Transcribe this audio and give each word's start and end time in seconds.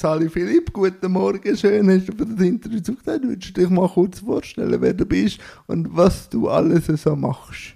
Sali 0.00 0.28
Philipp, 0.28 0.72
guten 0.72 1.10
Morgen, 1.10 1.56
schön 1.56 1.90
hast 1.90 2.08
du 2.08 2.12
für 2.12 2.24
das 2.24 2.46
Interview 2.46 2.78
zugesagt. 2.78 3.24
Würdest 3.24 3.56
du 3.56 3.60
dich 3.60 3.68
mal 3.68 3.88
kurz 3.88 4.20
vorstellen, 4.20 4.80
wer 4.80 4.94
du 4.94 5.04
bist 5.04 5.40
und 5.66 5.88
was 5.90 6.28
du 6.28 6.48
alles 6.48 6.86
so 6.86 7.16
machst? 7.16 7.74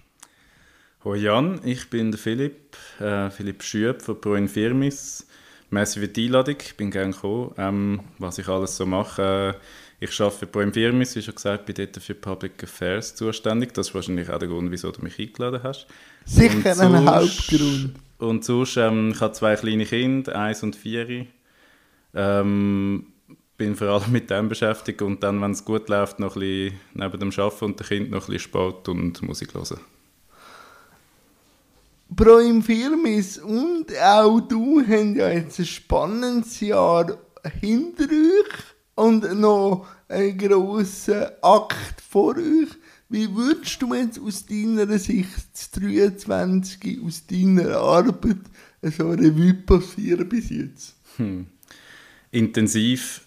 Hallo 1.05 1.17
Jan, 1.17 1.59
ich 1.65 1.91
bin 1.91 2.13
der 2.13 2.21
Philipp, 2.21 2.77
äh, 3.01 3.29
Philipp 3.29 3.65
Schüb 3.65 4.01
von 4.01 4.21
Pro 4.21 4.37
Infirmis. 4.37 5.27
Merci 5.71 5.99
für 5.99 6.07
die 6.07 6.27
Einladung, 6.27 6.55
ich 6.65 6.77
bin 6.77 6.93
gerne 6.93 7.11
gekommen. 7.11 7.55
Ähm, 7.59 8.01
was 8.21 8.39
ich 8.39 8.47
alles 8.47 8.77
so 8.77 8.87
mache, 8.87 9.57
äh, 10.01 10.05
ich 10.05 10.21
arbeite 10.21 10.39
für 10.39 10.47
Pro 10.47 10.61
Infirmis, 10.61 11.17
wie 11.17 11.23
schon 11.23 11.35
gesagt, 11.35 11.67
bin 11.67 11.75
dort 11.75 11.97
für 12.01 12.15
Public 12.15 12.63
Affairs 12.63 13.17
zuständig. 13.17 13.75
Das 13.75 13.89
ist 13.89 13.97
wahrscheinlich 13.97 14.31
auch 14.31 14.39
der 14.39 14.47
Grund, 14.47 14.71
wieso 14.71 14.93
du 14.93 15.03
mich 15.03 15.19
eingeladen 15.19 15.65
hast. 15.65 15.89
Sicher 16.25 16.81
ein 16.83 17.05
Hauptgrund. 17.05 17.95
Und 18.19 18.45
sonst, 18.45 18.77
ähm, 18.77 19.11
ich 19.13 19.21
habe 19.21 19.33
zwei 19.33 19.57
kleine 19.57 19.87
Kinder, 19.87 20.39
eins 20.39 20.63
und 20.63 20.77
vier. 20.77 21.27
Ähm, 22.15 23.13
bin 23.57 23.77
vor 23.77 23.89
allem 23.89 24.13
mit 24.13 24.31
dem 24.31 24.49
beschäftigt 24.49 25.03
und 25.03 25.23
dann, 25.23 25.41
wenn 25.41 25.53
es 25.53 25.65
gut 25.65 25.89
läuft, 25.89 26.19
noch 26.19 26.37
ein 26.37 26.41
bisschen 26.41 26.81
neben 26.95 27.21
dem 27.21 27.31
Arbeiten 27.31 27.65
und 27.65 27.81
dem 27.81 27.87
Kind 27.87 28.11
noch 28.11 28.23
ein 28.23 28.27
bisschen 28.27 28.39
Sport 28.41 28.89
und 28.89 29.23
Musik 29.23 29.55
hören. 29.55 29.79
Pro 32.15 32.39
Infirmis 32.39 33.39
und 33.39 33.87
auch 33.99 34.41
du 34.41 34.83
haben 34.83 35.17
ja 35.17 35.31
jetzt 35.31 35.59
ein 35.61 35.65
spannendes 35.65 36.61
Jahr 36.61 37.17
hinter 37.61 38.05
euch 38.05 38.75
und 38.97 39.41
noch 39.41 39.87
einen 40.09 40.37
grossen 40.37 41.27
Akt 41.41 42.01
vor 42.01 42.37
euch. 42.37 42.69
Wie 43.09 43.35
würdest 43.35 43.81
du 43.81 43.95
jetzt 43.95 44.19
aus 44.21 44.45
deiner 44.47 44.99
Sicht 44.99 45.29
das 45.53 45.71
23 45.71 46.99
aus 47.05 47.27
deiner 47.27 47.77
Arbeit 47.77 48.39
so 48.83 49.09
eine 49.09 49.23
Revue 49.23 49.55
passieren 49.55 50.29
bis 50.29 50.51
jetzt? 50.51 50.97
Hm. 51.17 51.47
Intensiv, 52.33 53.21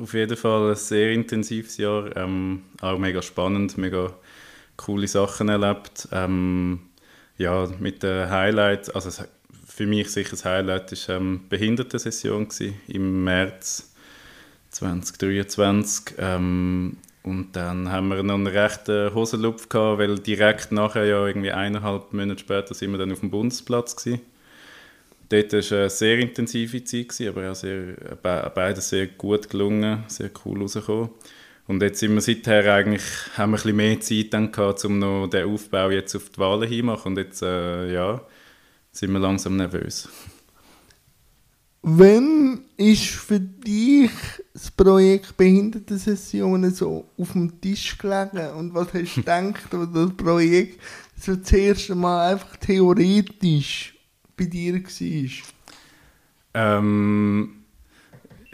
auf 0.00 0.12
jeden 0.12 0.36
Fall 0.36 0.70
ein 0.70 0.76
sehr 0.76 1.12
intensives 1.12 1.78
Jahr. 1.78 2.14
Ähm, 2.16 2.62
auch 2.80 2.98
mega 2.98 3.22
spannend, 3.22 3.78
mega 3.78 4.12
coole 4.76 5.08
Sachen 5.08 5.48
erlebt. 5.48 6.08
Ähm, 6.12 6.80
ja, 7.38 7.68
mit 7.80 8.02
den 8.02 8.28
Highlights, 8.30 8.90
also 8.90 9.24
für 9.66 9.86
mich 9.86 10.10
sicher 10.10 10.32
das 10.32 10.44
Highlight 10.44 11.08
war 11.08 11.16
ähm, 11.16 11.40
Behindertensession 11.48 12.48
im 12.86 13.24
März 13.24 13.94
2023. 14.70 16.16
Ähm, 16.18 16.98
und 17.22 17.56
dann 17.56 17.90
haben 17.90 18.08
wir 18.08 18.22
noch 18.22 18.34
einen 18.34 18.46
rechten 18.46 19.14
Hosenlupf 19.14 19.70
gehabt, 19.70 19.98
weil 20.00 20.18
direkt 20.18 20.70
nachher, 20.72 21.06
ja 21.06 21.26
irgendwie 21.26 21.52
eineinhalb 21.52 22.12
Monate 22.12 22.40
später, 22.40 22.74
sind 22.74 22.90
wir 22.90 22.98
dann 22.98 23.12
auf 23.12 23.20
dem 23.20 23.30
Bundesplatz 23.30 23.96
gewesen. 23.96 24.20
Dort 25.32 25.52
war 25.54 25.78
eine 25.78 25.88
sehr 25.88 26.18
intensive 26.18 26.84
Zeit, 26.84 27.26
aber 27.26 27.50
auch 27.50 27.54
sehr, 27.54 27.96
beides 28.22 28.90
sehr 28.90 29.06
gut 29.06 29.48
gelungen, 29.48 30.04
sehr 30.06 30.30
cool 30.44 30.60
rausgekommen. 30.60 31.08
Und 31.66 31.80
jetzt 31.80 32.00
sind 32.00 32.12
wir 32.12 32.20
seither 32.20 32.74
eigentlich, 32.74 33.02
haben 33.38 33.52
wir 33.52 33.56
ein 33.56 33.62
bisschen 33.62 33.76
mehr 33.76 34.00
Zeit 34.00 34.34
dann 34.34 34.52
gehabt, 34.52 34.84
um 34.84 34.98
noch 34.98 35.28
den 35.28 35.48
Aufbau 35.48 35.88
jetzt 35.88 36.14
auf 36.14 36.28
die 36.28 36.38
Wahlen 36.38 36.68
hinzumachen. 36.68 37.12
Und 37.12 37.18
jetzt, 37.18 37.40
äh, 37.40 37.94
ja, 37.94 38.20
sind 38.90 39.10
wir 39.10 39.20
langsam 39.20 39.56
nervös. 39.56 40.06
Wann 41.80 42.66
ist 42.76 43.06
für 43.06 43.40
dich 43.40 44.10
das 44.52 44.70
Projekt 44.70 45.34
Behindertensessionen 45.38 46.74
so 46.74 47.06
auf 47.16 47.32
dem 47.32 47.58
Tisch 47.58 47.96
gelegen? 47.96 48.50
Und 48.58 48.74
was 48.74 48.92
hast 48.92 49.16
du 49.16 49.20
gedacht, 49.22 49.74
als 49.74 49.92
das 49.94 50.14
Projekt 50.14 50.78
so 51.18 51.36
das 51.36 51.52
erste 51.52 51.94
Mal 51.94 52.34
einfach 52.34 52.54
theoretisch 52.58 53.91
bei 54.44 54.50
dir 54.50 54.74
war? 54.74 55.30
Ähm, 56.54 57.64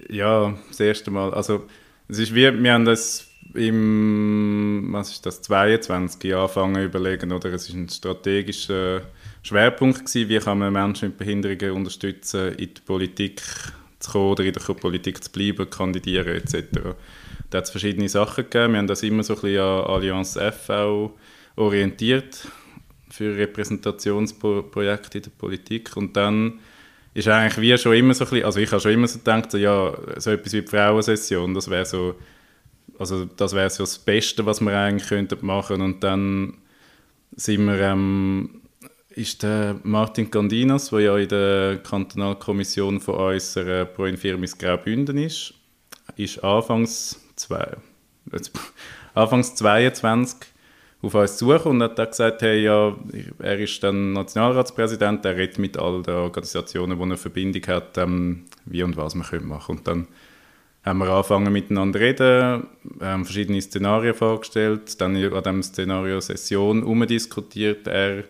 ja, 0.09 0.55
das 0.69 0.81
erste 0.81 1.11
Mal. 1.11 1.33
Also, 1.35 1.67
es 2.09 2.19
ist 2.19 2.35
wie, 2.35 2.63
wir 2.63 2.73
haben 2.73 2.85
das 2.85 3.29
im, 3.55 4.89
was 4.93 5.11
ist 5.11 5.27
das, 5.27 5.43
22 5.43 6.35
angefangen 6.35 6.75
zu 6.75 6.85
überlegen, 6.85 7.33
oder? 7.33 7.53
Es 7.53 7.69
ist 7.69 7.75
ein 7.75 7.89
strategischer 7.89 9.03
Schwerpunkt 9.43 10.07
gewesen, 10.07 10.29
wie 10.29 10.39
kann 10.39 10.59
man 10.59 10.73
Menschen 10.73 11.09
mit 11.09 11.19
Behinderungen 11.19 11.73
unterstützen, 11.73 12.53
in 12.55 12.75
die 12.75 12.81
Politik 12.85 13.43
zu 13.99 14.13
kommen 14.13 14.31
oder 14.31 14.45
in 14.45 14.53
der 14.53 14.61
Politik 14.61 15.25
zu 15.25 15.31
bleiben, 15.31 15.69
kandidieren 15.69 16.37
etc. 16.37 16.95
Da 17.51 17.59
hat 17.59 17.65
es 17.65 17.71
verschiedene 17.71 18.09
Sachen 18.09 18.45
gegeben. 18.45 18.75
Wir 18.75 18.79
haben 18.79 18.87
das 18.87 19.03
immer 19.03 19.23
so 19.23 19.35
ein 19.35 19.41
bisschen 19.41 19.61
an 19.61 19.85
Allianz 19.87 20.39
FV 20.39 21.13
orientiert 21.57 22.47
für 23.11 23.37
Repräsentationsprojekte 23.37 25.19
in 25.19 25.25
der 25.25 25.31
Politik. 25.31 25.97
Und 25.97 26.17
dann 26.17 26.61
ist 27.15 27.29
eigentlich 27.29 27.61
wie 27.61 27.79
schon 27.79 27.95
immer 27.95 28.15
so 28.15 28.25
ein 28.25 28.31
bisschen, 28.31 28.45
also 28.45 28.61
ich 28.61 28.71
habe 28.71 28.81
schon 28.81 28.93
immer 28.93 29.09
so 29.09 29.19
gedacht, 29.19 29.51
so, 29.51 29.59
ja, 29.59 29.93
so 30.17 30.31
etwas 30.31 30.53
wie 30.53 30.61
die 30.63 30.67
Frauensession, 30.67 31.55
das 31.55 31.69
wäre 31.69 31.85
so, 31.85 32.15
also 32.99 33.25
das 33.25 33.55
wäre 33.55 33.71
so 33.71 33.83
das 33.83 33.99
Beste, 33.99 34.47
was 34.47 34.61
wir 34.61 34.77
eigentlich 34.77 35.09
könnten 35.09 35.45
machen. 35.45 35.81
Und 35.81 36.03
dann 36.05 36.55
sind 37.35 37.65
wir, 37.67 37.81
ähm, 37.81 38.63
ist 39.11 39.43
der 39.43 39.81
Martin 39.83 40.31
Candinas, 40.31 40.91
der 40.91 41.01
ja 41.01 41.17
in 41.17 41.29
der 41.29 41.79
Kantonalkommission 41.79 43.01
von 43.01 43.15
unserer 43.17 43.85
Pro 43.85 44.05
Infirmis 44.05 44.57
Graubünden 44.57 45.19
ist, 45.19 45.55
ist 46.17 46.43
anfangs, 46.45 47.21
zwei, 47.37 47.77
anfangs 49.15 49.55
22 49.57 50.37
auf 51.01 51.15
uns 51.15 51.39
suchen 51.39 51.73
und 51.73 51.83
hat 51.83 51.99
dann 51.99 52.09
gesagt, 52.09 52.43
hey, 52.43 52.65
ja, 52.65 52.97
er 53.39 53.59
ist 53.59 53.83
dann 53.83 54.15
Nationalratspräsident, 54.15 55.25
er 55.25 55.37
redet 55.37 55.59
mit 55.59 55.77
all 55.77 56.03
den 56.03 56.15
Organisationen, 56.15 56.99
die 56.99 57.03
eine 57.03 57.17
Verbindung 57.17 57.63
hat, 57.69 57.97
ähm, 57.99 58.45
wie 58.65 58.83
und 58.83 58.97
was 58.97 59.15
können 59.31 59.49
machen. 59.49 59.79
Und 59.79 59.87
dann 59.87 60.09
haben 60.85 60.99
wir 60.99 61.09
angefangen 61.09 61.53
miteinander 61.53 61.99
zu 61.99 62.05
reden, 62.05 62.67
haben 63.01 63.25
verschiedene 63.25 63.61
Szenarien 63.61 64.15
vorgestellt, 64.15 65.01
dann 65.01 65.17
an 65.17 65.43
dem 65.43 65.63
Szenario 65.63 66.21
Session 66.21 66.83
umdiskutiert, 66.83 67.87
er 67.87 68.25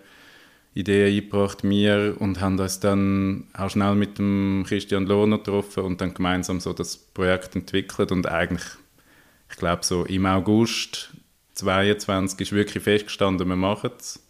Ideen 0.74 1.08
eingebracht, 1.08 1.64
mir, 1.64 2.16
und 2.18 2.40
haben 2.40 2.58
uns 2.58 2.80
dann 2.80 3.44
auch 3.54 3.70
schnell 3.70 3.94
mit 3.94 4.18
dem 4.18 4.64
Christian 4.66 5.06
Lohner 5.06 5.38
getroffen 5.38 5.84
und 5.84 6.00
dann 6.00 6.14
gemeinsam 6.14 6.60
so 6.60 6.72
das 6.72 6.96
Projekt 6.96 7.56
entwickelt 7.56 8.12
und 8.12 8.28
eigentlich, 8.28 8.64
ich 9.50 9.56
glaube 9.56 9.84
so 9.84 10.04
im 10.04 10.26
August 10.26 11.14
22 11.58 12.40
ist 12.40 12.52
wirklich 12.52 12.84
festgestanden, 12.84 13.48
wir 13.48 13.56
machen 13.56 13.90
es. 13.98 14.22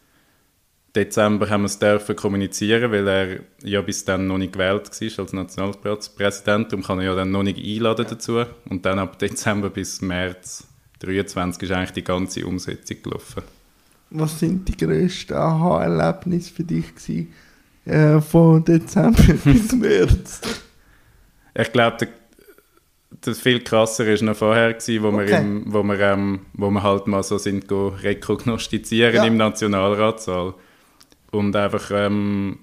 Dezember 0.96 1.50
haben 1.50 1.62
wir 1.62 1.66
es 1.66 1.78
dürfen 1.78 2.16
kommunizieren, 2.16 2.90
weil 2.90 3.06
er 3.06 3.40
ja 3.62 3.82
bis 3.82 4.04
dann 4.04 4.26
noch 4.26 4.38
nicht 4.38 4.54
gewählt 4.54 4.90
war 4.90 5.24
als 5.24 5.32
Nationalpräsident. 5.32 6.72
Darum 6.72 6.82
kann 6.82 6.98
er 6.98 7.04
ja 7.04 7.14
dann 7.14 7.30
noch 7.30 7.42
nicht 7.42 7.58
einladen 7.58 8.06
dazu. 8.08 8.42
Und 8.68 8.86
dann 8.86 8.98
ab 8.98 9.18
Dezember 9.18 9.68
bis 9.68 10.00
März 10.00 10.66
23 11.00 11.62
ist 11.62 11.70
eigentlich 11.70 11.92
die 11.92 12.04
ganze 12.04 12.46
Umsetzung 12.46 13.02
gelaufen. 13.02 13.42
Was 14.10 14.40
sind 14.40 14.66
die 14.66 14.76
grössten 14.76 15.34
Aha-Erlebnisse 15.34 16.54
für 16.54 16.64
dich 16.64 16.94
gewesen, 16.94 17.32
äh, 17.84 18.20
von 18.22 18.64
Dezember 18.64 19.34
bis 19.44 19.72
März? 19.72 20.40
Ich 21.54 21.70
glaube, 21.72 22.08
das 23.20 23.40
viel 23.40 23.60
krasser 23.60 24.06
ist 24.06 24.22
noch 24.22 24.36
vorher 24.36 24.74
gewesen, 24.74 25.02
wo 25.02 25.08
okay. 25.08 25.28
wir, 25.28 25.38
im, 25.38 25.72
wo, 25.72 25.82
wir 25.82 26.00
ähm, 26.00 26.40
wo 26.54 26.70
wir 26.70 26.82
halt 26.82 27.06
mal 27.06 27.22
so 27.22 27.38
sind 27.38 27.64
rekognoszizieren 27.70 29.16
ja. 29.16 29.24
im 29.24 29.36
Nationalratssaal 29.36 30.54
und 31.30 31.56
einfach 31.56 31.90
ähm, 31.92 32.58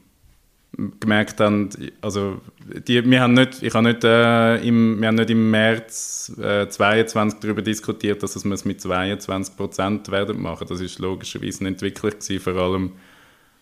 gemerkt 1.00 1.40
haben, 1.40 1.70
also 2.02 2.42
die, 2.88 3.10
wir 3.10 3.22
haben 3.22 3.34
nicht, 3.34 3.64
ich 3.64 3.74
habe 3.74 3.88
nicht, 3.88 4.04
äh, 4.04 4.58
im, 4.68 5.00
wir 5.00 5.08
haben 5.08 5.16
nicht 5.16 5.30
im 5.30 5.52
März 5.52 6.34
äh, 6.42 6.68
22 6.68 7.40
darüber 7.40 7.62
diskutiert, 7.62 8.24
dass 8.24 8.44
wir 8.44 8.52
es 8.52 8.66
mit 8.66 8.82
22 8.82 9.56
Prozent 9.56 10.12
werden 10.12 10.42
machen. 10.42 10.68
Das 10.68 10.82
ist 10.82 11.00
logischerweise 11.00 11.62
eine 11.62 11.70
Entwicklung 11.70 12.12
gewesen, 12.12 12.40
vor 12.40 12.56
allem, 12.56 12.92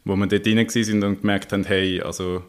wo 0.06 0.16
wir 0.16 0.28
dort 0.28 0.48
rein 0.48 0.70
sind 0.70 1.04
und 1.04 1.22
gemerkt 1.22 1.54
haben, 1.54 1.64
hey, 1.66 2.02
also 2.02 2.44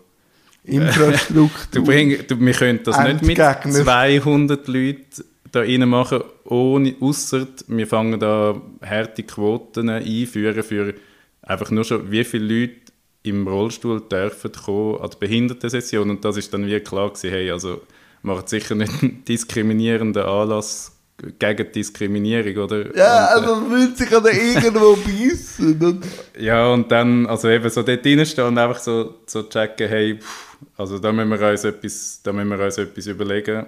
Infrastruktur. 0.65 1.51
du 1.73 1.85
bring, 1.85 2.19
du, 2.27 2.41
wir 2.41 2.53
können 2.53 2.81
das 2.85 2.99
nicht 3.01 3.23
mit 3.23 3.37
200 3.37 4.67
Leuten 4.67 5.25
da 5.53 5.61
rein 5.61 5.89
machen, 5.89 6.23
ohne, 6.45 6.95
ausser 7.01 7.47
wir 7.69 7.87
fangen 7.87 8.19
da 8.19 8.61
harte 8.83 9.23
Quoten 9.23 9.89
einführen 9.89 10.63
für 10.63 10.95
einfach 11.43 11.71
nur 11.71 11.85
schon, 11.85 12.11
wie 12.11 12.25
viele 12.25 12.61
Leute 12.61 12.75
im 13.23 13.47
Rollstuhl 13.47 14.03
dürfen 14.03 14.53
kommen 14.53 15.01
an 15.01 15.11
die 15.11 15.17
Behindertensession 15.19 16.11
und 16.11 16.25
das 16.25 16.37
ist 16.37 16.53
dann 16.53 16.67
wie 16.67 16.81
klar 16.81 17.11
gewesen, 17.11 17.31
hey, 17.31 17.51
also 17.51 17.83
macht 18.23 18.49
sicher 18.49 18.75
nicht 18.75 19.03
einen 19.03 19.25
diskriminierenden 19.25 20.25
Anlass 20.25 20.93
gegen 21.39 21.73
Diskriminierung, 21.73 22.65
oder? 22.65 22.97
Ja, 22.97 23.37
und, 23.37 23.45
also 23.45 23.57
man 23.57 23.71
fühlt 23.71 23.97
sich 23.97 24.17
an 24.17 24.25
irgendwo 24.25 24.97
beißen. 25.07 26.01
ja, 26.39 26.73
und 26.73 26.91
dann, 26.91 27.27
also 27.27 27.49
eben 27.49 27.71
so 27.71 27.83
dort 27.83 28.05
reinstehen 28.05 28.49
und 28.49 28.59
einfach 28.59 28.81
so, 28.81 29.15
so 29.27 29.45
checken, 29.45 29.89
hey, 29.89 30.19
pff, 30.19 30.54
also 30.77 30.99
da 30.99 31.13
müssen 31.13 31.31
wir 31.31 31.51
uns 31.51 31.65
etwas, 31.65 32.21
da 32.23 32.33
müssen 32.33 32.51
wir 32.51 32.65
uns 32.65 32.79
etwas 32.79 33.07
überlegen, 33.07 33.67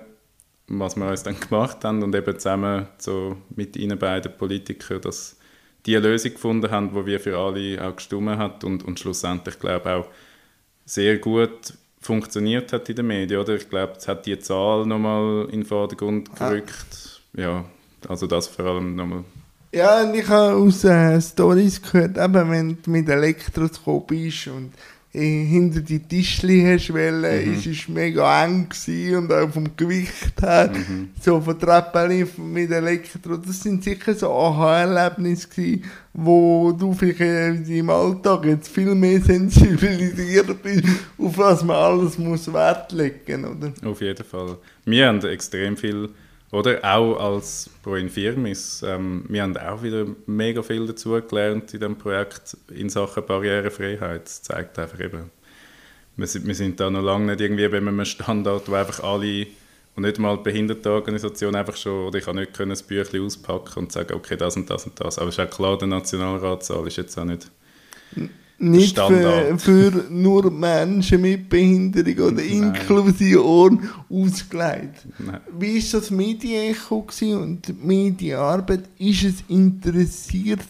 was 0.69 0.97
wir 0.97 1.09
uns 1.09 1.23
dann 1.23 1.39
gemacht 1.39 1.85
haben 1.85 2.03
und 2.03 2.15
eben 2.15 2.39
zusammen 2.39 2.87
so 2.99 3.37
mit 3.55 3.77
ihnen 3.77 3.99
beiden 3.99 4.37
Politikern, 4.37 5.01
dass 5.01 5.37
die 5.87 5.95
Lösung 5.95 6.33
gefunden 6.33 6.71
haben, 6.71 6.93
die 6.93 7.07
wir 7.07 7.21
für 7.21 7.39
alle 7.39 7.87
auch 7.87 7.97
gestimmt 7.97 8.39
hat 8.39 8.65
und, 8.65 8.85
und 8.85 8.99
schlussendlich 8.99 9.59
glaube 9.59 9.89
ich 9.89 9.95
auch 9.95 10.09
sehr 10.85 11.19
gut 11.19 11.75
funktioniert 12.01 12.73
hat 12.73 12.89
in 12.89 12.97
den 12.97 13.07
Medien, 13.07 13.41
oder? 13.41 13.55
Ich 13.55 13.69
glaube, 13.69 13.95
es 13.97 14.07
hat 14.07 14.27
die 14.27 14.39
Zahl 14.39 14.87
nochmal 14.87 15.47
in 15.47 15.61
den 15.61 15.65
Vordergrund 15.65 16.35
gerückt. 16.35 17.21
Ja, 17.35 17.43
ja 17.43 17.65
also 18.09 18.27
das 18.27 18.47
vor 18.47 18.67
allem 18.67 18.95
nochmal. 18.95 19.25
Ja, 19.73 20.03
und 20.03 20.15
ich 20.15 20.27
habe 20.29 20.55
aus 20.57 20.85
äh, 20.85 21.21
Stories 21.21 21.83
gehört, 21.83 22.17
eben, 22.17 22.51
wenn 22.51 22.79
du 22.83 22.91
mit 22.91 23.09
Elektroskop 23.09 24.07
bist 24.07 24.47
und 24.47 24.73
hinter 25.21 25.81
die 25.81 26.01
Tischli 26.01 26.63
hast 26.63 26.93
wollen, 26.93 27.47
mhm. 27.47 27.55
ist 27.55 27.67
es 27.67 27.89
mega 27.89 28.45
eng 28.45 28.69
gewesen 28.69 29.17
und 29.17 29.33
auch 29.33 29.51
vom 29.51 29.77
Gewicht 29.77 30.41
her, 30.41 30.71
mhm. 30.73 31.11
so 31.21 31.41
von 31.41 31.59
Treppen 31.59 32.29
mit 32.53 32.71
Elektro, 32.71 33.37
das 33.37 33.63
sind 33.63 33.83
sicher 33.83 34.15
so 34.15 34.33
Aha-Erlebnisse 34.33 35.49
gewesen, 35.49 35.85
wo 36.13 36.73
du 36.73 36.93
vielleicht 36.93 37.69
im 37.69 37.91
Alltag 37.91 38.45
jetzt 38.47 38.69
viel 38.69 38.95
mehr 38.95 39.21
sensibilisiert 39.23 40.63
bist, 40.63 40.85
auf 41.19 41.39
was 41.39 41.65
man 41.65 41.77
alles 41.77 42.19
muss 42.19 42.53
Wert 42.53 42.93
legen, 42.93 43.45
oder? 43.45 43.73
Auf 43.89 44.01
jeden 44.01 44.25
Fall. 44.25 44.59
Wir 44.85 45.09
haben 45.09 45.25
extrem 45.25 45.77
viel 45.77 46.11
oder 46.53 46.79
auch 46.85 47.17
als 47.17 47.71
Pro 47.83 47.97
Infirmis. 47.97 48.83
Ähm, 48.87 49.25
wir 49.29 49.43
haben 49.43 49.57
auch 49.57 49.83
wieder 49.83 50.07
mega 50.27 50.63
viel 50.63 50.87
dazu 50.87 51.21
gelernt 51.21 51.75
in 51.75 51.81
diesem 51.81 51.97
Projekt 51.97 52.57
in 52.71 52.89
Sachen 52.89 53.27
Barrierefreiheit. 53.27 54.25
Das 54.25 54.43
zeigt 54.43 54.79
einfach 54.79 55.01
eben, 55.01 55.31
wir 56.17 56.27
sind, 56.27 56.47
wir 56.47 56.55
sind 56.55 56.81
da 56.81 56.89
noch 56.89 57.03
lange 57.03 57.27
nicht 57.27 57.41
irgendwie 57.41 57.69
bei 57.69 57.77
einem 57.79 58.05
Standard, 58.05 58.69
wo 58.69 58.75
einfach 58.75 59.03
alle 59.03 59.47
und 59.97 60.03
nicht 60.03 60.19
mal 60.19 60.37
die 60.37 60.43
Behindertenorganisation 60.43 61.55
einfach 61.57 61.77
schon, 61.77 62.09
oder 62.09 62.19
ich 62.19 62.25
kann 62.25 62.37
nicht 62.37 62.53
können, 62.53 62.71
das 62.71 62.83
Büchlein 62.83 63.23
auspacken 63.23 63.79
und 63.81 63.93
sagen, 63.93 64.15
okay, 64.15 64.37
das 64.37 64.57
und 64.57 64.69
das 64.69 64.85
und 64.85 65.01
das. 65.01 65.19
Aber 65.19 65.29
es 65.29 65.39
ist 65.39 65.45
auch 65.45 65.51
klar, 65.51 65.79
der 65.79 65.89
Nationalratssaal 65.89 66.87
ist 66.87 66.97
jetzt 66.97 67.19
auch 67.19 67.25
nicht 67.25 67.51
nicht 68.59 68.99
für, 68.99 69.59
für, 69.59 70.05
nur 70.11 70.51
Menschen 70.51 71.21
mit 71.21 71.49
Behinderung 71.49 72.33
oder. 72.33 72.43
Inklusion 72.43 73.89
ausgelegt. 74.09 75.07
Nein. 75.19 75.41
Wie 75.59 75.83
war 75.83 76.01
das 76.01 76.11
Medienecho 76.11 77.07
und 77.21 77.69
die 77.69 77.73
Medienarbeit? 77.75 78.85
Ist 78.99 79.25
es 79.25 79.35
interessiert 79.49 80.61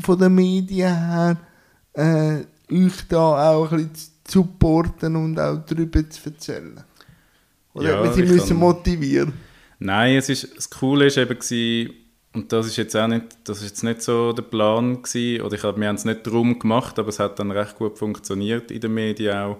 von 0.00 0.18
den 0.18 0.34
Medien 0.34 0.96
her, 0.96 1.36
äh, 1.92 2.74
euch 2.74 3.06
da 3.08 3.50
auch 3.50 3.70
ein 3.72 3.88
bisschen 3.88 4.10
zu 4.24 4.40
supporten 4.40 5.16
und 5.16 5.38
auch 5.38 5.58
darüber 5.66 6.08
zu 6.08 6.30
erzählen? 6.30 6.82
Oder 7.74 8.04
ja, 8.04 8.12
sie 8.12 8.22
müssen 8.22 8.56
motivieren? 8.56 9.32
Nein, 9.78 10.16
es 10.16 10.28
ist, 10.28 10.56
das 10.56 10.70
Coole 10.70 11.14
war 11.14 11.22
eben, 11.22 11.90
und 12.34 12.52
das 12.52 12.66
ist 12.66 12.76
jetzt 12.76 12.96
auch 12.96 13.06
nicht, 13.06 13.24
das 13.44 13.58
ist 13.58 13.64
jetzt 13.64 13.84
nicht 13.84 14.02
so 14.02 14.32
der 14.32 14.42
Plan 14.42 15.02
gewesen, 15.02 15.42
oder 15.42 15.54
ich 15.54 15.62
hab, 15.62 15.78
wir 15.78 15.88
haben 15.88 15.96
es 15.96 16.04
nicht 16.04 16.26
darum 16.26 16.58
gemacht, 16.58 16.98
aber 16.98 17.08
es 17.08 17.18
hat 17.18 17.38
dann 17.38 17.50
recht 17.50 17.76
gut 17.76 17.98
funktioniert 17.98 18.70
in 18.70 18.80
den 18.80 18.94
Medien 18.94 19.36
auch, 19.36 19.58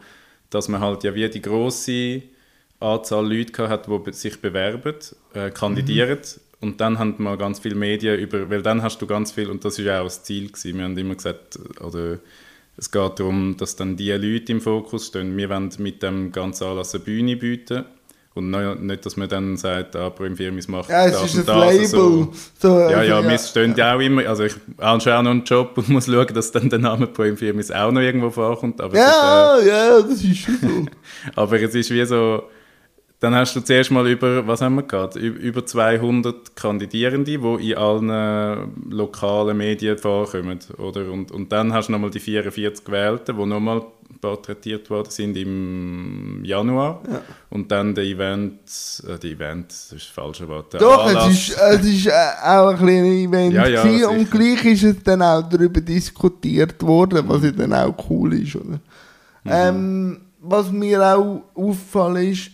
dass 0.51 0.69
man 0.69 0.81
halt 0.81 1.05
ja 1.05 1.15
wie 1.15 1.29
die 1.29 1.43
große 1.43 2.23
Anzahl 2.81 3.31
Leute 3.31 3.69
hat, 3.69 3.87
die 3.87 4.13
sich 4.13 4.41
bewerben, 4.41 4.95
äh, 5.35 5.51
kandidieren 5.51 6.19
mhm. 6.19 6.69
und 6.69 6.81
dann 6.81 6.99
haben 6.99 7.23
wir 7.23 7.37
ganz 7.37 7.61
viele 7.61 7.75
Medien 7.75 8.19
über, 8.19 8.49
weil 8.49 8.63
dann 8.63 8.83
hast 8.83 9.03
du 9.03 9.07
ganz 9.07 9.33
viel, 9.33 9.51
und 9.51 9.65
das 9.65 9.79
ist 9.79 9.85
ja 9.85 10.01
auch 10.01 10.05
das 10.05 10.23
Ziel 10.25 10.49
gewesen, 10.49 10.79
wir 10.79 10.85
haben 10.85 10.97
immer 10.97 11.15
gesagt, 11.15 11.59
oder 11.81 12.19
es 12.77 12.91
geht 12.91 13.21
darum, 13.21 13.57
dass 13.59 13.77
dann 13.77 13.97
die 13.97 14.11
Leute 14.13 14.53
im 14.53 14.61
Fokus 14.63 15.09
stehen. 15.09 15.37
Wir 15.37 15.51
wollen 15.51 15.71
mit 15.79 16.03
dem 16.03 16.33
ganzen 16.33 16.65
Anlass 16.65 16.95
eine 16.95 17.05
Bühne 17.05 17.37
bieten 17.37 17.85
und 18.34 18.50
nicht, 18.87 19.05
dass 19.05 19.17
man 19.17 19.29
dann 19.29 19.56
sagt, 19.56 19.94
ah, 19.94 20.08
Pro 20.08 20.25
Infirmis 20.25 20.67
macht 20.67 20.88
ja, 20.88 21.06
es 21.06 21.12
das 21.12 21.34
ist 21.34 21.49
ein 21.49 21.58
Label. 21.58 21.87
So. 21.87 22.32
So, 22.58 22.79
ja, 22.79 22.90
ja, 22.90 23.02
ja, 23.02 23.29
wir 23.29 23.38
stehen 23.38 23.75
ja 23.76 23.94
auch 23.94 24.00
immer, 24.00 24.26
also 24.26 24.44
ich 24.44 24.55
habe 24.79 25.00
auch 25.02 25.23
noch 25.23 25.31
einen 25.31 25.44
Job 25.44 25.76
und 25.76 25.88
muss 25.90 26.06
schauen, 26.06 26.32
dass 26.32 26.50
dann 26.50 26.70
der 26.70 26.79
Name 26.79 27.06
Pro 27.08 27.25
Infirmis 27.25 27.70
auch 27.70 27.93
noch 27.93 28.00
irgendwo 28.00 28.31
vorkommt. 28.31 28.81
Aber 28.81 28.96
ja, 28.96 29.56
ist, 29.56 29.64
äh, 29.64 29.69
ja, 29.69 30.00
das 30.00 30.25
ist 30.25 30.38
schon 30.38 30.58
so. 30.61 30.87
aber 31.40 31.61
es 31.61 31.75
ist 31.75 31.90
wie 31.90 32.06
so, 32.06 32.44
dann 33.23 33.37
hast 33.37 33.55
du 33.55 33.61
zuerst 33.61 33.93
mal 33.93 34.09
über, 34.09 34.45
was 34.49 34.63
haben 34.63 34.75
wir 34.75 34.83
gehabt, 34.83 35.15
über 35.15 35.65
200 35.65 36.57
Kandidierende, 36.57 37.39
die 37.39 37.71
in 37.71 37.79
allen 37.79 38.91
lokalen 38.91 39.57
Medien 39.57 39.97
vorkommen, 39.97 40.59
oder? 40.79 41.09
Und, 41.09 41.31
und 41.31 41.53
dann 41.53 41.73
hast 41.73 41.87
du 41.87 41.93
nochmal 41.93 42.11
die 42.11 42.19
44 42.19 42.85
Gewählten, 42.85 43.37
die 43.37 43.47
nochmal 43.47 43.83
porträtiert 44.21 44.91
worden 44.91 45.11
sind 45.11 45.37
im 45.37 46.45
Januar. 46.45 47.01
Ja. 47.09 47.21
Und 47.51 47.71
dann 47.71 47.95
der 47.95 48.05
Event, 48.05 48.59
äh, 49.07 49.17
die 49.21 49.33
Event, 49.33 49.71
das 49.71 49.93
ist 49.93 50.07
das 50.07 50.07
falsche 50.07 50.49
Wort. 50.49 50.75
Doch, 50.75 51.07
es 51.07 51.49
ist, 51.49 51.57
es 51.57 51.87
ist 51.87 52.07
äh, 52.07 52.11
auch 52.43 52.71
ein 52.71 52.77
kleines 52.77 53.29
Event 53.29 53.55
ja, 53.55 53.67
ja, 53.69 54.09
und 54.09 54.29
gleich 54.33 54.65
ist 54.65 54.83
es 54.83 55.03
dann 55.05 55.23
auch 55.23 55.49
darüber 55.49 55.81
diskutiert 55.81 56.83
worden, 56.83 57.23
was 57.29 57.45
ja 57.45 57.53
dann 57.53 57.73
auch 57.73 57.95
cool 58.11 58.35
ist, 58.35 58.57
oder? 58.57 58.81
Mhm. 59.45 59.51
Ähm, 59.51 60.21
was 60.41 60.73
mir 60.73 61.01
auch 61.03 61.43
auffällt 61.55 62.33
ist, 62.33 62.51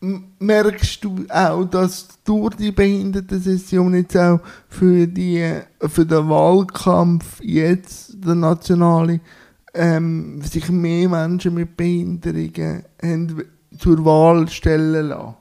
merkst 0.00 1.02
du 1.02 1.26
auch, 1.28 1.64
dass 1.64 2.08
durch 2.24 2.54
die 2.54 2.72
Behindertensession 2.72 3.94
jetzt 3.94 4.16
auch 4.16 4.40
für, 4.68 5.06
die, 5.06 5.60
für 5.80 6.06
den 6.06 6.28
Wahlkampf 6.28 7.40
jetzt, 7.42 8.24
der 8.24 8.34
nationale, 8.34 9.20
ähm, 9.74 10.40
sich 10.42 10.68
mehr 10.70 11.08
Menschen 11.08 11.54
mit 11.54 11.76
Behinderungen 11.76 12.84
haben 13.02 13.44
zur 13.76 14.04
Wahl 14.04 14.48
stellen 14.48 15.08
lassen? 15.08 15.34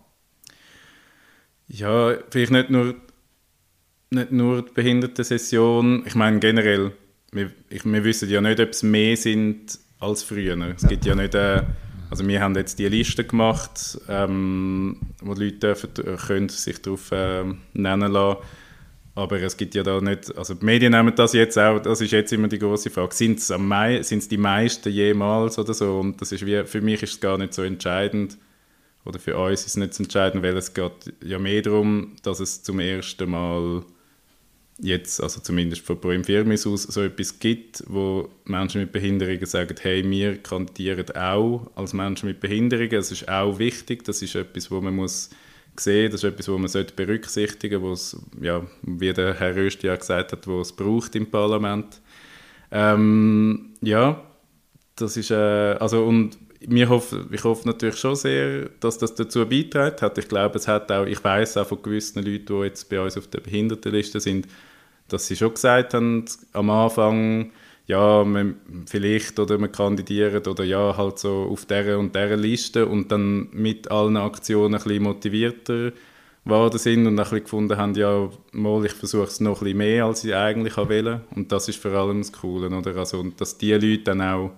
Ja, 1.68 2.14
vielleicht 2.30 2.52
nicht 2.52 2.70
nur, 2.70 2.96
nicht 4.10 4.32
nur 4.32 4.64
die 4.64 4.74
Behindertensession, 4.74 6.04
ich 6.06 6.16
meine 6.16 6.40
generell, 6.40 6.94
wir, 7.32 7.52
ich, 7.70 7.86
wir 7.86 8.04
wissen 8.04 8.30
ja 8.30 8.42
nicht, 8.42 8.60
ob 8.60 8.70
es 8.70 8.84
mehr 8.84 9.18
sind 9.18 9.80
als 10.00 10.24
früher. 10.24 10.58
Es 10.76 10.88
gibt 10.88 11.06
ja 11.06 11.14
nicht... 11.14 11.36
Äh, 11.36 11.64
also 12.10 12.28
wir 12.28 12.42
haben 12.42 12.56
jetzt 12.56 12.80
die 12.80 12.88
Liste 12.88 13.24
gemacht, 13.24 14.00
ähm, 14.08 14.98
wo 15.22 15.34
die 15.34 15.46
Leute 15.46 15.58
dürfen, 15.58 15.90
können 16.26 16.50
sich 16.50 16.82
darauf 16.82 17.12
äh, 17.12 17.44
nennen 17.74 18.12
lassen. 18.12 18.42
Aber 19.16 19.42
es 19.42 19.58
gibt 19.58 19.74
ja 19.74 19.82
da 19.82 20.00
nicht, 20.00 20.38
also 20.38 20.54
die 20.54 20.64
Medien 20.64 20.92
nehmen 20.92 21.16
das 21.16 21.34
jetzt 21.34 21.58
auch, 21.58 21.80
das 21.80 22.02
ist 22.02 22.12
jetzt 22.12 22.32
immer 22.34 22.48
die 22.48 22.60
große 22.60 22.92
Frage, 22.92 23.16
sind 23.16 23.40
es 23.40 24.28
die 24.28 24.38
meisten 24.38 24.92
jemals 24.92 25.58
oder 25.58 25.74
so? 25.74 26.00
Und 26.00 26.22
das 26.22 26.32
ist 26.32 26.46
wie, 26.46 26.64
für 26.66 26.82
mich 26.82 27.02
ist 27.02 27.14
es 27.14 27.20
gar 27.20 27.38
nicht 27.40 27.54
so 27.56 27.64
entscheidend, 27.64 28.38
oder 29.06 29.18
für 29.18 29.38
uns 29.38 29.62
ist 29.62 29.68
es 29.68 29.78
nicht 29.78 29.94
so 29.96 30.04
entscheidend, 30.04 30.44
weil 30.44 30.56
es 30.56 30.74
geht 30.74 31.14
ja 31.24 31.40
mehr 31.40 31.62
darum, 31.64 32.16
dass 32.22 32.40
es 32.40 32.62
zum 32.62 32.80
ersten 32.80 33.32
Mal 33.32 33.84
jetzt, 34.80 35.22
also 35.22 35.42
zumindest 35.42 35.86
von 35.86 36.00
Pro 36.00 36.12
Infirmis 36.12 36.68
aus, 36.68 36.84
so 36.84 37.02
etwas 37.02 37.40
gibt, 37.40 37.84
wo 37.88 38.30
Menschen 38.46 38.82
mit 38.82 38.92
Behinderungen 38.92 39.46
sagen, 39.46 39.76
hey, 39.82 40.08
wir 40.10 40.38
kandidieren 40.38 41.10
auch 41.16 41.70
als 41.76 41.94
Menschen 41.94 42.28
mit 42.28 42.40
Behinderungen, 42.40 42.92
das 42.92 43.12
ist 43.12 43.28
auch 43.28 43.58
wichtig, 43.60 44.04
das 44.04 44.22
ist 44.22 44.36
etwas, 44.36 44.70
wo 44.70 44.80
man 44.82 44.96
muss 44.96 45.30
sehen, 45.80 46.12
das 46.12 46.24
ist 46.24 46.32
etwas, 46.32 46.48
wo 46.48 46.58
man 46.58 46.68
sollte 46.68 46.94
berücksichtigen 46.94 47.82
sollte, 47.96 48.26
ja, 48.42 48.66
wie 48.84 49.14
der 49.14 49.34
Herr 49.36 49.56
Rösti 49.56 49.88
ja 49.88 49.96
gesagt 49.96 50.32
hat, 50.32 50.48
wo 50.48 50.62
es 50.62 50.72
braucht 50.72 51.16
im 51.16 51.30
Parlament. 51.30 52.02
Ähm, 52.72 53.74
ja, 53.82 54.22
das 54.96 55.18
ist, 55.18 55.32
äh, 55.32 55.36
also 55.80 56.04
und 56.06 56.38
wir 56.60 56.90
hoffen, 56.90 57.30
ich 57.32 57.44
hoffe 57.44 57.68
natürlich 57.68 57.98
schon 57.98 58.16
sehr, 58.16 58.70
dass 58.80 58.98
das 58.98 59.14
dazu 59.14 59.46
beiträgt. 59.46 60.02
Ich 60.18 60.28
glaube, 60.28 60.58
es 60.58 60.68
hat 60.68 60.92
auch, 60.92 61.06
ich 61.06 61.24
weiß 61.24 61.58
auch 61.58 61.68
von 61.68 61.82
gewissen 61.82 62.24
Leuten, 62.24 62.46
die 62.46 62.66
jetzt 62.66 62.90
bei 62.90 63.00
uns 63.00 63.18
auf 63.18 63.28
der 63.28 63.42
Behindertenliste 63.42 64.20
sind, 64.20 64.48
dass 65.08 65.28
sie 65.28 65.36
schon 65.36 65.54
gesagt 65.54 65.94
haben 65.94 66.26
am 66.54 66.70
Anfang, 66.70 67.52
ja, 67.88 68.24
man, 68.26 68.56
vielleicht 68.86 69.40
oder 69.40 69.58
man 69.58 69.72
kandidiert 69.72 70.48
oder 70.48 70.64
ja, 70.64 70.96
halt 70.98 71.20
so 71.20 71.48
auf 71.50 71.66
dieser 71.66 71.98
und 71.98 72.14
dieser 72.14 72.36
Liste 72.36 72.86
und 72.86 73.12
dann 73.12 73.48
mit 73.52 73.90
allen 73.90 74.18
Aktionen 74.18 74.76
ein 74.76 74.84
bisschen 74.84 75.04
motivierter 75.04 75.92
geworden 76.44 76.78
sind 76.78 77.08
und 77.08 77.14
ein 77.14 77.24
bisschen 77.24 77.44
gefunden 77.44 77.78
haben, 77.78 77.96
ja, 77.96 78.30
mal, 78.52 78.86
ich 78.86 78.94
versuche 78.94 79.28
es 79.28 79.40
noch 79.40 79.62
ein 79.62 79.64
bisschen 79.66 79.78
mehr, 79.78 80.06
als 80.06 80.24
ich 80.24 80.36
eigentlich 80.36 80.78
wollte. 80.78 81.22
Und 81.36 81.52
das 81.52 81.70
ist 81.70 81.82
vor 81.82 81.92
allem 81.92 82.20
das 82.20 82.32
Coole, 82.32 82.70
oder? 82.70 82.96
Also, 82.96 83.24
dass 83.38 83.58
die 83.58 83.74
Leute 83.74 84.04
dann 84.04 84.22
auch 84.22 84.52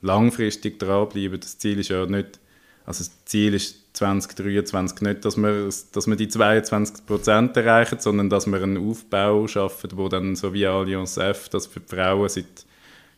langfristig 0.00 0.78
dranbleiben. 0.78 1.40
Das 1.40 1.58
Ziel 1.58 1.78
ist 1.78 1.88
ja 1.88 2.06
nicht, 2.06 2.38
also 2.84 3.04
das 3.04 3.24
Ziel 3.24 3.54
ist 3.54 3.77
2023 3.92 5.00
nicht, 5.02 5.24
dass 5.24 5.36
wir, 5.36 5.68
dass 5.92 6.06
wir 6.06 6.16
die 6.16 6.28
22 6.28 7.06
Prozent 7.06 7.56
erreichen, 7.56 7.98
sondern 7.98 8.30
dass 8.30 8.46
wir 8.46 8.62
einen 8.62 8.88
Aufbau 8.88 9.46
schaffen, 9.46 9.90
wo 9.94 10.08
dann 10.08 10.36
so 10.36 10.52
wie 10.52 10.66
Allianz 10.66 11.16
F 11.16 11.48
das 11.48 11.66
für 11.66 11.80
die 11.80 11.94
Frauen 11.94 12.28
seit 12.28 12.66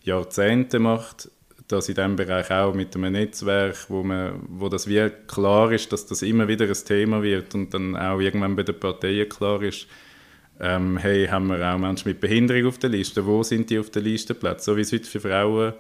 Jahrzehnten 0.03 0.83
macht, 0.83 1.31
dass 1.69 1.89
in 1.89 1.95
diesem 1.95 2.17
Bereich 2.17 2.51
auch 2.51 2.75
mit 2.75 2.95
einem 2.97 3.13
Netzwerk, 3.13 3.77
wo, 3.89 4.03
man, 4.03 4.41
wo 4.49 4.69
das 4.69 4.89
wie 4.89 5.11
klar 5.27 5.71
ist, 5.73 5.93
dass 5.93 6.07
das 6.07 6.23
immer 6.23 6.49
wieder 6.49 6.67
ein 6.67 6.73
Thema 6.73 7.23
wird 7.23 7.55
und 7.55 7.73
dann 7.75 7.97
auch 7.97 8.21
irgendwann 8.21 8.57
bei 8.57 8.63
den 8.63 8.79
Parteien 8.79 9.29
klar 9.29 9.63
ist, 9.63 9.87
ähm, 10.61 10.99
hey, 10.99 11.27
haben 11.27 11.47
wir 11.47 11.63
auch 11.73 11.79
Menschen 11.79 12.09
mit 12.09 12.21
Behinderung 12.21 12.67
auf 12.67 12.79
der 12.79 12.91
Liste, 12.91 13.25
wo 13.25 13.43
sind 13.43 13.71
die 13.71 13.79
auf 13.79 13.91
der 13.91 14.03
Listenplätze, 14.03 14.65
so 14.65 14.77
wie 14.77 14.83
es 14.83 14.93
heute 14.93 15.05
für 15.05 15.21
Frauen 15.21 15.73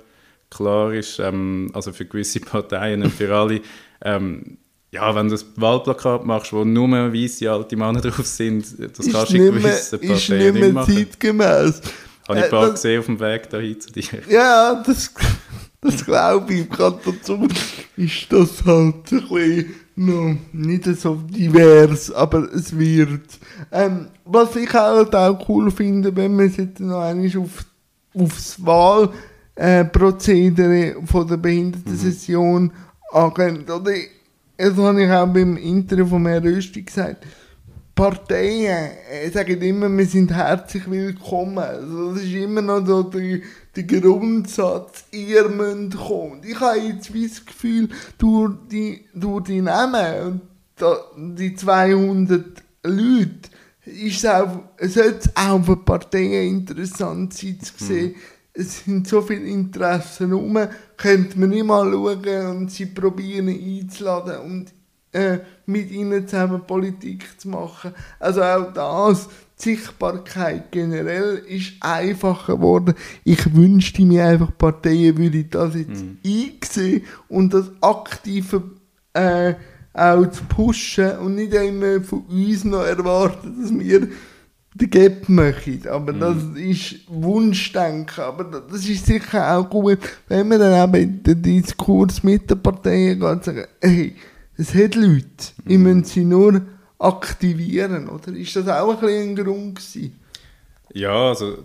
klar 0.48 0.92
ist, 0.92 1.18
ähm, 1.18 1.70
also 1.74 1.92
für 1.92 2.06
gewisse 2.06 2.40
Parteien 2.40 3.02
und 3.02 3.12
für 3.12 3.34
alle, 3.34 3.60
ähm, 4.02 4.58
ja, 4.92 5.14
wenn 5.14 5.28
du 5.28 5.36
ein 5.36 5.40
Wahlplakat 5.56 6.24
machst, 6.24 6.52
wo 6.52 6.64
nur 6.64 6.90
weiße 6.90 7.48
alte 7.50 7.76
Männer 7.76 8.00
drauf 8.00 8.26
sind, 8.26 8.64
das 8.78 9.06
ist 9.06 9.12
kannst 9.12 9.32
du 9.32 9.36
in 9.36 9.54
gewissen 9.54 10.00
Parteien 10.00 10.16
ist 10.16 10.28
nicht 10.28 10.54
mehr 10.54 10.72
machen. 10.72 10.94
zeitgemäß. 10.94 11.80
Habe 12.28 12.38
ich 12.38 12.44
ein 12.44 12.50
paar 12.50 12.68
äh, 12.68 12.72
gesehen 12.72 13.00
auf 13.00 13.06
dem 13.06 13.18
Weg 13.20 13.48
dahin 13.50 13.80
zu 13.80 13.92
dir. 13.92 14.04
Ja, 14.28 14.82
das, 14.84 15.14
das 15.80 16.04
glaube 16.04 16.54
ich 16.54 16.68
gerade 16.68 16.98
dazu. 17.04 17.46
ist 17.96 18.32
das 18.32 18.64
halt 18.64 19.12
ein 19.12 19.28
bisschen 19.28 19.74
noch 19.96 20.36
nicht 20.52 20.84
so 20.84 21.16
divers, 21.28 22.12
aber 22.12 22.52
es 22.52 22.76
wird. 22.76 23.38
Ähm, 23.70 24.08
was 24.24 24.56
ich 24.56 24.72
halt 24.72 25.14
auch 25.14 25.48
cool 25.48 25.70
finde, 25.70 26.16
wenn 26.16 26.34
man 26.34 26.52
jetzt 26.52 26.80
noch 26.80 27.00
einmal 27.00 27.30
auf, 27.36 27.64
aufs 28.14 28.56
Wahlprozedere 28.64 30.86
äh, 30.86 30.96
von 31.04 31.28
der 31.28 31.36
Behindertensession 31.36 32.64
mhm. 32.64 32.72
angeht, 33.12 33.70
oder? 33.70 33.92
Das 34.62 34.76
habe 34.76 35.02
ich 35.02 35.10
auch 35.10 35.26
beim 35.26 35.56
Interview 35.56 36.04
von 36.04 36.26
Herrn 36.26 36.44
Rösti 36.44 36.82
gesagt 36.82 37.24
Parteien 37.94 38.90
äh, 39.10 39.30
sagen 39.30 39.60
immer, 39.62 39.88
wir 39.90 40.04
sind 40.06 40.30
herzlich 40.32 40.90
willkommen. 40.90 41.58
Also 41.58 42.12
das 42.12 42.22
ist 42.24 42.34
immer 42.34 42.60
noch 42.60 42.86
so 42.86 43.02
der, 43.04 43.40
der 43.74 43.82
Grundsatz, 43.84 45.04
ihr 45.12 45.48
müsst 45.48 45.96
kommen. 45.96 46.42
Ich 46.44 46.60
habe 46.60 46.78
jetzt 46.78 47.08
das 47.08 47.46
Gefühl, 47.46 47.88
durch 48.18 48.52
die, 48.70 49.06
durch 49.14 49.44
die 49.44 49.62
Namen 49.62 50.42
und 51.16 51.38
die 51.38 51.54
200 51.54 52.44
Leute, 52.84 53.48
ist 53.86 54.18
es 54.18 54.26
auch, 54.26 54.62
sollte 54.80 55.18
es 55.18 55.36
auch 55.36 55.64
für 55.64 55.76
Parteien 55.76 56.48
interessant 56.48 57.32
sein 57.32 57.58
zu 57.60 57.84
sehen, 57.84 58.08
mhm. 58.08 58.14
Es 58.60 58.84
sind 58.84 59.08
so 59.08 59.22
viele 59.22 59.46
Interessen 59.46 60.28
herum, 60.28 60.58
könnte 60.96 61.38
man 61.38 61.50
nicht 61.50 61.64
mal 61.64 61.90
schauen 61.90 62.46
und 62.56 62.70
sie 62.70 62.86
probieren 62.86 63.48
einzuladen 63.48 64.38
und 64.40 64.66
äh, 65.12 65.38
mit 65.66 65.90
ihnen 65.90 66.28
zusammen 66.28 66.66
Politik 66.66 67.24
zu 67.40 67.48
machen. 67.48 67.92
Also 68.18 68.42
auch 68.42 68.72
das, 68.72 69.28
die 69.58 69.74
Sichtbarkeit 69.76 70.70
generell 70.70 71.42
ist 71.48 71.72
einfacher 71.80 72.56
geworden. 72.56 72.94
Ich 73.24 73.54
wünschte 73.54 74.02
mir 74.02 74.26
einfach, 74.26 74.56
Parteien 74.56 75.18
würden 75.18 75.48
das 75.50 75.74
jetzt 75.74 76.04
mhm. 76.04 76.18
einsehen 76.24 77.02
und 77.28 77.54
das 77.54 77.70
aktive 77.80 78.62
äh, 79.14 79.54
auch 79.92 80.26
zu 80.26 80.44
pushen 80.44 81.18
und 81.18 81.34
nicht 81.34 81.54
immer 81.54 82.00
von 82.02 82.20
uns 82.26 82.64
noch 82.64 82.84
erwarten, 82.84 83.60
dass 83.60 83.76
wir 83.76 84.08
den 84.74 84.90
Gap 84.90 85.28
machen. 85.28 85.82
Aber 85.88 86.12
mhm. 86.12 86.20
das 86.20 86.36
ist 86.56 86.96
Wunschdenken. 87.08 88.24
Aber 88.24 88.44
das 88.44 88.88
ist 88.88 89.06
sicher 89.06 89.56
auch 89.56 89.68
gut, 89.68 89.98
wenn 90.28 90.48
man 90.48 90.60
dann 90.60 90.94
eben 90.94 91.22
den 91.22 91.42
Diskurs 91.42 92.22
mit 92.22 92.50
den 92.50 92.62
Parteien 92.62 93.18
geht 93.18 93.28
und 93.28 93.44
sagt, 93.44 93.68
hey, 93.80 94.14
es 94.56 94.74
hat 94.74 94.94
Leute, 94.94 95.26
ich 95.66 95.78
mhm. 95.78 95.82
müssen 95.82 96.04
sie 96.04 96.24
nur 96.24 96.60
aktivieren, 96.98 98.08
oder? 98.08 98.32
Ist 98.32 98.54
das 98.56 98.68
auch 98.68 98.90
ein, 98.90 99.00
bisschen 99.00 99.30
ein 99.30 99.36
Grund 99.36 99.74
gewesen? 99.76 100.20
Ja, 100.92 101.28
also 101.28 101.58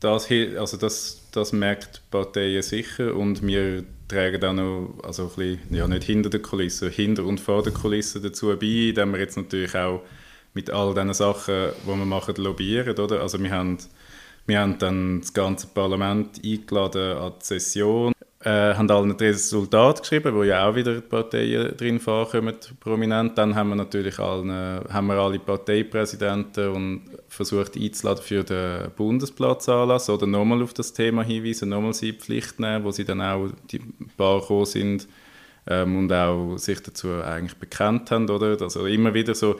das, 0.00 0.28
also 0.30 0.76
das, 0.76 1.20
das 1.32 1.52
merkt 1.52 1.96
die 1.96 2.10
Parteien 2.10 2.62
sicher 2.62 3.14
und 3.14 3.46
wir 3.46 3.84
tragen 4.08 4.44
auch 4.44 4.52
noch, 4.52 4.94
also 5.04 5.24
ein 5.24 5.28
bisschen, 5.28 5.58
ja 5.70 5.86
nicht 5.86 6.04
hinter 6.04 6.30
der 6.30 6.40
Kulisse, 6.40 6.88
hinter 6.88 7.24
und 7.24 7.40
vor 7.40 7.62
der 7.62 7.72
Kulisse 7.72 8.20
dazu 8.20 8.48
bei, 8.58 8.88
indem 8.88 9.12
wir 9.12 9.20
jetzt 9.20 9.36
natürlich 9.36 9.74
auch 9.74 10.02
mit 10.54 10.70
all 10.70 10.94
diesen 10.94 11.14
Sachen, 11.14 11.70
die 11.84 11.88
wir 11.88 12.04
machen, 12.04 12.34
lobbyieren, 12.36 12.98
oder? 12.98 13.20
Also 13.20 13.42
wir 13.42 13.50
haben, 13.50 13.78
wir 14.46 14.60
haben 14.60 14.78
dann 14.78 15.20
das 15.20 15.32
ganze 15.32 15.66
Parlament 15.68 16.40
eingeladen 16.44 17.16
an 17.16 17.32
die 17.40 17.44
Session 17.44 18.12
äh, 18.44 18.74
haben 18.74 18.90
alle 18.90 19.04
ein 19.04 19.12
Resultat 19.12 20.00
geschrieben, 20.00 20.34
wo 20.34 20.42
ja 20.42 20.68
auch 20.68 20.74
wieder 20.74 20.96
die 20.96 21.00
Parteien 21.00 21.76
drin 21.76 22.00
vorkommen, 22.00 22.56
prominent. 22.80 23.38
Dann 23.38 23.54
haben 23.54 23.68
wir 23.70 23.76
natürlich 23.76 24.18
alle, 24.18 24.84
haben 24.88 25.06
wir 25.06 25.14
alle 25.14 25.38
Parteipräsidenten 25.38 26.68
und 26.70 27.02
versucht 27.28 27.76
einzuladen 27.76 28.22
für 28.22 28.42
den 28.42 28.90
Bundesplatzanlass 28.96 30.10
oder 30.10 30.26
nochmal 30.26 30.62
auf 30.62 30.74
das 30.74 30.92
Thema 30.92 31.22
hinweisen, 31.22 31.68
nochmal 31.68 31.94
sie 31.94 32.10
in 32.10 32.18
Pflicht 32.18 32.58
nehmen, 32.58 32.84
wo 32.84 32.90
sie 32.90 33.04
dann 33.04 33.20
auch 33.20 33.48
die 33.70 33.80
paar 34.16 34.40
gekommen 34.40 34.66
sind 34.66 35.08
ähm, 35.68 35.98
und 35.98 36.12
auch 36.12 36.56
sich 36.56 36.82
dazu 36.82 37.08
eigentlich 37.22 37.56
bekannt 37.56 38.10
haben, 38.10 38.28
oder? 38.28 38.60
Also 38.60 38.86
immer 38.86 39.14
wieder 39.14 39.34
so 39.34 39.56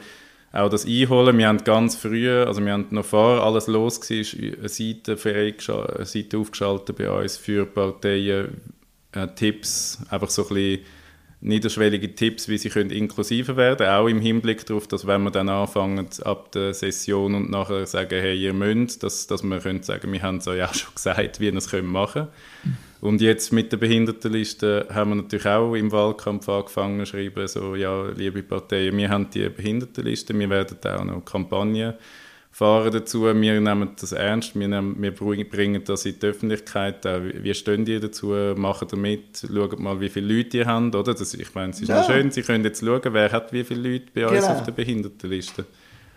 auch 0.53 0.69
das 0.69 0.85
Einholen. 0.85 1.37
Wir 1.37 1.47
haben 1.47 1.63
ganz 1.63 1.95
früh, 1.95 2.29
also 2.29 2.63
wir 2.63 2.71
haben 2.71 2.85
noch 2.91 3.03
vor 3.03 3.43
alles 3.43 3.67
los 3.67 3.99
war, 3.99 4.07
eine 4.59 4.69
Seite, 4.69 5.17
eine 5.25 6.05
Seite 6.05 6.37
aufgeschaltet 6.37 6.95
bei 6.95 7.09
uns 7.09 7.37
für 7.37 7.65
Parteien, 7.65 8.61
äh, 9.13 9.27
Tipps, 9.35 9.99
einfach 10.09 10.29
so 10.29 10.43
ein 10.43 10.49
bisschen 10.49 10.79
niederschwellige 11.41 12.15
Tipps, 12.15 12.47
wie 12.47 12.57
sie 12.57 12.69
können 12.69 12.91
inklusiver 12.91 13.57
werden 13.57 13.79
können, 13.79 13.89
auch 13.89 14.07
im 14.07 14.21
Hinblick 14.21 14.65
darauf, 14.65 14.87
dass 14.87 15.07
wenn 15.07 15.23
wir 15.23 15.31
dann 15.31 15.49
anfangen 15.49 16.07
ab 16.23 16.51
der 16.51 16.73
Session 16.73 17.33
und 17.33 17.49
nachher 17.49 17.85
sagen, 17.87 18.21
hey, 18.21 18.39
ihr 18.39 18.53
müsst, 18.53 19.03
dass, 19.03 19.27
dass 19.27 19.43
wir 19.43 19.59
können 19.59 19.83
sagen, 19.83 20.11
wir 20.13 20.21
haben 20.21 20.37
es 20.37 20.47
euch 20.47 20.63
auch 20.63 20.73
schon 20.73 20.91
gesagt, 20.95 21.39
wie 21.39 21.51
wir 21.51 21.57
es 21.57 21.71
machen 21.73 22.27
können. 22.63 22.77
Und 23.03 23.19
jetzt 23.19 23.51
mit 23.51 23.69
der 23.69 23.77
Behindertenliste 23.77 24.87
haben 24.89 25.09
wir 25.09 25.15
natürlich 25.15 25.45
auch 25.45 25.73
im 25.73 25.91
Wahlkampf 25.91 26.47
angefangen 26.47 27.01
zu 27.01 27.07
schreiben, 27.07 27.45
so, 27.49 27.75
ja, 27.75 28.07
liebe 28.15 28.41
Parteien, 28.43 28.95
wir 28.95 29.09
haben 29.09 29.29
die 29.29 29.49
Behindertenliste, 29.49 30.33
wir 30.39 30.49
werden 30.49 30.77
auch 30.85 31.03
noch 31.03 31.25
Kampagnen 31.25 31.95
fahren 32.49 32.93
dazu. 32.93 33.23
Wir 33.23 33.33
nehmen 33.33 33.89
das 33.99 34.13
ernst, 34.13 34.57
wir, 34.57 34.69
nehmen, 34.69 34.95
wir 34.99 35.11
bringen 35.11 35.83
das 35.83 36.05
in 36.05 36.17
die 36.17 36.27
Öffentlichkeit. 36.27 37.03
Wie 37.03 37.53
stehen 37.53 37.83
die 37.83 37.99
dazu? 37.99 38.27
Machen 38.55 38.87
damit, 38.89 39.45
schauen 39.53 39.83
mal, 39.83 39.99
wie 39.99 40.07
viele 40.07 40.37
Leute 40.37 40.49
die 40.49 40.65
haben. 40.65 40.95
Oder? 40.95 41.13
Das, 41.13 41.33
ich 41.33 41.53
meine, 41.53 41.71
es 41.71 41.81
ist 41.81 41.89
ja. 41.89 42.05
schön, 42.05 42.31
Sie 42.31 42.41
können 42.41 42.63
jetzt 42.63 42.85
schauen, 42.85 43.01
wer 43.11 43.29
hat 43.33 43.51
wie 43.51 43.65
viele 43.65 43.89
Leute 43.89 44.05
bei 44.13 44.21
genau. 44.21 44.33
uns 44.33 44.45
auf 44.45 44.63
der 44.63 44.71
Behindertenliste. 44.71 45.65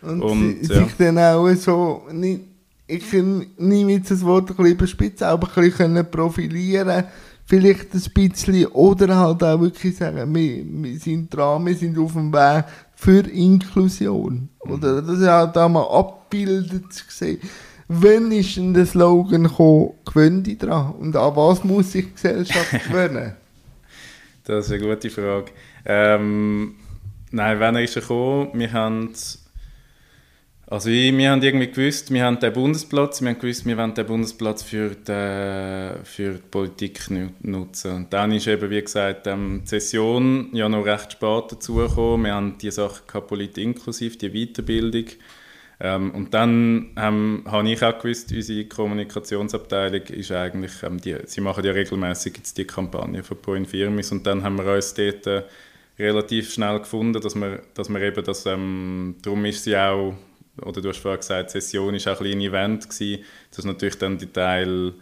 Und, 0.02 0.22
Und 0.22 0.64
sie, 0.64 0.72
ja. 0.72 0.84
sich 0.84 0.94
dann 0.98 1.18
auch 1.18 1.52
so, 1.54 2.04
nicht, 2.12 2.42
ich 2.86 3.12
nehme 3.12 3.92
jetzt 3.92 4.10
das 4.10 4.24
Wort 4.24 4.50
ein 4.50 4.56
bisschen 4.56 4.72
überspitzt, 4.72 5.22
aber 5.22 5.48
ein 5.56 5.70
bisschen 5.70 6.10
profilieren 6.10 7.04
vielleicht 7.46 7.94
ein 7.94 8.02
bisschen 8.14 8.66
oder 8.66 9.16
halt 9.16 9.42
auch 9.42 9.60
wirklich 9.60 9.96
sagen, 9.96 10.34
wir, 10.34 10.64
wir 10.66 10.98
sind 10.98 11.34
dran, 11.34 11.64
wir 11.64 11.74
sind 11.74 11.96
auf 11.98 12.12
dem 12.12 12.32
Weg 12.32 12.64
für 12.96 13.20
Inklusion. 13.20 14.48
Oder 14.60 15.00
das 15.00 15.18
ist 15.18 15.28
auch 15.28 15.52
da 15.52 15.68
mal 15.68 15.86
abgebildet 15.86 16.92
zu 16.92 17.04
sehen. 17.08 17.38
Wann 17.88 18.32
ist 18.32 18.56
denn 18.56 18.74
der 18.74 18.84
Slogan 18.84 19.44
gekommen, 19.44 19.92
gewöhn 20.04 20.42
dich 20.42 20.58
dran? 20.58 20.92
Und 20.94 21.14
an 21.14 21.36
was 21.36 21.62
muss 21.62 21.92
sich 21.92 22.06
die 22.06 22.12
Gesellschaft 22.12 22.72
gewöhnen? 22.88 23.34
das 24.44 24.66
ist 24.66 24.72
eine 24.72 24.82
gute 24.82 25.10
Frage. 25.10 25.52
Ähm, 25.84 26.74
nein, 27.30 27.60
wann 27.60 27.76
ist 27.76 27.96
er 27.96 28.02
gekommen? 28.02 28.50
Wir 28.54 28.72
haben 28.72 29.10
also 30.68 30.90
ich, 30.90 31.16
wir 31.16 31.30
haben 31.30 31.42
irgendwie 31.42 31.70
gewusst, 31.70 32.12
wir 32.12 32.24
haben 32.24 32.40
den 32.40 32.52
Bundesplatz, 32.52 33.20
wir 33.22 33.28
haben 33.28 33.38
gewusst, 33.38 33.64
wir 33.66 33.76
wollen 33.76 33.94
den 33.94 34.06
Bundesplatz 34.06 34.64
für 34.64 34.90
die, 34.90 36.04
für 36.04 36.34
die 36.34 36.42
Politik 36.50 37.08
nutzen. 37.40 37.94
Und 37.94 38.12
dann 38.12 38.32
ist 38.32 38.48
eben, 38.48 38.68
wie 38.68 38.82
gesagt, 38.82 39.26
die 39.26 39.60
Session 39.64 40.48
ja 40.52 40.68
noch 40.68 40.84
recht 40.84 41.12
spät 41.12 41.52
dazugekommen. 41.52 42.26
Wir 42.26 42.34
haben 42.34 42.58
die 42.58 42.72
Sachen 42.72 43.06
gehabt, 43.06 43.28
Politik 43.28 43.64
inklusiv, 43.64 44.18
die 44.18 44.30
Weiterbildung. 44.30 45.04
Ähm, 45.78 46.10
und 46.12 46.32
dann 46.34 46.90
ähm, 46.96 47.44
habe 47.46 47.70
ich 47.70 47.82
auch 47.84 47.98
gewusst, 47.98 48.32
unsere 48.32 48.64
Kommunikationsabteilung 48.64 50.02
ist 50.02 50.32
eigentlich, 50.32 50.82
ähm, 50.82 51.00
die, 51.00 51.16
sie 51.26 51.42
machen 51.42 51.64
ja 51.64 51.72
regelmäßig 51.72 52.38
jetzt 52.38 52.56
die 52.58 52.64
Kampagne 52.64 53.22
von 53.22 53.36
Pro 53.36 53.54
Infirmis 53.54 54.10
und 54.10 54.26
dann 54.26 54.42
haben 54.42 54.56
wir 54.56 54.72
uns 54.72 54.94
dort 54.94 55.26
äh, 55.26 55.42
relativ 55.98 56.50
schnell 56.50 56.78
gefunden, 56.78 57.20
dass 57.20 57.34
wir, 57.34 57.60
dass 57.74 57.90
wir 57.90 58.00
eben 58.00 58.24
das, 58.24 58.46
ähm, 58.46 59.16
darum 59.22 59.44
ist 59.44 59.64
sie 59.64 59.76
auch 59.76 60.14
oder 60.62 60.80
du 60.80 60.88
hast 60.88 60.98
vorhin 60.98 61.20
gesagt, 61.20 61.50
Session 61.50 61.94
war 61.94 62.12
auch 62.12 62.20
ein, 62.20 62.26
ein 62.26 62.40
Event. 62.40 62.88
Gewesen. 62.88 63.24
Das 63.50 63.60
ist 63.60 63.64
natürlich 63.64 63.98
dann 63.98 64.18
die 64.18 64.32
Teil 64.32 64.94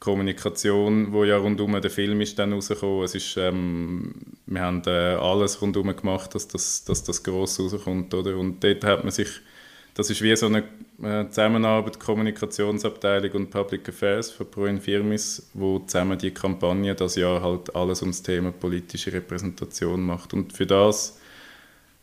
Kommunikation, 0.00 1.12
wo 1.12 1.24
ja 1.24 1.36
rundum 1.36 1.78
der 1.80 1.90
Film 1.90 2.22
ist 2.22 2.38
dann 2.38 2.54
rausgekommen. 2.54 3.04
Es 3.04 3.14
ist, 3.14 3.36
ähm, 3.36 4.14
wir 4.46 4.62
haben 4.62 4.82
äh, 4.86 4.90
alles 4.90 5.60
rundum 5.60 5.94
gemacht, 5.94 6.34
dass 6.34 6.48
das, 6.48 6.84
dass 6.84 7.04
das 7.04 7.22
gross 7.22 7.60
rauskommt. 7.60 8.12
Oder? 8.14 8.36
Und 8.38 8.64
dort 8.64 8.82
hat 8.84 9.04
man 9.04 9.10
sich, 9.10 9.28
das 9.94 10.08
ist 10.08 10.22
wie 10.22 10.34
so 10.36 10.46
eine 10.46 10.64
äh, 11.02 11.28
Zusammenarbeit, 11.28 12.00
Kommunikationsabteilung 12.00 13.32
und 13.32 13.50
Public 13.50 13.90
Affairs 13.90 14.30
von 14.30 14.50
Pro 14.50 14.64
Infirmis, 14.64 15.50
wo 15.52 15.80
zusammen 15.80 16.18
die 16.18 16.30
Kampagne 16.30 16.94
das 16.94 17.16
Jahr 17.16 17.42
halt 17.42 17.76
alles 17.76 18.00
ums 18.00 18.22
Thema 18.22 18.52
politische 18.52 19.12
Repräsentation 19.12 20.00
macht. 20.00 20.32
Und 20.32 20.54
für 20.54 20.66
das 20.66 21.20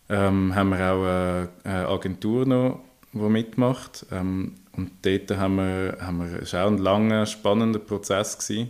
ähm, 0.08 0.54
haben 0.54 0.70
wir 0.70 0.94
auch 0.94 1.04
eine, 1.04 1.50
eine 1.64 1.88
Agentur 1.88 2.46
noch 2.46 2.87
der 3.14 3.30
mitmacht. 3.30 4.06
Ähm, 4.12 4.54
und 4.76 4.92
dort 5.02 5.38
haben 5.38 5.56
wir, 5.56 5.98
haben 6.00 6.20
wir, 6.20 6.42
es 6.44 6.54
war 6.54 6.66
auch 6.66 6.72
ein 6.72 6.78
langer, 6.78 7.26
spannender 7.26 7.80
Prozess 7.80 8.38
gewesen, 8.38 8.70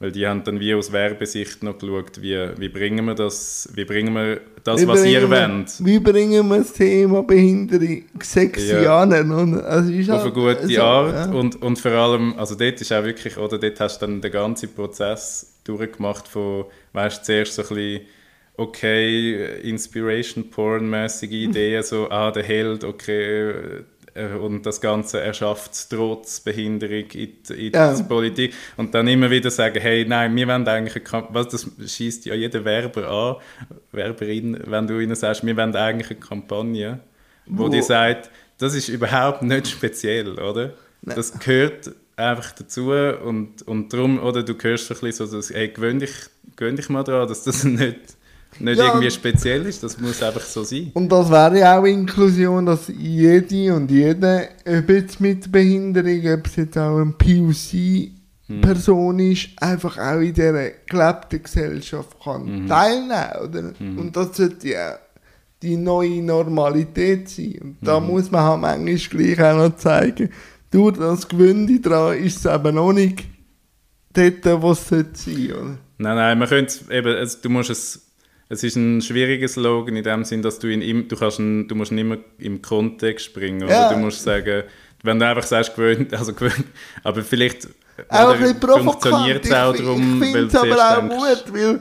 weil 0.00 0.12
die 0.12 0.26
haben 0.26 0.44
dann 0.44 0.60
wie 0.60 0.74
aus 0.74 0.92
Werbesicht 0.92 1.62
noch 1.62 1.78
geschaut, 1.78 2.20
wie, 2.22 2.36
wie 2.56 2.68
bringen 2.68 3.04
wir 3.04 3.14
das, 3.14 3.68
wie 3.74 3.84
bringen 3.84 4.14
wir 4.14 4.40
das, 4.64 4.82
wie 4.82 4.88
was 4.88 5.04
ihr 5.04 5.30
wollt. 5.30 5.84
Wie 5.84 5.98
bringen 5.98 6.48
wir 6.48 6.58
das 6.58 6.72
Thema 6.72 7.22
Behinderung 7.22 8.04
sexy 8.20 8.82
ja. 8.82 9.02
an? 9.02 9.12
Also 9.12 9.92
ist 9.92 10.10
Auf 10.10 10.22
eine 10.22 10.32
gute 10.32 10.58
also, 10.58 10.82
Art 10.82 11.14
ja. 11.14 11.32
und, 11.32 11.62
und 11.62 11.78
vor 11.78 11.92
allem, 11.92 12.34
also 12.36 12.54
dort 12.54 12.80
ist 12.80 12.92
auch 12.92 13.04
wirklich, 13.04 13.36
oder 13.36 13.58
dort 13.58 13.80
hast 13.80 14.02
du 14.02 14.06
dann 14.06 14.20
den 14.20 14.32
ganzen 14.32 14.74
Prozess 14.74 15.54
durchgemacht 15.64 16.26
von, 16.26 16.64
weißt 16.92 17.24
zuerst 17.24 17.54
so 17.54 17.62
ein 17.62 17.68
bisschen 17.68 18.00
okay, 18.58 19.60
Inspiration-Porn-mäßige 19.62 21.30
Ideen, 21.32 21.82
so, 21.82 22.10
ah, 22.10 22.30
der 22.30 22.42
Held, 22.42 22.84
okay, 22.84 23.50
äh, 24.14 24.34
und 24.34 24.66
das 24.66 24.80
Ganze 24.80 25.20
erschafft 25.20 25.88
trotz 25.90 26.40
Behinderung 26.40 27.04
in, 27.12 27.32
die, 27.48 27.66
in 27.68 27.72
Ja. 27.72 27.94
die 27.94 28.02
Politik 28.02 28.52
und 28.76 28.92
dann 28.94 29.06
immer 29.08 29.30
wieder 29.30 29.50
sagen, 29.50 29.80
hey, 29.80 30.04
nein, 30.06 30.34
wir 30.34 30.46
wollen 30.48 30.66
eigentlich 30.66 30.96
eine 30.96 31.04
Kamp 31.04 31.28
was 31.32 31.48
das 31.48 31.66
schießt 31.86 32.26
ja 32.26 32.34
jeder 32.34 32.64
Werber 32.64 33.08
an, 33.08 33.36
Werberin, 33.92 34.58
wenn 34.66 34.86
du 34.86 34.98
ihnen 35.00 35.14
sagst, 35.14 35.46
wir 35.46 35.56
wollen 35.56 35.74
eigentlich 35.76 36.10
eine 36.10 36.20
Kampagne, 36.20 37.00
wo, 37.46 37.64
Wo- 37.64 37.68
die 37.68 37.82
sagt, 37.82 38.30
das 38.58 38.74
ist 38.74 38.88
überhaupt 38.88 39.42
nicht 39.42 39.68
speziell, 39.68 40.38
oder? 40.38 40.74
Das 41.02 41.38
gehört 41.38 41.92
einfach 42.16 42.50
dazu 42.52 42.90
und, 42.90 43.62
und 43.68 43.92
darum, 43.92 44.18
oder 44.18 44.42
du 44.42 44.54
hörst 44.60 44.88
so 44.88 44.94
ein 44.94 45.00
bisschen 45.00 45.26
so, 45.28 45.36
dass, 45.36 45.50
hey, 45.50 45.68
gewöhn 45.68 46.00
dich, 46.00 46.10
gewöhn 46.56 46.74
dich 46.74 46.88
mal 46.88 47.04
daran, 47.04 47.28
dass 47.28 47.44
das 47.44 47.62
nicht, 47.82 48.00
nicht 48.60 48.78
Ja. 48.78 48.86
irgendwie 48.88 49.10
speziell 49.10 49.66
ist, 49.66 49.82
das 49.82 49.98
muss 50.00 50.22
einfach 50.22 50.42
so 50.42 50.62
sein. 50.64 50.90
Und 50.94 51.10
das 51.10 51.30
wäre 51.30 51.58
ja 51.58 51.78
auch 51.78 51.84
Inklusion, 51.84 52.66
dass 52.66 52.88
jede 52.88 53.74
und 53.74 53.90
jeder, 53.90 54.42
ob 54.66 54.88
jetzt 54.88 55.20
mit 55.20 55.50
Behinderung, 55.50 56.32
ob 56.38 56.46
es 56.46 56.56
jetzt 56.56 56.76
auch 56.78 56.98
ein 56.98 57.14
POC-Person 58.50 59.18
ist, 59.18 59.48
einfach 59.56 59.98
auch 59.98 60.20
in 60.20 60.32
dieser 60.34 60.70
gelebten 60.88 61.42
Gesellschaft 61.42 62.16
kann 62.22 62.66
teilnehmen 62.66 63.48
oder? 63.48 63.72
Und 64.00 64.16
das 64.16 64.36
sollte 64.36 64.68
ja 64.68 64.98
die 65.62 65.76
neue 65.76 66.22
Normalität 66.22 67.28
sein. 67.28 67.58
Und 67.60 67.76
da 67.82 67.98
muss 68.00 68.30
man 68.30 68.42
halt 68.42 68.60
manchmal 68.60 68.96
gleich 68.96 69.40
auch 69.40 69.56
noch 69.68 69.76
zeigen, 69.76 70.30
durch 70.70 70.96
das 70.98 71.26
Gewünde 71.28 71.80
dran 71.80 72.16
ist 72.18 72.44
es 72.44 72.52
eben 72.52 72.74
noch 72.74 72.92
nicht 72.92 73.24
dort, 74.12 74.62
wo 74.62 74.72
es 74.72 74.88
sollte 74.88 75.10
sein 75.18 75.52
oder? 75.52 75.78
Nein, 76.00 76.16
nein, 76.16 76.38
man 76.38 76.48
könnte 76.48 76.72
es 76.72 76.88
eben, 76.90 77.16
also 77.16 77.38
du 77.42 77.48
musst 77.48 77.70
es, 77.70 78.07
es 78.48 78.62
ist 78.62 78.76
ein 78.76 79.02
schwieriger 79.02 79.48
Slogan 79.48 79.96
in 79.96 80.04
dem 80.04 80.24
Sinn, 80.24 80.42
dass 80.42 80.58
du 80.58 80.68
ihn 80.68 80.80
im, 80.80 81.08
du 81.08 81.16
kannst 81.16 81.38
ihn, 81.38 81.68
du 81.68 81.74
musst 81.74 81.92
ihn 81.92 81.98
immer 81.98 82.18
im 82.38 82.62
Kontext 82.62 83.34
bringen, 83.34 83.62
oder? 83.62 83.72
Ja. 83.72 83.92
du 83.92 83.98
musst 83.98 84.22
sagen, 84.22 84.64
wenn 85.02 85.18
du 85.18 85.26
einfach 85.26 85.44
sagst, 85.44 85.74
gewöhnt, 85.74 86.12
also 86.14 86.32
gewöhnt, 86.32 86.64
aber 87.04 87.22
vielleicht 87.22 87.68
auch 88.08 88.30
ein 88.30 88.40
bisschen 88.40 88.84
funktioniert 88.84 89.44
es 89.44 89.52
auch 89.52 89.74
ich 89.74 89.80
darum, 89.80 90.22
ich 90.22 90.34
weil 90.34 90.48
finde 90.48 90.48
es 90.48 90.54
aber 90.54 90.98
auch 90.98 91.08
denkst, 91.08 91.44
gut, 91.44 91.54
weil 91.54 91.80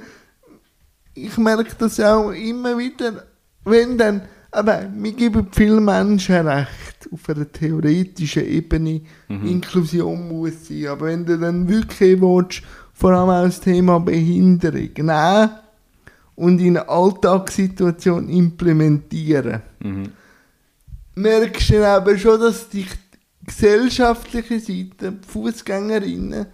ich 1.14 1.38
merke 1.38 1.76
das 1.80 2.00
auch 2.00 2.32
immer 2.32 2.78
wieder, 2.78 3.26
wenn 3.64 3.98
dann, 3.98 4.22
aber 4.52 4.88
wir 4.94 5.12
geben 5.14 5.48
vielen 5.52 5.86
Menschen 5.86 6.48
recht, 6.48 7.08
auf 7.12 7.30
einer 7.30 7.52
theoretischen 7.52 8.46
Ebene. 8.46 9.02
Mhm. 9.28 9.48
Inklusion 9.48 10.28
muss 10.28 10.68
sein, 10.68 10.88
aber 10.88 11.08
wenn 11.08 11.26
du 11.26 11.38
dann 11.38 11.68
wirklich 11.68 12.20
willst, 12.22 12.62
vor 12.94 13.12
allem 13.12 13.30
auch 13.30 13.46
das 13.46 13.62
Thema 13.62 14.00
Behinderung 14.00 14.90
nehmen 14.96 15.50
und 16.38 16.60
in 16.60 16.78
eine 16.78 16.88
Alltagssituation 16.88 18.30
implementieren, 18.30 19.62
Mhm. 19.84 20.04
merkst 21.16 21.70
du 21.72 21.80
dann 21.82 22.08
eben 22.08 22.18
schon, 22.18 22.40
dass 22.40 22.70
die 22.70 22.86
gesellschaftliche 23.46 24.60
Seite, 24.60 25.12
die 25.14 25.28
Fußgängerinnen, 25.28 26.46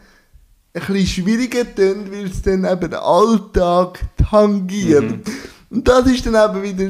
ein 0.75 0.82
bisschen 0.88 1.06
schwieriger 1.06 1.63
tun, 1.75 2.06
weil 2.12 2.25
es 2.25 2.42
dann 2.42 2.66
eben 2.66 2.80
den 2.82 2.94
Alltag 2.96 4.00
tangiert. 4.18 5.04
Mhm. 5.04 5.22
Und 5.70 5.88
das 5.88 6.08
ist 6.08 6.25
dann 6.25 6.50
eben 6.56 6.63
wieder 6.63 6.90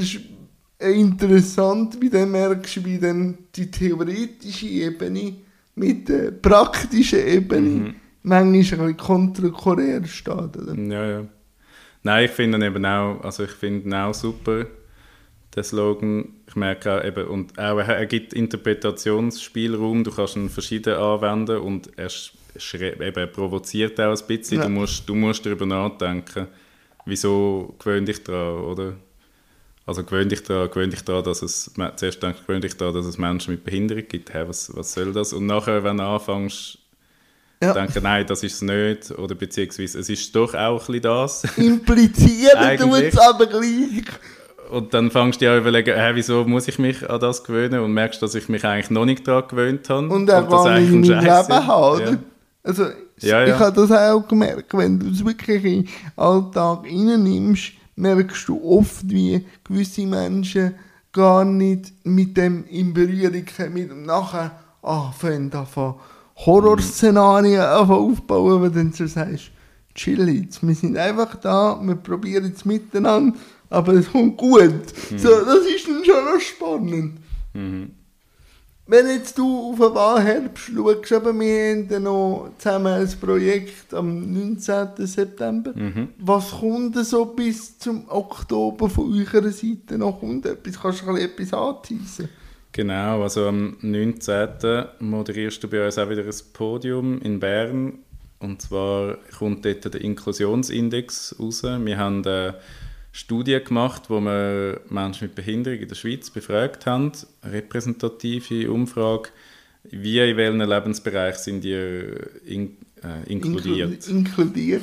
interessant, 0.79 1.97
wie 1.99 2.09
dann 2.09 2.31
merkst 2.31 2.77
du, 2.77 2.85
wie 2.85 2.99
dann 2.99 3.37
die 3.55 3.71
theoretische 3.71 4.67
Ebene 4.67 5.35
mit 5.75 6.07
der 6.09 6.31
praktischen 6.31 7.25
Ebene 7.25 7.69
Mhm. 7.69 7.95
manchmal 8.23 8.43
ein 8.43 8.87
bisschen 8.87 8.97
kontrakorär 8.97 10.05
steht. 10.05 10.57
Oder? 10.57 10.75
Ja, 10.75 11.05
ja. 11.09 11.25
Nein, 12.03 12.25
ich 12.25 12.31
finde 12.31 12.65
eben 12.65 12.85
auch, 12.85 13.21
also 13.23 13.43
ich 13.43 13.51
finde 13.51 13.97
auch 13.97 14.13
super, 14.13 14.65
der 15.55 15.63
Slogan. 15.63 16.33
Ich 16.47 16.55
merke 16.55 16.93
auch 16.93 17.03
eben, 17.03 17.27
und 17.27 17.57
auch 17.57 17.77
er, 17.79 18.05
gibt 18.05 18.33
Interpretationsspielraum, 18.33 20.03
du 20.03 20.11
kannst 20.11 20.35
ihn 20.35 20.49
verschieden 20.49 20.95
anwenden 20.95 21.57
und 21.57 21.89
er 21.97 22.09
eben, 22.73 23.01
er 23.01 23.27
provoziert 23.27 23.99
auch 23.99 24.19
ein 24.19 24.27
bisschen. 24.27 24.59
Ja. 24.59 24.65
Du, 24.65 24.69
musst, 24.69 25.07
du 25.07 25.15
musst 25.15 25.45
darüber 25.45 25.65
nachdenken, 25.65 26.47
wieso 27.05 27.73
gewöhn 27.79 28.05
dich 28.05 28.23
daran, 28.23 28.63
oder? 28.65 28.93
Also 29.85 30.03
gewöhn 30.03 30.29
dich 30.29 30.43
daran, 30.43 30.69
gewöhn 30.69 30.89
dich 30.89 31.03
daran, 31.03 31.23
dass 31.23 31.41
es, 31.41 31.73
zuerst 31.95 32.21
denkst 32.21 32.39
du, 32.39 32.45
gewöhn 32.45 32.61
dich 32.61 32.77
daran, 32.77 32.93
dass 32.93 33.05
es 33.05 33.17
Menschen 33.17 33.51
mit 33.51 33.63
Behinderung 33.63 34.07
gibt. 34.07 34.33
Hey, 34.33 34.47
was, 34.47 34.75
was 34.75 34.93
soll 34.93 35.13
das? 35.13 35.33
Und 35.33 35.45
nachher, 35.45 35.83
wenn 35.83 35.97
du 35.97 36.03
anfängst, 36.03 36.79
Ja. 37.63 37.73
denken, 37.73 38.03
nein, 38.03 38.25
das 38.27 38.43
ist 38.43 38.55
es 38.55 38.61
nicht, 38.61 39.11
oder 39.17 39.35
beziehungsweise 39.35 39.99
es 39.99 40.09
ist 40.09 40.35
doch 40.35 40.53
auch 40.53 40.79
ein 40.81 40.85
bisschen 40.85 41.01
das. 41.01 41.43
Implizieren 41.57 42.77
tut 42.79 43.01
es 43.01 43.17
aber 43.17 43.45
gleich. 43.47 44.03
Und 44.71 44.93
dann 44.93 45.11
fängst 45.11 45.39
du 45.39 45.45
dir 45.45 45.51
an 45.51 45.57
zu 45.57 45.61
überlegen, 45.61 45.95
hä, 45.95 46.11
wieso 46.13 46.45
muss 46.45 46.67
ich 46.67 46.79
mich 46.79 47.07
an 47.07 47.19
das 47.19 47.43
gewöhnen 47.43 47.79
und 47.81 47.93
merkst, 47.93 48.21
dass 48.21 48.33
ich 48.33 48.49
mich 48.49 48.65
eigentlich 48.65 48.89
noch 48.89 49.05
nicht 49.05 49.27
daran 49.27 49.47
gewöhnt 49.47 49.89
habe. 49.89 50.07
Und 50.07 50.31
auch 50.31 50.49
das 50.49 50.65
in 50.65 50.71
eigentlich 50.71 51.09
meinem 51.09 51.19
ein 51.19 51.47
Leben 51.47 51.69
oder? 51.69 52.11
Ja. 52.11 52.17
Also, 52.63 52.83
Ja, 53.19 53.43
ich 53.43 53.49
ja. 53.49 53.59
habe 53.59 53.75
das 53.75 53.91
auch 53.91 54.27
gemerkt, 54.27 54.75
wenn 54.75 54.99
du 54.99 55.09
es 55.09 55.23
wirklich 55.23 55.63
in 55.63 55.83
den 55.83 55.89
Alltag 56.15 56.85
reinnimmst, 56.85 57.73
merkst 57.95 58.47
du 58.47 58.59
oft, 58.63 59.07
wie 59.09 59.45
gewisse 59.63 60.07
Menschen 60.07 60.73
gar 61.11 61.45
nicht 61.45 61.93
mit 62.03 62.35
dem 62.35 62.65
in 62.65 62.93
Berührung 62.93 63.45
kommen 63.55 63.91
und 63.91 64.05
nachher 64.05 64.51
anfangen, 64.81 65.49
davon 65.49 65.95
Horrorszenarien 66.35 67.61
aufbauen, 67.61 68.61
wo 68.61 68.65
du 68.65 68.71
dann 68.71 68.93
so 68.93 69.05
sagst, 69.05 69.51
chill 69.95 70.27
jetzt, 70.29 70.65
wir 70.65 70.75
sind 70.75 70.97
einfach 70.97 71.35
da, 71.35 71.79
wir 71.81 71.95
probieren 71.95 72.53
es 72.55 72.65
miteinander, 72.65 73.37
aber 73.69 73.93
es 73.93 74.11
kommt 74.11 74.37
gut. 74.37 74.89
So, 75.17 75.29
das 75.45 75.65
ist 75.65 75.87
dann 75.87 76.03
schon 76.03 76.25
noch 76.25 76.39
spannend. 76.39 77.19
Mhm. 77.53 77.91
Wenn 78.85 79.07
jetzt 79.07 79.37
du 79.37 79.71
auf 79.71 79.77
den 79.77 79.95
Wahlherbst 79.95 80.71
schaust, 80.75 81.13
aber 81.13 81.33
wir 81.39 81.71
haben 81.71 81.87
dann 81.87 82.03
noch 82.03 82.49
zusammen 82.57 82.87
ein 82.87 83.09
Projekt 83.21 83.93
am 83.93 84.33
19. 84.33 85.07
September. 85.07 85.71
Mhm. 85.73 86.09
Was 86.17 86.51
kommt 86.51 86.97
so 87.05 87.25
bis 87.25 87.79
zum 87.79 88.03
Oktober 88.09 88.89
von 88.89 89.13
eurer 89.13 89.51
Seite 89.51 89.97
noch? 89.97 90.19
Kommt 90.19 90.45
etwas? 90.45 90.81
Kannst 90.81 91.01
du 91.03 91.15
etwas 91.15 91.53
anteasen? 91.53 92.27
Genau, 92.73 93.21
also 93.21 93.47
am 93.47 93.77
19. 93.81 94.85
moderierst 94.99 95.63
du 95.63 95.67
bei 95.67 95.85
uns 95.85 95.97
auch 95.99 96.09
wieder 96.09 96.23
ein 96.23 96.33
Podium 96.53 97.21
in 97.21 97.39
Bern. 97.39 97.99
Und 98.39 98.61
zwar 98.63 99.17
kommt 99.37 99.63
dort 99.63 99.93
der 99.93 100.01
Inklusionsindex 100.01 101.35
raus. 101.39 101.61
Wir 101.63 101.97
haben 101.97 102.25
eine 102.25 102.55
Studie 103.11 103.59
gemacht, 103.63 104.09
wo 104.09 104.19
wir 104.19 104.81
Menschen 104.89 105.27
mit 105.27 105.35
Behinderung 105.35 105.79
in 105.79 105.87
der 105.87 105.95
Schweiz 105.95 106.31
befragt 106.31 106.87
haben. 106.87 107.11
Eine 107.41 107.53
repräsentative 107.53 108.71
Umfrage. 108.71 109.29
Wie, 109.83 110.19
in 110.19 110.35
welchen 110.37 110.59
Lebensbereich 110.59 111.35
sind 111.35 111.63
ihr 111.63 112.27
in, 112.45 112.77
äh, 113.03 113.31
inkludiert? 113.31 114.01
Inklu- 114.03 114.09
Inkludiert. 114.09 114.81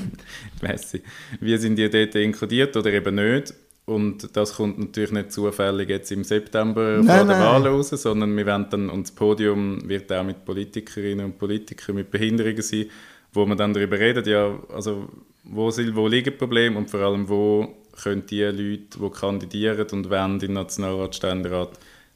Wie 1.40 1.56
sind 1.56 1.74
die 1.76 1.90
dort 1.90 2.14
inkludiert 2.14 2.76
oder 2.76 2.92
eben 2.92 3.16
nicht? 3.16 3.52
Und 3.90 4.36
das 4.36 4.54
kommt 4.54 4.78
natürlich 4.78 5.10
nicht 5.10 5.32
zufällig 5.32 5.88
jetzt 5.88 6.12
im 6.12 6.22
September 6.22 7.00
Nein, 7.02 7.26
vor 7.26 7.26
der. 7.26 7.40
Wahl 7.40 7.66
raus, 7.66 7.88
sondern 7.88 8.36
wir 8.36 8.46
werden 8.46 8.66
dann, 8.70 8.88
und 8.88 9.08
das 9.08 9.10
Podium 9.10 9.88
wird 9.88 10.12
auch 10.12 10.22
mit 10.22 10.44
Politikerinnen 10.44 11.24
und 11.26 11.38
Politikern 11.38 11.96
mit 11.96 12.08
Behinderungen 12.08 12.62
sein, 12.62 12.86
wo 13.32 13.44
man 13.46 13.58
dann 13.58 13.74
darüber 13.74 13.98
redet, 13.98 14.28
ja, 14.28 14.56
also 14.72 15.08
wo, 15.42 15.72
sind, 15.72 15.96
wo 15.96 16.06
liegen 16.06 16.30
die 16.30 16.38
Probleme 16.38 16.78
und 16.78 16.88
vor 16.88 17.00
allem 17.00 17.28
wo 17.28 17.66
können 18.00 18.24
die 18.26 18.42
Leute, 18.42 18.96
die 18.96 19.10
kandidieren 19.10 19.88
und 19.90 20.08
wollen 20.08 20.34
in 20.34 20.38
den 20.38 20.52
Nationalrat, 20.52 21.16
Ständerat, 21.16 21.70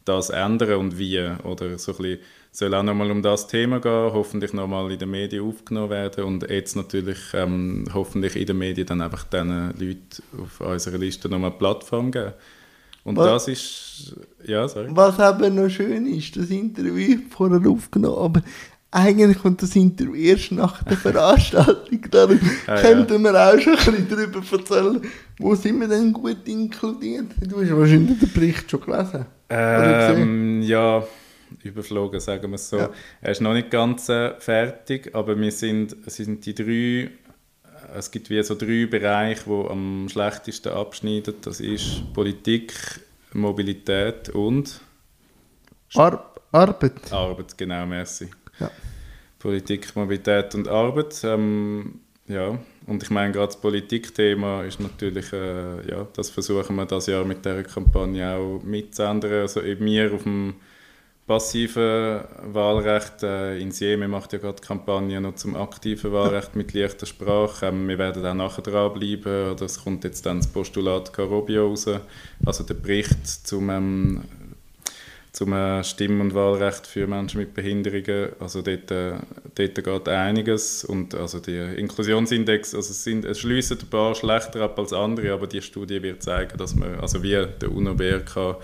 das 0.05 0.31
ändern 0.31 0.79
und 0.79 0.97
wie? 0.97 1.19
Oder 1.43 1.77
so 1.77 1.91
ein 1.91 1.99
bisschen, 1.99 2.19
soll 2.57 2.73
auch 2.75 2.83
nochmal 2.85 3.11
um 3.11 3.21
das 3.21 3.47
Thema 3.49 3.81
gehen, 3.81 4.13
hoffentlich 4.13 4.53
nochmal 4.53 4.91
in 4.93 4.99
den 4.99 5.11
Medien 5.11 5.43
aufgenommen 5.45 5.91
werden 5.91 6.25
und 6.25 6.49
jetzt 6.49 6.77
natürlich 6.77 7.19
ähm, 7.35 7.85
hoffentlich 7.93 8.37
in 8.37 8.47
den 8.47 8.59
Medien 8.59 8.87
dann 8.87 9.01
einfach 9.01 9.25
diesen 9.25 9.75
Leuten 9.79 10.23
auf 10.41 10.61
unserer 10.61 10.99
Liste 10.99 11.29
nochmal 11.29 11.51
eine 11.51 11.59
Plattform 11.59 12.13
geben. 12.13 12.33
Und 13.03 13.17
Was- 13.17 13.45
das 13.47 13.49
ist, 13.49 14.17
ja, 14.47 14.67
sorry. 14.69 14.87
Was 14.91 15.19
eben 15.19 15.57
noch 15.57 15.69
schön 15.69 16.07
ist, 16.07 16.37
das 16.37 16.49
Interview 16.51 17.19
vorher 17.29 17.61
aufgenommen, 17.69 18.19
aber 18.19 18.43
eigentlich 18.93 19.39
kommt 19.41 19.61
das 19.61 19.75
Interview 19.75 20.15
erst 20.15 20.53
nach 20.53 20.81
der 20.85 20.97
Veranstaltung. 20.97 22.01
Darum 22.13 22.39
Ah, 22.69 22.77
ja. 22.77 22.81
könnten 22.83 23.21
wir 23.25 23.35
auch 23.35 23.59
schon 23.59 23.75
ein 23.77 24.07
bisschen 24.07 24.09
darüber 24.09 24.41
erzählen, 24.53 25.01
wo 25.41 25.55
sind 25.57 25.81
wir 25.81 25.89
denn 25.89 26.13
gut 26.13 26.47
inkludiert? 26.47 27.27
Du 27.41 27.61
hast 27.61 27.77
wahrscheinlich 27.77 28.19
den 28.21 28.33
Bericht 28.33 28.71
schon 28.71 28.81
gelesen. 28.81 29.27
Ähm, 29.51 30.63
ja, 30.63 31.03
überflogen, 31.63 32.21
sagen 32.21 32.51
wir 32.51 32.57
es 32.57 32.69
so. 32.69 32.79
Ja. 32.79 32.91
Er 33.21 33.33
ist 33.33 33.41
noch 33.41 33.55
nicht 33.55 33.71
ganz 33.71 34.09
äh, 34.09 34.35
fertig, 34.39 35.15
aber 35.15 35.39
wir 35.39 35.53
sind, 35.53 35.97
es 36.07 36.17
sind 36.17 36.45
die 36.45 36.55
drei, 36.55 37.11
es 37.97 38.11
gibt 38.11 38.31
wie 38.31 38.43
so 38.43 38.55
drei 38.55 38.87
Bereiche, 38.87 39.45
die 39.47 39.71
am 39.71 40.09
schlechtesten 40.09 40.73
abschneiden. 40.73 41.35
Das 41.43 41.61
ist 41.61 42.13
Politik, 42.13 42.73
Mobilität 43.33 44.31
und 44.31 44.81
Ar 45.95 46.33
Arbeit. 46.51 47.13
Arbeit, 47.13 47.59
genau, 47.59 47.85
merci. 47.87 48.29
Ja. 48.61 48.71
Politik, 49.39 49.95
Mobilität 49.97 50.55
und 50.55 50.69
Arbeit. 50.69 51.21
Ähm, 51.25 52.01
ja, 52.27 52.59
und 52.87 53.03
ich 53.03 53.11
meine, 53.11 53.33
gerade 53.33 53.49
das 53.49 53.61
Politikthema 53.61 54.63
ist 54.63 54.81
natürlich, 54.81 55.33
äh, 55.33 55.91
ja, 55.91 56.07
das 56.15 56.31
versuchen 56.31 56.77
wir 56.77 56.87
das 56.87 57.07
Jahr 57.07 57.25
mit 57.25 57.45
dieser 57.45 57.63
Kampagne 57.63 58.37
auch 58.37 58.63
mitzuändern. 58.63 59.33
Also 59.33 59.63
eben 59.63 59.85
wir 59.85 60.15
auf 60.15 60.23
dem 60.23 60.55
passive 61.27 62.29
Wahlrecht. 62.43 63.23
Äh, 63.23 63.59
in 63.59 63.71
Sieme 63.73 64.09
macht 64.09 64.33
ja 64.33 64.39
gerade 64.39 64.61
Kampagne 64.63 65.21
noch 65.21 65.37
zum 65.37 65.57
aktiven 65.57 66.13
Wahlrecht 66.13 66.55
mit 66.55 66.73
leichter 66.75 67.07
Sprache. 67.07 67.67
Ähm, 67.67 67.89
wir 67.89 67.99
werden 67.99 68.25
auch 68.27 68.35
nachher 68.35 68.63
dranbleiben. 68.63 69.53
Oder 69.53 69.65
es 69.65 69.83
kommt 69.83 70.05
jetzt 70.05 70.27
dann 70.27 70.39
das 70.39 70.49
Postulat 70.49 71.13
Carobio 71.13 71.69
raus, 71.69 71.89
also 72.45 72.65
der 72.65 72.75
Bericht 72.75 73.27
zum, 73.27 73.71
ähm, 73.71 74.25
zum 75.33 75.53
äh, 75.55 75.83
Stimm- 75.83 76.21
und 76.21 76.35
Wahlrecht 76.35 76.87
für 76.87 77.07
Menschen 77.07 77.41
mit 77.41 77.55
Behinderungen. 77.55 78.33
Also 78.39 78.61
dort, 78.61 78.91
äh, 78.91 79.15
dort 79.55 79.75
geht 79.75 80.09
einiges. 80.09 80.85
Und 80.85 81.15
also 81.15 81.41
der 81.41 81.79
Inklusionsindex, 81.79 82.75
also 82.75 82.91
es, 82.91 83.03
sind, 83.03 83.25
es 83.25 83.41
schliessen 83.41 83.79
ein 83.81 83.89
paar 83.89 84.15
schlechter 84.15 84.61
ab 84.61 84.79
als 84.79 84.93
andere, 84.93 85.33
aber 85.33 85.47
die 85.47 85.63
Studie 85.63 86.03
wird 86.03 86.23
zeigen, 86.23 86.59
dass 86.59 86.75
man, 86.75 87.01
also 87.01 87.23
wie 87.23 87.31
der 87.31 87.73
UNO-BRK 87.73 88.59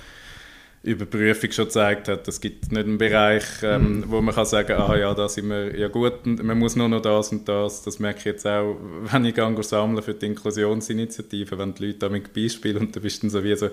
Überprüfung 0.82 1.52
schon 1.52 1.66
gezeigt 1.66 2.08
hat, 2.08 2.26
es 2.26 2.40
gibt 2.40 2.72
nicht 2.72 2.86
einen 2.86 2.96
Bereich, 2.96 3.44
ähm, 3.62 3.98
mhm. 3.98 4.04
wo 4.08 4.22
man 4.22 4.34
kann 4.34 4.46
sagen, 4.46 4.72
ah 4.72 4.96
ja, 4.96 5.12
da 5.12 5.28
sind 5.28 5.48
wir 5.48 5.78
ja 5.78 5.88
gut 5.88 6.24
und 6.24 6.42
man 6.42 6.58
muss 6.58 6.74
nur 6.74 6.88
noch 6.88 7.02
das 7.02 7.32
und 7.32 7.46
das. 7.46 7.82
Das 7.82 7.98
merke 7.98 8.20
ich 8.20 8.24
jetzt 8.24 8.46
auch, 8.46 8.76
wenn 9.02 9.24
ich 9.26 9.34
gehe 9.34 9.62
sammeln 9.62 10.02
für 10.02 10.14
die 10.14 10.26
Inklusionsinitiative, 10.26 11.58
wenn 11.58 11.74
die 11.74 11.86
Leute 11.86 11.98
damit 11.98 12.32
Beispiele 12.32 12.78
und 12.78 12.96
da 12.96 13.00
bist 13.00 13.18
du 13.18 13.26
dann 13.26 13.30
so 13.30 13.44
wie 13.44 13.54
so, 13.56 13.68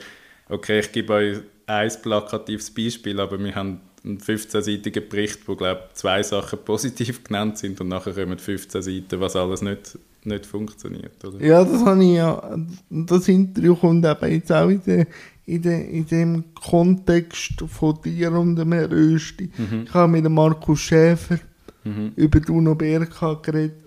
okay, 0.50 0.80
ich 0.80 0.91
gebe 0.91 1.13
euch 1.13 1.38
ein 1.65 1.91
plakatives 2.02 2.72
Beispiel, 2.72 3.20
aber 3.22 3.39
wir 3.39 3.56
haben 3.56 3.80
einen 4.04 4.20
15-seitigen 4.20 5.08
Bericht, 5.08 5.48
wo 5.48 5.56
glaube 5.56 5.84
zwei 5.93 6.22
Sachen 6.24 6.60
positiv 6.60 7.24
genannt 7.24 7.58
sind 7.58 7.80
und 7.80 7.88
nachher 7.88 8.13
kommen 8.13 8.38
15 8.38 8.82
Seiten, 8.82 9.20
was 9.22 9.38
alles 9.38 9.62
nicht, 9.62 9.98
nicht 10.26 10.46
funktioniert. 10.46 11.24
Oder? 11.24 11.41
Ja, 11.41 11.63
das 11.63 11.86
habe 11.86 12.04
ich 12.04 12.15
ja, 12.15 12.58
das 12.89 13.28
Interview 13.30 13.76
kommt 13.76 14.06
eben 14.06 14.32
jetzt 14.32 14.52
auch 14.52 14.70
in 14.70 14.84
der 14.86 15.08
in, 15.47 15.62
de, 15.62 15.89
in 15.89 16.05
dem 16.05 16.43
Kontext 16.53 17.63
von 17.67 17.97
dir 18.03 18.33
und 18.33 18.57
dem 18.57 18.73
Herrn 18.73 18.91
Östi. 18.91 19.49
Mhm. 19.57 19.86
Ich 19.86 19.93
habe 19.93 20.12
mit 20.12 20.25
dem 20.25 20.33
Markus 20.33 20.81
Schäfer 20.81 21.39
mhm. 21.83 22.12
über 22.15 22.39
die 22.41 22.51
UNO 22.51 22.75
BRK 22.75 23.41
geredet. 23.41 23.83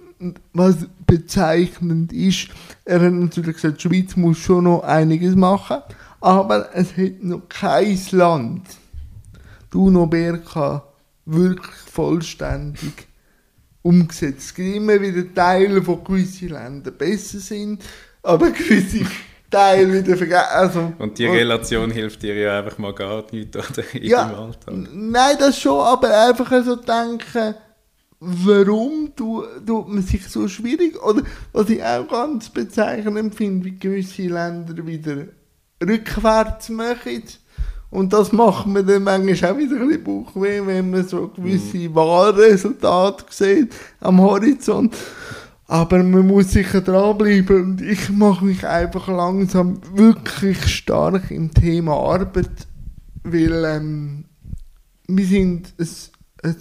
Was 0.52 0.76
bezeichnend 1.06 2.12
ist, 2.12 2.48
er 2.84 3.00
hat 3.00 3.12
natürlich 3.12 3.56
gesagt, 3.56 3.82
die 3.82 3.88
Schweiz 3.88 4.16
muss 4.16 4.38
schon 4.38 4.64
noch 4.64 4.82
einiges 4.82 5.36
machen, 5.36 5.78
aber 6.20 6.70
es 6.74 6.96
hat 6.96 7.22
noch 7.22 7.48
kein 7.48 7.98
Land 8.10 8.62
die 9.72 9.76
UNO 9.76 10.06
BRK 10.06 10.82
wirklich 11.26 11.76
vollständig 11.92 13.06
umgesetzt. 13.82 14.40
Es 14.40 14.54
gibt 14.54 14.76
immer 14.76 15.00
wieder 15.00 15.32
Teile 15.34 15.82
von 15.82 16.02
gewissen 16.04 16.48
Ländern 16.48 16.96
besser 16.96 17.38
sind, 17.38 17.82
aber 18.22 18.50
gewisse 18.50 19.06
Teil 19.50 19.92
wieder 19.92 20.16
vergessen. 20.16 20.48
Also, 20.50 20.92
und 20.98 21.18
die 21.18 21.26
Relation 21.26 21.90
hilft 21.90 22.22
dir 22.22 22.34
ja 22.34 22.58
einfach 22.60 22.78
mal 22.78 22.94
gar 22.94 23.24
nicht 23.32 23.56
oder 23.56 23.82
in 23.94 24.04
ja, 24.04 24.24
deinem 24.24 24.40
Alltag. 24.40 24.74
Nein, 24.92 25.36
das 25.38 25.58
schon, 25.58 25.80
aber 25.80 26.28
einfach 26.28 26.64
so 26.64 26.76
denken, 26.76 27.54
warum 28.20 29.12
tut 29.16 29.88
man 29.88 30.02
sich 30.02 30.28
so 30.28 30.46
schwierig? 30.46 31.02
Oder 31.02 31.22
was 31.52 31.68
ich 31.70 31.82
auch 31.82 32.06
ganz 32.08 32.48
bezeichnend 32.50 33.34
finde, 33.34 33.64
wie 33.64 33.78
gewisse 33.78 34.22
Länder 34.22 34.86
wieder 34.86 35.26
rückwärts 35.82 36.68
machen. 36.68 37.22
Und 37.90 38.12
das 38.12 38.30
macht 38.30 38.66
man 38.66 38.86
dann 38.86 39.02
manchmal 39.02 39.52
auch 39.52 39.58
wieder 39.58 39.76
ein 39.80 39.88
bisschen 39.88 40.04
Bauchweh, 40.04 40.64
wenn 40.64 40.90
man 40.90 41.08
so 41.08 41.28
gewisse 41.28 41.76
mhm. 41.76 41.94
Wahlresultate 41.94 43.24
sieht 43.30 43.74
am 44.00 44.20
Horizont. 44.20 44.96
Aber 45.70 46.02
man 46.02 46.26
muss 46.26 46.50
sicher 46.50 46.80
dranbleiben 46.80 47.62
und 47.62 47.80
ich 47.80 48.10
mache 48.10 48.44
mich 48.44 48.66
einfach 48.66 49.06
langsam 49.06 49.80
wirklich 49.94 50.66
stark 50.66 51.30
im 51.30 51.54
Thema 51.54 51.92
Arbeit, 51.92 52.66
weil 53.22 53.64
ähm, 53.64 54.24
wir 55.06 55.24
sind 55.24 55.72
ein, 55.78 55.88
ein 56.42 56.56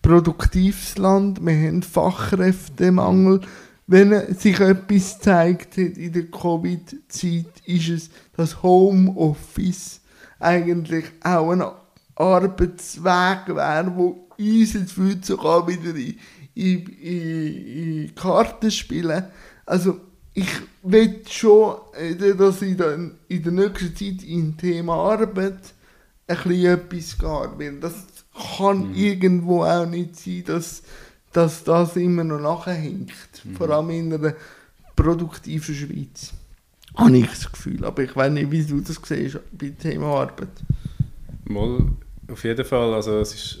produktives 0.00 0.96
Land, 0.96 1.44
wir 1.44 1.68
haben 1.68 1.82
Fachkräftemangel. 1.82 3.42
Wenn 3.86 4.34
sich 4.34 4.58
etwas 4.60 5.20
zeigt 5.20 5.76
in 5.76 6.10
der 6.14 6.30
Covid-Zeit, 6.30 7.52
ist 7.66 7.88
es, 7.90 8.10
dass 8.34 8.62
Homeoffice 8.62 10.00
eigentlich 10.38 11.04
auch 11.22 11.50
ein 11.50 11.64
Arbeitsweg 12.14 13.54
wäre, 13.54 13.92
wo 13.94 14.26
uns 14.38 14.72
jetzt 14.72 15.26
sogar 15.26 15.68
wieder 15.68 15.94
in 15.94 16.16
in, 16.58 16.86
in, 16.86 18.04
in 18.06 18.14
Karten 18.14 18.70
spielen. 18.70 19.24
Also 19.64 20.00
ich 20.34 20.48
will 20.82 21.22
schon, 21.28 21.76
äh, 21.94 22.34
dass 22.34 22.62
ich 22.62 22.76
dann 22.76 23.16
in 23.28 23.42
der 23.42 23.52
nächsten 23.52 23.94
Zeit 23.94 24.28
im 24.28 24.56
Thema 24.56 24.94
Arbeit 24.94 25.58
ein 26.26 26.36
bisschen 26.36 26.66
etwas 26.66 27.18
geht, 27.18 27.58
weil 27.58 27.80
das 27.80 27.94
kann 28.56 28.88
mhm. 28.88 28.94
irgendwo 28.94 29.64
auch 29.64 29.86
nicht 29.86 30.16
sein, 30.16 30.44
dass, 30.46 30.82
dass 31.32 31.64
das 31.64 31.96
immer 31.96 32.24
noch 32.24 32.40
nachhängt. 32.40 33.12
Mhm. 33.44 33.56
Vor 33.56 33.70
allem 33.70 33.90
in 33.90 34.12
einer 34.12 34.34
produktiven 34.96 35.74
Schweiz. 35.74 36.32
Habe 36.96 37.18
ich 37.18 37.28
das 37.28 37.52
Gefühl. 37.52 37.84
Aber 37.84 38.02
ich 38.02 38.14
weiß 38.14 38.32
nicht, 38.32 38.50
wie 38.50 38.64
du 38.64 38.80
das 38.80 39.00
siehst 39.04 39.38
bei 39.52 39.70
Thema 39.70 40.22
Arbeit. 40.22 40.48
Mal, 41.44 41.86
auf 42.30 42.44
jeden 42.44 42.64
Fall. 42.64 42.94
Also 42.94 43.18
es 43.20 43.34
ist 43.34 43.60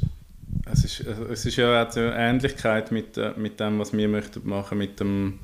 es 0.70 0.84
ist, 0.84 1.00
es 1.00 1.46
ist 1.46 1.56
ja 1.56 1.82
auch 1.82 1.96
eine 1.96 2.14
Ähnlichkeit 2.14 2.92
mit, 2.92 3.16
äh, 3.16 3.32
mit 3.36 3.60
dem, 3.60 3.78
was 3.78 3.92
wir 3.92 4.08
möchten 4.08 4.48
machen 4.48 4.78
mit 4.78 5.00
dem 5.00 5.38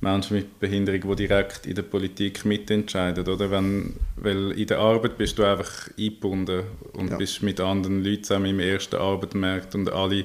Menschen 0.00 0.36
mit 0.36 0.60
Behinderung, 0.60 1.16
die 1.16 1.26
direkt 1.26 1.66
in 1.66 1.74
der 1.74 1.82
Politik 1.82 2.44
mitentscheiden, 2.44 3.26
oder? 3.26 3.50
Wenn, 3.50 3.94
weil 4.16 4.52
in 4.52 4.66
der 4.66 4.78
Arbeit 4.78 5.18
bist 5.18 5.38
du 5.38 5.44
einfach 5.44 5.88
eingebunden 5.98 6.62
und 6.92 7.10
ja. 7.10 7.16
bist 7.16 7.42
mit 7.42 7.60
anderen 7.60 8.04
Leuten 8.04 8.22
zusammen 8.22 8.46
im 8.46 8.60
ersten 8.60 8.96
Arbeitsmarkt 8.96 9.74
und 9.74 9.90
alle 9.90 10.24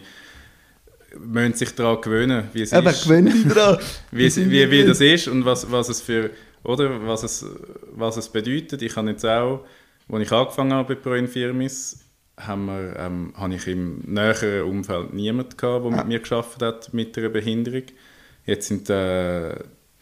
müssen 1.20 1.54
sich 1.54 1.74
daran 1.74 2.02
gewöhnen, 2.02 2.50
wie 2.54 2.62
es 2.62 2.72
Eben, 2.72 2.88
ist. 2.88 3.08
Dran. 3.08 3.78
wie, 4.12 4.36
wie, 4.36 4.72
wie 4.72 4.86
das 4.86 5.02
ist 5.02 5.28
und 5.28 5.44
was, 5.44 5.72
was 5.72 5.90
es 5.90 6.02
für, 6.02 6.30
oder? 6.64 7.06
Was 7.08 7.24
es, 7.24 7.46
was 7.92 8.18
es 8.18 8.30
bedeutet. 8.30 8.82
Ich 8.84 8.96
habe 8.96 9.10
jetzt 9.10 9.26
auch, 9.26 9.66
als 10.08 10.24
ich 10.24 10.32
angefangen 10.32 10.74
habe 10.74 10.96
bei 10.96 11.02
Pro 11.02 11.14
Infirmis, 11.14 12.03
haben 12.38 12.66
wir, 12.66 12.96
ähm, 12.98 13.34
habe 13.36 13.56
ich 13.56 13.68
im 13.68 14.00
näheren 14.06 14.64
Umfeld 14.64 15.14
niemanden 15.14 15.56
gehabt, 15.56 15.86
der 15.86 15.92
mit 15.92 16.08
mir 16.08 16.20
geschafft 16.20 16.62
hat 16.62 16.94
mit 16.94 17.18
einer 17.18 17.30
Behinderung. 17.30 17.84
Jetzt 18.46 18.68
sind 18.68 18.90
äh, 18.90 19.56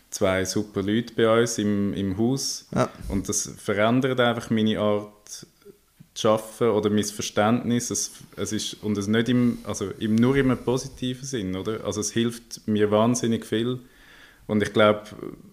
zwei 0.10 0.46
super 0.46 0.82
Leute 0.82 1.14
bei 1.16 1.42
uns 1.42 1.58
im, 1.58 1.94
im 1.94 2.18
Haus 2.18 2.68
ja. 2.74 2.90
und 3.10 3.28
das 3.30 3.52
verändert 3.58 4.20
einfach 4.20 4.50
meine 4.50 4.80
Art 4.80 5.46
zu 6.14 6.30
arbeiten 6.30 6.70
oder 6.70 6.90
mein 6.90 7.04
Verständnis. 7.04 7.90
Es, 7.90 8.12
es 8.36 8.52
ist, 8.52 8.84
und 8.84 8.98
es 8.98 9.08
nicht 9.08 9.30
im, 9.30 9.60
also 9.64 9.90
im, 10.00 10.16
nur 10.16 10.36
im 10.36 10.56
positiven 10.58 11.26
Sinn, 11.26 11.56
oder? 11.56 11.86
Also 11.86 12.02
es 12.02 12.12
hilft 12.12 12.68
mir 12.68 12.92
wahnsinnig 12.92 13.46
viel. 13.46 13.80
Und 14.48 14.62
ich 14.62 14.74
glaube, 14.74 15.04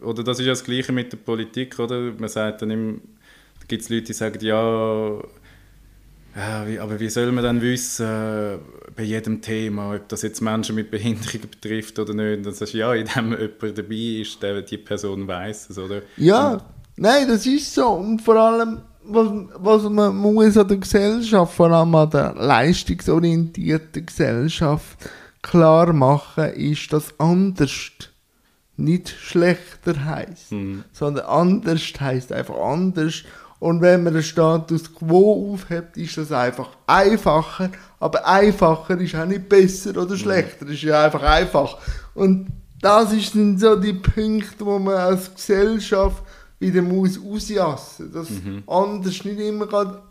oder 0.00 0.24
das 0.24 0.40
ist 0.40 0.46
ja 0.46 0.52
das 0.52 0.64
Gleiche 0.64 0.92
mit 0.92 1.12
der 1.12 1.18
Politik, 1.18 1.78
oder? 1.78 2.12
Man 2.18 2.28
sagt 2.28 2.62
dann 2.62 2.70
immer, 2.70 2.94
da 3.60 3.66
gibt 3.68 3.82
es 3.82 3.88
Leute, 3.88 4.06
die 4.06 4.12
sagen, 4.12 4.44
ja, 4.44 5.22
ja, 6.38 6.66
wie, 6.68 6.78
aber 6.78 7.00
wie 7.00 7.10
soll 7.10 7.32
man 7.32 7.42
dann 7.42 7.60
wissen, 7.60 8.06
äh, 8.06 8.58
bei 8.94 9.02
jedem 9.02 9.42
Thema, 9.42 9.94
ob 9.96 10.08
das 10.08 10.22
jetzt 10.22 10.40
Menschen 10.40 10.76
mit 10.76 10.88
Behinderung 10.88 11.40
betrifft 11.50 11.98
oder 11.98 12.14
nicht? 12.14 12.46
Dann 12.46 12.54
sagst 12.54 12.74
du, 12.74 12.78
ja, 12.78 12.94
indem 12.94 13.32
jemand 13.32 13.76
dabei 13.76 14.20
ist, 14.20 14.40
der 14.40 14.62
die 14.62 14.78
Person 14.78 15.26
weiß 15.26 15.70
es, 15.70 15.78
oder? 15.78 16.02
Ja, 16.16 16.52
Und, 16.52 16.62
nein, 16.96 17.26
das 17.26 17.44
ist 17.44 17.74
so. 17.74 17.88
Und 17.88 18.22
vor 18.22 18.36
allem, 18.36 18.82
was, 19.02 19.28
was 19.56 19.82
man 19.90 20.16
muss 20.16 20.56
an 20.56 20.68
der 20.68 20.76
Gesellschaft, 20.76 21.54
vor 21.54 21.72
allem 21.72 21.94
an 21.96 22.10
der 22.10 22.34
leistungsorientierten 22.34 24.06
Gesellschaft, 24.06 25.10
klar 25.42 25.92
machen, 25.92 26.52
ist, 26.52 26.92
dass 26.92 27.18
anders 27.18 27.90
nicht 28.76 29.08
schlechter 29.08 30.04
heißt, 30.04 30.52
mhm. 30.52 30.84
sondern 30.92 31.26
anders 31.26 31.82
heißt 31.98 32.32
einfach 32.32 32.56
anders 32.56 33.24
und 33.60 33.80
wenn 33.80 34.04
man 34.04 34.14
den 34.14 34.22
Status 34.22 34.94
quo 34.94 35.52
aufhebt, 35.52 35.96
ist 35.96 36.16
das 36.16 36.30
einfach 36.30 36.70
einfacher. 36.86 37.70
Aber 37.98 38.24
einfacher 38.26 38.98
ist 39.00 39.16
auch 39.16 39.26
nicht 39.26 39.48
besser 39.48 40.00
oder 40.00 40.16
schlechter. 40.16 40.66
Es 40.66 40.74
ist 40.74 40.82
ja 40.82 41.04
einfach 41.04 41.22
einfach. 41.22 41.76
Und 42.14 42.46
das 42.80 43.10
sind 43.10 43.58
so 43.58 43.74
die 43.74 43.94
Punkte, 43.94 44.64
wo 44.64 44.78
man 44.78 44.94
als 44.94 45.34
Gesellschaft 45.34 46.22
wieder 46.60 46.82
muss 46.82 47.18
ausjassen 47.18 48.06
muss. 48.06 48.14
Dass 48.14 48.30
mhm. 48.30 48.62
anders 48.68 49.24
nicht 49.24 49.40
immer 49.40 49.66
gerade 49.66 50.02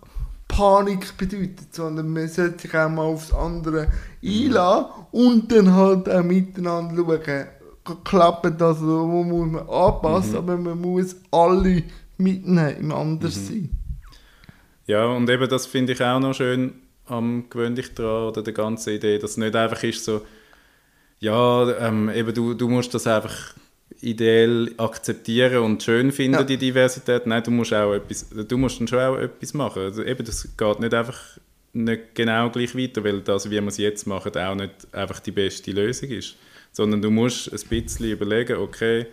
Panik 0.48 1.18
bedeutet, 1.18 1.74
sondern 1.74 2.12
man 2.12 2.28
sollte 2.28 2.64
sich 2.64 2.76
auch 2.76 2.90
mal 2.90 3.04
aufs 3.04 3.34
andere 3.34 3.88
einladen 4.24 4.86
und 5.12 5.52
dann 5.52 5.74
halt 5.74 6.10
auch 6.10 6.24
miteinander 6.24 6.96
schauen, 6.96 7.98
klappt 8.04 8.60
das, 8.60 8.82
wo 8.82 9.24
muss 9.24 9.52
man 9.52 9.70
anpassen, 9.70 10.32
mhm. 10.32 10.38
aber 10.38 10.58
man 10.58 10.82
muss 10.82 11.16
alle 11.32 11.84
mitnehmen, 12.18 12.78
im 12.78 12.92
Anderssein. 12.92 13.62
Mhm. 13.62 13.70
Ja, 14.88 15.06
und 15.06 15.30
eben 15.30 15.50
das 15.50 15.66
finde 15.66 15.94
ich 15.94 16.02
auch 16.02 16.20
noch 16.20 16.34
schön 16.34 16.74
am 17.06 17.50
gewöhnlich 17.50 17.94
dran 17.94 18.30
oder 18.30 18.42
der 18.42 18.54
ganzen 18.54 18.94
Idee, 18.94 19.18
dass 19.18 19.32
es 19.32 19.38
nicht 19.38 19.56
einfach 19.56 19.82
ist 19.84 20.04
so, 20.04 20.22
ja, 21.20 21.88
ähm, 21.88 22.10
eben 22.10 22.34
du, 22.34 22.54
du 22.54 22.68
musst 22.70 22.94
das 22.94 23.08
einfach 23.08 23.56
ideell 24.02 24.74
akzeptieren 24.78 25.64
und 25.64 25.82
schön 25.82 26.12
finden, 26.12 26.40
ja. 26.40 26.44
die 26.44 26.58
Diversität. 26.58 27.26
Nein, 27.26 27.44
du 27.44 27.52
musst 27.52 27.74
auch 27.74 27.94
etwas, 27.94 28.30
du 28.30 28.58
musst 28.58 28.80
dann 28.80 28.88
schon 28.88 29.00
auch 29.00 29.18
etwas 29.18 29.54
machen. 29.54 29.84
Also 29.84 30.04
eben, 30.04 30.24
das 30.24 30.48
geht 30.56 30.80
nicht 30.80 30.94
einfach 30.94 31.20
nicht 31.74 32.16
genau 32.16 32.50
gleich 32.50 32.76
weiter, 32.76 33.04
weil 33.04 33.22
das, 33.22 33.50
wie 33.50 33.60
wir 33.60 33.68
es 33.68 33.78
jetzt 33.78 34.06
machen, 34.08 34.36
auch 34.36 34.56
nicht 34.56 34.94
einfach 34.94 35.20
die 35.20 35.32
beste 35.32 35.72
Lösung 35.72 36.10
ist. 36.10 36.36
Sondern 36.72 37.02
du 37.02 37.10
musst 37.10 37.52
ein 37.52 37.68
bisschen 37.70 38.12
überlegen, 38.12 38.58
okay, 38.58 39.08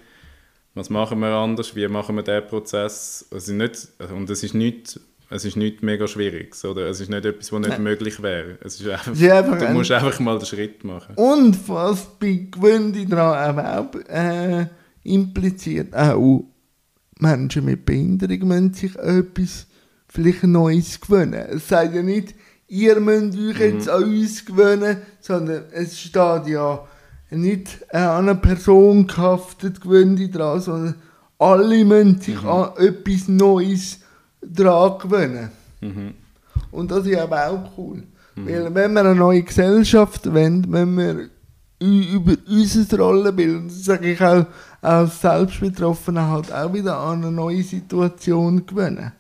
was 0.74 0.90
machen 0.90 1.20
wir 1.20 1.28
anders, 1.28 1.76
wie 1.76 1.86
machen 1.88 2.16
wir 2.16 2.22
diesen 2.22 2.46
Prozess. 2.46 3.26
Also 3.30 3.52
nicht, 3.52 3.88
und 4.12 4.28
es 4.30 4.42
ist 4.42 4.54
nicht 4.54 5.00
es 5.30 5.44
ist 5.44 5.56
nicht 5.56 5.82
mega 5.82 6.06
schwierig, 6.06 6.54
oder? 6.64 6.86
Es 6.88 7.00
ist 7.00 7.10
nicht 7.10 7.24
etwas, 7.24 7.50
was 7.50 7.60
nicht 7.60 7.70
Nein. 7.70 7.82
möglich 7.82 8.22
wäre. 8.22 8.58
Es 8.60 8.80
ist 8.80 8.86
einfach, 8.86 9.20
einfach 9.20 9.58
du 9.58 9.72
musst 9.72 9.90
einfach 9.90 10.20
mal 10.20 10.38
den 10.38 10.46
Schritt 10.46 10.84
machen. 10.84 11.14
Und 11.16 11.68
was 11.68 12.06
bei 12.20 12.46
Gewöhnen 12.50 13.08
daran 13.08 13.58
auch 13.58 13.94
äh, 14.08 14.66
impliziert, 15.02 15.94
auch 15.94 16.44
Menschen 17.18 17.64
mit 17.64 17.84
Behinderung 17.84 18.48
müssen 18.48 18.74
sich 18.74 18.96
etwas 18.96 19.66
vielleicht 20.08 20.44
Neues 20.44 21.00
gewöhnen. 21.00 21.46
Es 21.50 21.68
sagt 21.68 21.94
ja 21.94 22.02
nicht, 22.02 22.34
ihr 22.68 23.00
müsst 23.00 23.36
euch 23.36 23.58
jetzt 23.58 23.86
mhm. 23.86 23.92
an 23.92 24.04
uns 24.04 24.44
gewöhnen, 24.44 24.98
sondern 25.20 25.64
es 25.72 25.98
steht 26.00 26.46
ja 26.46 26.86
nicht 27.30 27.92
an 27.92 28.28
eine 28.28 28.34
Person 28.34 29.06
gehaftet 29.06 29.80
gewöhnt 29.80 30.34
dran, 30.34 30.60
sondern 30.60 30.94
alle 31.38 31.84
müssen 31.84 32.20
sich 32.20 32.42
mhm. 32.42 32.48
an 32.48 32.70
etwas 32.78 33.28
Neues 33.28 34.00
daran 34.40 34.98
gewöhnen. 34.98 35.50
Mhm. 35.80 36.14
Und 36.70 36.90
das 36.90 37.06
ist 37.06 37.18
aber 37.18 37.48
auch 37.48 37.78
cool. 37.78 38.04
Mhm. 38.36 38.48
Weil 38.48 38.74
wenn 38.74 38.92
wir 38.92 39.00
eine 39.00 39.14
neue 39.14 39.42
Gesellschaft 39.42 40.32
wollen, 40.32 40.66
wenn 40.72 40.96
wir 40.96 41.28
über 41.80 42.36
unser 42.48 42.98
Rollenbild, 42.98 43.66
das 43.66 43.84
sage 43.84 44.12
ich 44.12 44.20
auch 44.20 44.46
als 44.80 45.20
Selbstbetroffener, 45.20 46.30
halt 46.30 46.52
auch 46.52 46.72
wieder 46.72 46.98
an 46.98 47.22
eine 47.22 47.32
neue 47.32 47.62
Situation 47.62 48.64
gewöhnen. 48.64 49.12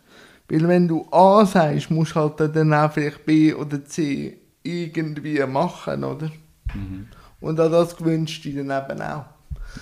Weil 0.48 0.68
wenn 0.68 0.88
du 0.88 1.06
A 1.10 1.44
sagst, 1.46 1.90
musst 1.90 2.14
du 2.14 2.20
halt 2.20 2.56
dann 2.56 2.74
auch 2.74 2.92
vielleicht 2.92 3.24
B 3.24 3.52
oder 3.54 3.84
C 3.84 4.38
irgendwie 4.62 5.44
machen, 5.46 6.04
oder? 6.04 6.30
Mhm. 6.74 7.08
Und 7.44 7.60
an 7.60 7.70
das 7.70 7.94
gewünscht 7.94 8.42
dir 8.44 8.64
dann 8.64 8.84
eben 8.84 9.02
auch. 9.02 9.26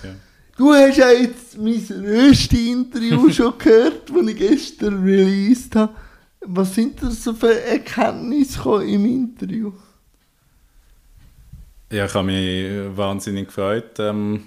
Ja. 0.03 0.15
Du 0.57 0.73
hast 0.73 0.97
ja 0.97 1.11
jetzt 1.11 1.57
mein 1.57 1.81
erstes 2.03 2.59
Interview 2.59 3.29
schon 3.31 3.57
gehört, 3.57 4.09
das 4.09 4.27
ich 4.27 4.37
gestern 4.37 5.01
released 5.01 5.73
habe. 5.77 5.93
Was 6.41 6.75
sind 6.75 7.01
das 7.01 7.23
so 7.23 7.33
für 7.33 7.57
Erkenntnisse 7.61 8.83
im 8.83 9.05
Interview? 9.05 9.71
Ja, 11.89 12.05
ich 12.05 12.13
habe 12.13 12.25
mich 12.25 12.97
wahnsinnig 12.97 13.47
gefreut, 13.47 13.97
ähm, 13.99 14.43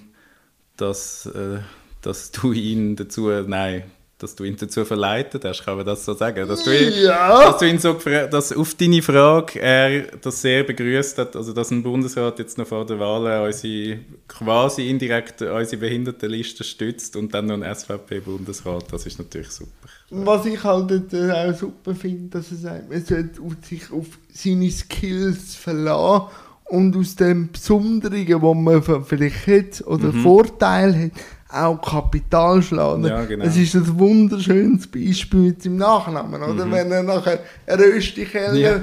dass, 0.75 1.25
äh, 1.25 1.57
dass 2.03 2.31
du 2.31 2.51
ihn 2.51 2.95
dazu, 2.95 3.29
nein, 3.29 3.85
dass 4.19 4.35
du 4.35 4.45
ihn 4.45 4.55
dazu 4.57 4.83
verleitet 4.83 5.45
hast, 5.45 5.63
kann 5.63 5.77
man 5.77 5.85
das 5.85 6.03
so 6.03 6.13
sagen? 6.13 6.47
Dass 6.47 6.63
du, 6.63 6.71
ja. 6.71 7.51
dass 7.51 7.59
du 7.59 7.67
ihn 7.67 7.77
so, 7.77 7.93
dass 7.93 8.51
auf 8.51 8.73
deine 8.73 9.01
Frage 9.03 9.61
er 9.61 10.07
das 10.21 10.41
sehr 10.41 10.63
begrüßt 10.63 11.19
hat, 11.19 11.35
also 11.35 11.53
dass 11.53 11.69
ein 11.69 11.83
Bundesrat 11.83 12.39
jetzt 12.39 12.57
noch 12.57 12.65
vor 12.65 12.85
der 12.85 12.99
Wahl 12.99 13.45
unsere, 13.45 13.99
quasi 14.27 14.89
indirekt 14.89 15.43
unsere 15.43 15.77
Behindertenliste 15.77 16.63
stützt 16.63 17.15
und 17.15 17.33
dann 17.33 17.45
noch 17.45 17.61
ein 17.61 17.75
SVP-Bundesrat, 17.75 18.91
das 18.91 19.05
ist 19.05 19.19
natürlich 19.19 19.51
super. 19.51 19.87
Was 20.09 20.45
ich 20.47 20.63
halt 20.63 20.91
auch 20.91 21.53
super 21.53 21.93
finde, 21.93 22.29
dass 22.29 22.51
er 22.51 22.57
sagt, 22.57 22.89
man 22.89 23.05
sollte 23.05 23.39
sich 23.67 23.91
auf 23.91 24.07
seine 24.33 24.71
Skills 24.71 25.55
verlassen 25.55 26.27
und 26.69 26.97
aus 26.97 27.15
dem 27.15 27.51
Besonderen, 27.51 28.41
was 28.41 28.55
man 28.55 29.05
vielleicht 29.05 29.47
hat 29.47 29.87
oder 29.87 30.11
mhm. 30.11 30.23
Vorteil 30.23 31.05
hat, 31.05 31.11
auch 31.49 31.81
Kapital 31.81 32.61
schlagen. 32.61 33.05
Ja, 33.05 33.23
genau. 33.25 33.45
Es 33.45 33.55
ist 33.55 33.75
ein 33.75 33.99
wunderschönes 33.99 34.87
Beispiel 34.87 35.39
mit 35.39 35.63
seinem 35.63 35.77
Nachnamen, 35.77 36.41
oder? 36.41 36.65
Mhm. 36.65 36.71
Wenn 36.71 36.91
er 36.91 37.03
nachher 37.03 37.39
eine 37.65 37.83
Röstikeller 37.83 38.55
ja. 38.55 38.75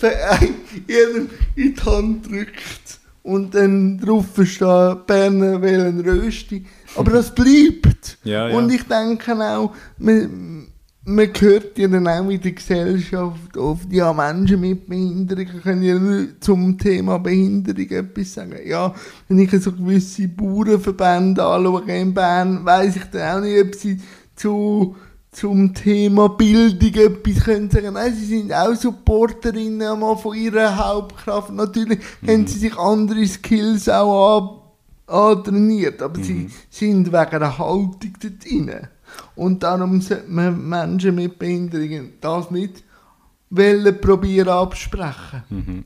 in 0.86 1.30
die 1.56 1.74
Hand 1.84 2.30
drückt 2.30 3.00
und 3.22 3.54
dann 3.54 3.98
drauf 3.98 4.26
steht, 4.44 5.06
Berner 5.06 5.60
wählen 5.62 6.00
Rösti. 6.00 6.64
Aber 6.96 7.12
das 7.12 7.34
bleibt. 7.34 8.18
Ja, 8.24 8.48
ja. 8.48 8.56
Und 8.56 8.70
ich 8.72 8.82
denke 8.84 9.34
auch, 9.34 9.72
man, 9.98 10.69
man 11.04 11.30
hört 11.38 11.78
ja 11.78 11.88
dann 11.88 12.06
auch 12.06 12.28
in 12.28 12.40
der 12.40 12.52
Gesellschaft 12.52 13.56
oft, 13.56 13.90
ja, 13.92 14.12
Menschen 14.12 14.60
mit 14.60 14.86
Behinderung 14.86 15.46
können 15.62 15.82
ja 15.82 16.26
zum 16.40 16.76
Thema 16.76 17.18
Behinderung 17.18 17.88
etwas 17.88 18.34
sagen. 18.34 18.58
Ja, 18.66 18.94
wenn 19.28 19.38
ich 19.38 19.50
so 19.50 19.72
gewisse 19.72 20.28
Bauernverbände 20.28 21.42
anschaue 21.42 21.90
in 21.92 22.12
Bern, 22.12 22.64
weiss 22.64 22.96
ich 22.96 23.04
dann 23.04 23.38
auch 23.38 23.42
nicht, 23.42 23.64
ob 23.64 23.74
sie 23.74 23.98
zu, 24.36 24.94
zum 25.32 25.72
Thema 25.72 26.28
Bildung 26.28 26.94
etwas 26.94 27.44
können 27.44 27.70
sagen. 27.70 27.94
Nein, 27.94 28.14
sie 28.14 28.26
sind 28.26 28.52
auch 28.52 28.74
Supporterinnen 28.74 29.82
einmal 29.82 30.16
von 30.16 30.36
ihrer 30.36 30.76
Hauptkraft. 30.76 31.50
Natürlich 31.50 32.00
mhm. 32.20 32.28
haben 32.28 32.46
sie 32.46 32.58
sich 32.58 32.76
andere 32.76 33.26
Skills 33.26 33.88
auch 33.88 34.60
antrainiert, 35.06 36.02
aber 36.02 36.18
mhm. 36.18 36.24
sie 36.24 36.50
sind 36.68 37.06
wegen 37.06 37.40
der 37.40 37.58
Haltung 37.58 38.12
dort 38.22 38.44
drin. 38.44 38.70
Und 39.36 39.62
darum 39.62 40.00
sollte 40.00 40.28
man 40.28 40.68
Menschen 40.68 41.14
mit 41.14 41.38
Behinderungen 41.38 42.14
das 42.20 42.50
nicht 42.50 42.84
wollen, 43.50 44.00
probieren 44.00 44.48
absprechen. 44.48 45.42
Mhm. 45.48 45.84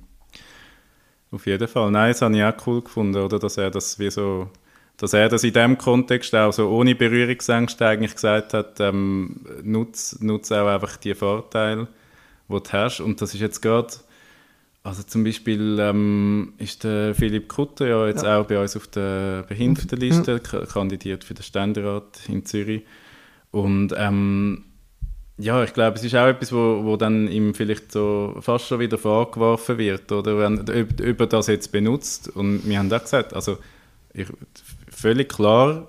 Auf 1.31 1.47
jeden 1.47 1.69
Fall. 1.69 1.91
Nein, 1.91 2.13
das 2.13 2.23
habe 2.23 2.37
ich 2.37 2.45
auch 2.45 2.67
cool 2.67 2.83
gefunden, 2.83 3.17
oder? 3.17 3.39
Dass 3.39 3.57
er 3.57 3.71
das 3.71 3.99
wie 3.99 4.11
so 4.11 4.49
dass 4.97 5.13
er 5.13 5.29
das 5.29 5.43
in 5.45 5.53
diesem 5.53 5.77
Kontext 5.77 6.35
auch 6.35 6.53
so 6.53 6.69
ohne 6.69 6.95
Berührungsängste 6.95 7.87
eigentlich 7.87 8.15
gesagt 8.15 8.55
hat, 8.55 8.79
ähm, 8.81 9.41
nutze 9.63 10.25
nutz 10.25 10.53
auch 10.53 10.69
einfach 10.69 10.97
die 10.97 11.15
Vorteile, 11.15 11.89
die 12.49 12.53
du 12.53 12.73
hast. 12.73 13.01
Und 13.01 13.21
das 13.21 13.35
ist 13.35 13.41
jetzt 13.41 13.61
gerade, 13.61 13.89
also 14.85 15.03
zum 15.03 15.25
Beispiel 15.25 15.79
ähm, 15.81 16.55
ist 16.59 16.85
der 16.85 17.15
Philipp 17.15 17.49
Kutter 17.49 17.89
ja 17.89 18.07
jetzt 18.07 18.23
ja. 18.23 18.39
auch 18.39 18.47
bei 18.47 18.61
uns 18.61 18.77
auf 18.77 18.87
der 18.87 19.43
Behindertenliste, 19.49 20.41
ja. 20.53 20.67
kandidiert 20.67 21.25
für 21.25 21.35
den 21.35 21.43
Ständerat 21.43 22.21
in 22.29 22.45
Zürich. 22.45 22.83
Und 23.55 23.95
ähm, 23.97 24.65
ja, 25.39 25.63
ich 25.63 25.73
glaube, 25.73 25.97
es 25.97 26.03
ist 26.03 26.17
auch 26.17 26.27
etwas, 26.27 26.53
wo, 26.53 26.83
wo 26.83 26.97
dann 26.97 27.29
ihm 27.29 27.55
vielleicht 27.55 27.93
so 27.93 28.35
fast 28.41 28.67
schon 28.67 28.81
wieder 28.81 28.99
vorgeworfen 28.99 29.79
wird, 29.79 30.11
oder 30.11 30.37
wenn, 30.39 30.59
ob, 30.59 31.01
ob 31.01 31.21
er 31.21 31.27
das 31.29 31.47
jetzt 31.47 31.71
benutzt. 31.71 32.29
Und 32.35 32.69
wir 32.69 32.81
haben 32.81 32.93
auch 32.93 33.01
gesagt, 33.01 33.33
also 33.33 33.59
ich, 34.13 34.27
völlig 34.89 35.29
klar 35.29 35.87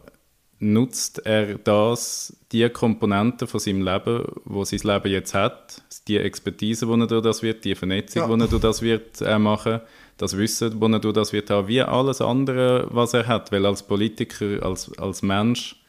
nutzt 0.60 1.26
er 1.26 1.58
das, 1.58 2.38
die 2.52 2.70
Komponenten 2.70 3.48
von 3.48 3.60
seinem 3.60 3.82
Leben, 3.82 4.26
wo 4.46 4.64
sein 4.64 4.82
Leben 4.84 5.12
jetzt 5.12 5.34
hat, 5.34 5.82
die 6.08 6.18
Expertise, 6.18 6.86
die 6.86 7.02
er 7.02 7.08
durch 7.08 7.24
das 7.24 7.42
wird, 7.42 7.66
die 7.66 7.74
Vernetzung, 7.74 8.30
ja. 8.30 8.36
die 8.36 8.44
er 8.44 8.48
durch 8.48 8.62
das 8.62 8.84
wird 8.84 9.22
äh, 9.22 9.40
machen, 9.40 9.82
das 10.18 10.38
Wissen, 10.38 10.80
das 10.80 10.92
er 10.92 11.00
durch 11.00 11.16
das 11.16 11.34
wird 11.34 11.50
haben, 11.50 11.68
wie 11.68 11.82
alles 11.82 12.22
andere, 12.22 12.88
was 12.92 13.16
er 13.16 13.26
hat, 13.26 13.52
weil 13.52 13.66
als 13.66 13.82
Politiker, 13.82 14.64
als, 14.64 14.96
als 15.00 15.24
Mensch 15.24 15.84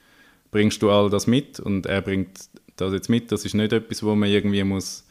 bringst 0.57 0.81
du 0.81 0.90
all 0.90 1.11
das 1.11 1.27
mit 1.27 1.61
und 1.61 1.85
er 1.85 2.01
bringt 2.01 2.31
das 2.77 2.95
jetzt 2.95 3.11
mit. 3.11 3.31
Das 3.31 3.45
ist 3.45 3.55
nicht 3.55 3.75
etwas, 3.75 4.03
wo 4.03 4.14
man 4.14 4.31
irgendwie 4.31 4.64
muss 4.64 5.05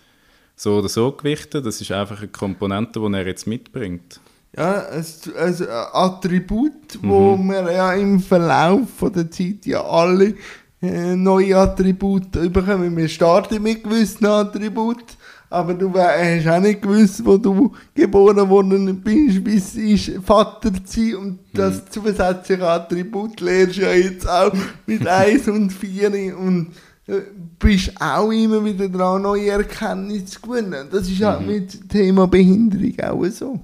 so 0.55 0.79
oder 0.79 0.89
so 0.89 1.12
gewichten 1.12 1.63
Das 1.63 1.79
ist 1.81 1.91
einfach 1.91 2.17
eine 2.17 2.29
Komponente, 2.29 2.99
die 2.99 3.13
er 3.13 3.27
jetzt 3.27 3.45
mitbringt. 3.45 4.19
Ja, 4.58 4.88
ein, 4.88 5.05
ein 5.38 5.67
Attribut, 5.93 6.99
mhm. 6.99 7.10
wo 7.10 7.38
wir 7.38 7.71
ja 7.71 7.93
im 7.93 8.19
Verlauf 8.21 8.89
von 8.97 9.13
der 9.13 9.29
Zeit 9.29 9.67
ja 9.67 9.84
alle 9.84 10.34
äh, 10.81 11.15
neue 11.15 11.55
Attribute 11.55 12.31
bekommen. 12.31 12.97
Wir 12.97 13.08
starten 13.08 13.62
mit 13.62 13.84
gewissen 13.84 14.25
Attributen 14.25 15.13
aber 15.55 15.73
du 15.73 15.93
hast 15.93 16.47
auch 16.47 16.59
nicht 16.59 16.81
gewusst, 16.81 17.23
wo 17.23 17.37
du 17.37 17.71
geboren 17.93 18.49
worden 18.49 19.01
bist, 19.01 19.47
es 19.47 19.75
ist, 19.75 20.25
Vater 20.25 20.71
zu 20.83 20.99
sein. 20.99 21.15
Und 21.15 21.39
das 21.53 21.75
mhm. 21.75 21.91
zusätzliche 21.91 22.67
Attribut 22.67 23.39
lernst 23.39 23.77
du 23.77 23.81
ja 23.81 23.93
jetzt 23.93 24.27
auch 24.27 24.53
mit 24.85 25.07
1 25.07 25.47
und 25.47 25.71
4 25.71 26.37
und 26.37 26.73
äh, 27.07 27.21
bist 27.57 27.93
auch 28.01 28.31
immer 28.31 28.65
wieder 28.65 28.89
dran, 28.89 29.21
neue 29.21 29.51
Erkenntnisse 29.51 30.25
zu 30.25 30.41
gewinnen. 30.41 30.87
Das 30.91 31.09
ist 31.09 31.23
halt 31.23 31.41
mhm. 31.41 31.47
mit 31.47 31.73
dem 31.73 31.87
Thema 31.87 32.27
Behinderung 32.27 32.99
auch 32.99 33.25
so. 33.31 33.59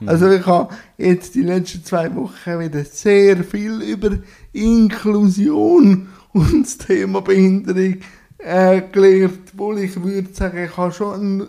Mhm. 0.00 0.08
Also 0.08 0.30
ich 0.30 0.46
habe 0.46 0.74
jetzt 0.96 1.34
die 1.34 1.42
letzten 1.42 1.84
zwei 1.84 2.14
Wochen 2.14 2.58
wieder 2.58 2.82
sehr 2.84 3.44
viel 3.44 3.82
über 3.82 4.12
Inklusion 4.54 6.08
und 6.32 6.64
das 6.64 6.78
Thema 6.78 7.20
Behinderung 7.20 7.96
äh, 8.38 8.82
gelernt, 8.92 9.50
obwohl 9.52 9.80
ich 9.80 10.02
würde 10.02 10.32
sagen, 10.32 10.64
ich 10.64 10.76
habe 10.76 10.92
schon 10.92 11.20
eine 11.20 11.48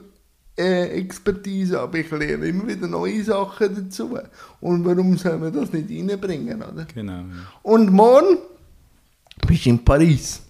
äh, 0.58 1.00
Expertise, 1.00 1.80
aber 1.80 2.00
ich 2.00 2.10
lerne 2.12 2.48
immer 2.48 2.68
wieder 2.68 2.88
neue 2.88 3.24
Sachen 3.24 3.76
dazu. 3.76 4.18
Und 4.62 4.86
warum 4.86 5.18
soll 5.18 5.38
man 5.38 5.54
das 5.54 5.72
nicht 5.72 5.90
reinbringen, 5.90 6.62
oder? 6.62 6.86
Genau. 6.94 7.14
Ja. 7.14 7.24
Und 7.64 7.92
morgen 7.92 8.38
bist 9.48 9.66
du 9.66 9.70
in 9.70 9.84
Paris. 9.84 10.42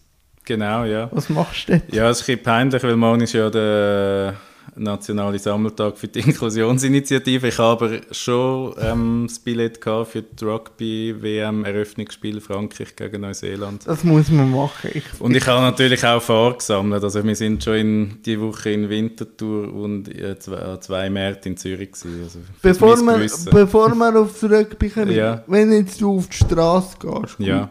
Genau, 0.45 0.85
ja. 0.85 1.09
Was 1.11 1.29
machst 1.29 1.67
du 1.67 1.73
denn? 1.73 1.83
Ja, 1.91 2.09
es 2.09 2.21
ist 2.21 2.23
ein 2.23 2.37
bisschen 2.37 2.43
peinlich, 2.43 2.83
weil 2.83 2.95
morgen 2.95 3.21
ist 3.21 3.33
ja 3.33 3.49
der 3.49 4.35
nationale 4.75 5.39
Sammeltag 5.39 5.97
für 5.97 6.07
die 6.07 6.19
Inklusionsinitiative. 6.27 7.47
Ich 7.47 7.57
habe 7.57 7.85
aber 7.85 7.99
schon 8.11 8.73
ähm, 8.79 9.25
das 9.27 9.39
Billett 9.39 9.79
für 9.83 10.21
die 10.21 10.45
Rugby-WM-Eröffnungsspiel 10.45 12.41
Frankreich 12.41 12.95
gegen 12.95 13.21
Neuseeland. 13.21 13.87
Das 13.87 14.03
muss 14.03 14.29
man 14.29 14.51
machen. 14.51 14.91
Ich, 14.93 15.03
und 15.19 15.35
ich 15.35 15.45
habe 15.47 15.61
natürlich 15.61 16.05
auch 16.05 16.21
Fahrer 16.21 16.57
gesammelt. 16.57 17.03
Also 17.03 17.23
wir 17.23 17.35
sind 17.35 17.63
schon 17.63 17.75
in 17.75 18.21
die 18.23 18.39
Woche 18.39 18.71
in 18.71 18.89
Winterthur 18.89 19.73
und 19.73 20.07
äh, 20.07 20.37
zwei, 20.39 20.77
zwei 20.77 21.09
Märkte 21.09 21.49
in 21.49 21.57
Zürich 21.57 21.91
gewesen. 21.91 22.23
Also 22.23 22.39
bevor, 22.61 22.97
wir, 22.97 23.29
bevor 23.51 23.95
wir 23.95 24.19
aufs 24.19 24.43
Rugby 24.43 24.89
kommen, 24.89 25.11
ja. 25.11 25.43
wenn 25.47 25.71
jetzt 25.71 26.01
du 26.01 26.17
auf 26.17 26.27
die 26.27 26.37
Straße 26.37 26.97
gehst, 26.99 27.39
ja. 27.39 27.69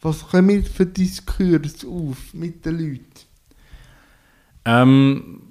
was 0.00 0.28
kommen 0.28 0.64
für 0.64 0.86
Diskurs 0.86 1.84
auf 1.84 2.32
mit 2.32 2.64
den 2.64 2.78
Leuten? 2.78 3.04
Ähm, 4.64 5.43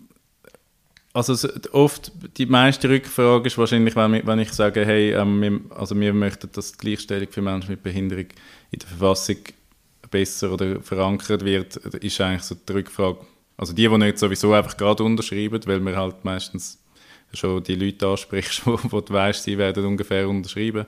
also 1.13 1.47
oft, 1.73 2.11
die 2.37 2.47
meiste 2.47 2.89
Rückfrage 2.89 3.47
ist 3.47 3.57
wahrscheinlich, 3.57 3.95
wenn, 3.95 4.25
wenn 4.25 4.39
ich 4.39 4.51
sage, 4.51 4.83
hey, 4.83 5.13
ähm, 5.13 5.41
wir, 5.41 5.77
also 5.77 5.99
wir 5.99 6.13
möchten, 6.13 6.51
dass 6.51 6.71
die 6.71 6.77
Gleichstellung 6.79 7.27
für 7.29 7.41
Menschen 7.41 7.71
mit 7.71 7.83
Behinderung 7.83 8.25
in 8.71 8.79
der 8.79 8.87
Verfassung 8.87 9.37
besser 10.09 10.51
oder 10.51 10.81
verankert 10.81 11.45
wird, 11.45 11.75
ist 11.77 12.19
eigentlich 12.19 12.43
so 12.43 12.55
die 12.55 12.73
Rückfrage, 12.73 13.19
also 13.57 13.73
die, 13.73 13.87
die 13.87 13.97
nicht 13.97 14.17
sowieso 14.17 14.53
einfach 14.53 14.75
gerade 14.75 15.03
unterschreiben, 15.03 15.59
weil 15.65 15.79
man 15.79 15.95
halt 15.95 16.25
meistens 16.25 16.79
schon 17.33 17.63
die 17.63 17.75
Leute 17.75 18.07
ansprichst, 18.07 18.61
wo, 18.65 18.79
wo 18.83 19.01
du 19.01 19.13
weißt, 19.13 19.43
sie 19.43 19.57
werden 19.57 19.85
ungefähr 19.85 20.27
unterschreiben, 20.27 20.85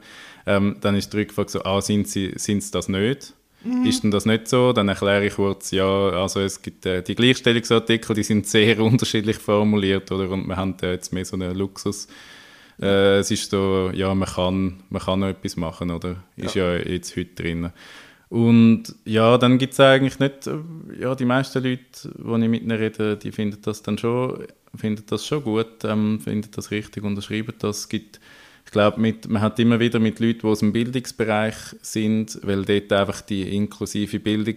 ähm, 0.48 0.78
dann 0.82 0.96
ist 0.96 1.14
die 1.14 1.18
Rückfrage 1.18 1.50
so, 1.50 1.64
ah, 1.64 1.82
sind 1.82 2.08
sie, 2.08 2.34
sind 2.36 2.64
sie 2.64 2.72
das 2.72 2.90
nicht? 2.90 3.34
Mhm. 3.66 3.86
Ist 3.86 4.04
denn 4.04 4.12
das 4.12 4.26
nicht 4.26 4.48
so? 4.48 4.74
Dann 4.74 4.88
erkläre 4.88 5.26
ich 5.26 5.36
kurz, 5.36 5.72
ja, 5.72 5.86
also 5.86 6.40
es 6.40 6.62
gibt 6.62 6.86
äh, 6.86 7.02
die 7.02 7.16
Gleichstellungsartikel, 7.16 8.16
die 8.16 8.24
sind 8.24 8.46
sehr 8.48 8.80
unterschiedlich 8.82 9.38
formuliert, 9.38 10.12
oder? 10.12 10.30
Und 10.30 10.48
wir 10.48 10.56
haben 10.56 10.78
da 10.78 10.92
jetzt 10.92 11.12
mehr 11.12 11.26
so 11.26 11.36
einen 11.36 11.56
Luxus. 11.56 12.08
Äh, 12.80 13.18
es 13.18 13.32
ist 13.32 13.50
so, 13.50 13.90
ja, 13.94 14.14
man 14.14 14.30
kann, 14.30 14.84
man 14.90 15.02
kann 15.02 15.20
noch 15.20 15.30
etwas 15.30 15.56
machen, 15.56 15.90
oder? 15.90 16.24
Ist 16.36 16.56
ja, 16.56 16.76
ja 16.76 16.80
jetzt 16.80 17.18
heute 17.18 17.34
drin. 17.34 17.72
Und 18.30 18.84
ja, 19.06 19.38
dann 19.38 19.58
gibt 19.58 19.74
es 19.74 19.80
eigentlich 19.80 20.20
nicht, 20.20 20.46
äh, 20.46 20.58
ja, 21.00 21.16
die 21.16 21.26
meisten 21.26 21.64
Leute, 21.64 21.84
die 22.04 22.44
ich 22.44 22.50
mit 22.50 22.62
ihnen 22.62 22.78
rede, 22.78 23.18
die 23.18 23.32
finden 23.32 23.62
das 23.64 23.82
dann 23.82 23.98
schon, 23.98 24.46
finden 24.76 25.06
das 25.08 25.26
schon 25.26 25.44
gut, 25.44 25.84
ähm, 25.84 26.20
finden 26.20 26.50
das 26.56 26.70
richtig, 26.70 27.04
unterschreiben 27.04 27.54
das. 27.60 27.80
Es 27.80 27.90
gibt 27.90 28.20
ich 28.66 28.72
glaube, 28.72 29.00
man 29.00 29.42
hat 29.42 29.60
immer 29.60 29.80
wieder 29.80 30.00
mit 30.00 30.20
Leuten, 30.20 30.40
die 30.40 30.48
aus 30.48 30.60
dem 30.60 30.74
Bildungsbereich 30.74 31.56
sind, 31.82 32.40
weil 32.44 32.66
dort 32.66 32.92
einfach 32.92 33.22
die 33.22 33.56
inklusive 33.56 34.20
Bildung 34.20 34.56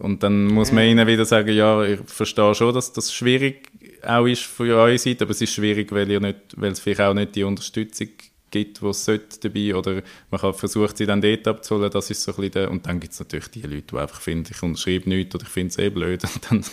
und 0.00 0.22
dann 0.22 0.46
muss 0.46 0.72
man 0.72 0.84
ihnen 0.84 1.06
wieder 1.06 1.26
sagen, 1.26 1.54
ja, 1.54 1.84
ich 1.84 2.00
verstehe 2.06 2.54
schon, 2.54 2.74
dass 2.74 2.92
das 2.94 3.12
schwierig 3.12 3.68
auch 4.02 4.24
ist 4.24 4.42
für 4.42 4.74
eure 4.76 4.96
Seite, 4.96 5.24
aber 5.24 5.32
es 5.32 5.42
ist 5.42 5.52
schwierig, 5.52 5.92
weil, 5.92 6.10
ihr 6.10 6.20
nicht, 6.20 6.38
weil 6.56 6.72
es 6.72 6.80
vielleicht 6.80 7.02
auch 7.02 7.12
nicht 7.12 7.34
die 7.34 7.44
Unterstützung 7.44 8.08
gibt, 8.50 8.80
die 8.80 8.86
es 8.86 9.04
sollte 9.04 9.40
dabei 9.40 9.74
oder 9.74 10.02
man 10.30 10.40
kann 10.40 10.54
versucht, 10.54 10.96
sie 10.96 11.04
dann 11.04 11.20
dort 11.20 11.46
abzuholen, 11.46 11.90
das 11.90 12.10
ist 12.10 12.22
so 12.22 12.32
ein 12.32 12.36
bisschen 12.36 12.52
der, 12.52 12.70
und 12.70 12.86
dann 12.86 12.98
gibt 12.98 13.12
es 13.12 13.20
natürlich 13.20 13.48
die 13.48 13.60
Leute, 13.60 13.82
die 13.92 13.98
einfach 13.98 14.22
finden, 14.22 14.50
ich 14.50 14.62
unterschreibe 14.62 15.08
nichts 15.08 15.34
oder 15.34 15.44
ich 15.44 15.50
finde 15.50 15.68
es 15.68 15.78
eh 15.78 15.90
blöd 15.90 16.24
und 16.34 16.50
dann 16.50 16.64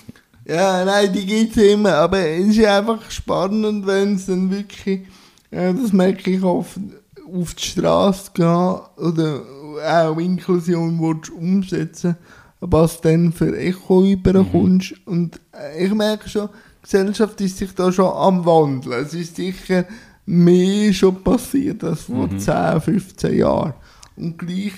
ja, 0.45 0.85
nein, 0.85 1.11
die 1.11 1.25
gibt 1.25 1.57
es 1.57 1.63
immer, 1.63 1.95
aber 1.95 2.19
es 2.19 2.55
ist 2.55 2.65
einfach 2.65 3.11
spannend, 3.11 3.85
wenn 3.85 4.15
es 4.15 4.27
dann 4.27 4.49
wirklich 4.49 5.01
ja, 5.51 5.73
das 5.73 5.93
merke 5.93 6.31
ich 6.31 6.43
oft, 6.43 6.79
auf 7.31 7.53
die 7.55 7.63
Straße 7.63 8.31
gehen 8.33 8.45
oder 8.97 9.41
auch 9.85 10.17
Inklusion 10.17 10.99
willst 10.99 11.29
umsetzen 11.29 12.15
was 12.59 13.01
dann 13.01 13.31
für 13.31 13.57
Echo 13.57 14.03
überkommst. 14.03 14.91
Mhm. 14.91 14.97
Und 15.05 15.39
ich 15.77 15.93
merke 15.93 16.29
schon, 16.29 16.49
die 16.49 16.83
Gesellschaft 16.83 17.39
ist 17.41 17.57
sich 17.57 17.73
da 17.73 17.91
schon 17.91 18.11
am 18.11 18.45
Wandeln. 18.45 19.05
Es 19.05 19.13
ist 19.13 19.35
sicher 19.35 19.85
mehr 20.25 20.91
schon 20.93 21.23
passiert 21.23 21.83
als 21.83 22.03
vor 22.03 22.27
mhm. 22.27 22.39
10, 22.39 22.81
15 22.81 23.37
Jahren. 23.37 23.73
Und 24.15 24.37
gleich 24.37 24.73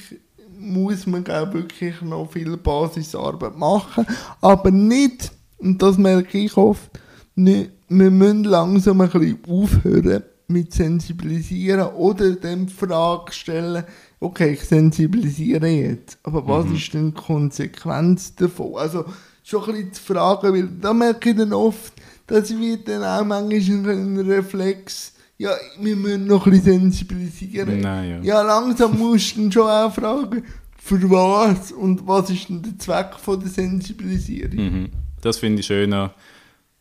muss 0.59 1.07
man 1.07 1.23
glaube 1.23 1.53
wirklich 1.53 2.01
noch 2.01 2.31
viel 2.31 2.57
Basisarbeit 2.57 3.57
machen. 3.57 4.05
Aber 4.41 4.71
nicht, 4.71 5.31
und 5.57 5.81
das 5.81 5.97
merke 5.97 6.37
ich 6.37 6.55
oft, 6.57 6.89
nicht, 7.35 7.71
wir 7.87 8.11
müssen 8.11 8.43
langsam 8.43 8.99
ein 9.01 9.09
bisschen 9.09 9.39
aufhören, 9.47 10.23
mit 10.49 10.73
sensibilisieren 10.73 11.89
oder 11.89 12.35
dem 12.35 12.67
Frage 12.67 13.31
stellen, 13.31 13.83
okay, 14.19 14.53
ich 14.53 14.61
sensibilisiere 14.61 15.67
jetzt, 15.67 16.17
aber 16.23 16.45
was 16.47 16.65
mhm. 16.65 16.75
ist 16.75 16.93
denn 16.93 17.13
die 17.13 17.21
Konsequenz 17.21 18.35
davon? 18.35 18.75
Also 18.75 19.05
schon 19.43 19.63
ein 19.63 19.71
bisschen 19.73 19.93
zu 19.93 20.01
fragen, 20.01 20.53
weil 20.53 20.67
da 20.81 20.93
merke 20.93 21.29
ich 21.29 21.37
dann 21.37 21.53
oft, 21.53 21.93
dass 22.27 22.49
ich 22.49 22.83
dann 22.83 23.03
auch 23.03 23.25
manchmal 23.25 23.91
ein 23.91 24.19
Reflex, 24.19 25.13
ja, 25.37 25.51
wir 25.79 25.95
müssen 25.95 26.25
noch 26.27 26.45
ein 26.45 26.51
bisschen 26.51 26.79
sensibilisieren. 26.81 27.79
Nein, 27.79 28.09
ja. 28.09 28.21
ja, 28.21 28.41
langsam 28.41 28.97
musst 28.97 29.35
du 29.35 29.41
dann 29.41 29.51
schon 29.51 29.69
auch 29.69 29.93
fragen, 29.93 30.43
für 30.77 31.09
was 31.09 31.71
und 31.71 32.07
was 32.07 32.29
ist 32.29 32.49
denn 32.49 32.63
der 32.63 32.77
Zweck 32.79 33.13
von 33.19 33.39
der 33.39 33.49
Sensibilisierung? 33.49 34.55
Mhm. 34.55 34.89
Das 35.21 35.37
finde 35.37 35.59
ich 35.59 35.67
schön 35.67 35.93
an, 35.93 36.11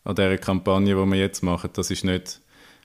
an 0.03 0.15
dieser 0.15 0.37
Kampagne, 0.37 0.95
die 0.95 1.05
wir 1.05 1.17
jetzt 1.17 1.43
machen. 1.43 1.69
Das 1.73 1.91
ist 1.91 2.03
nicht 2.03 2.41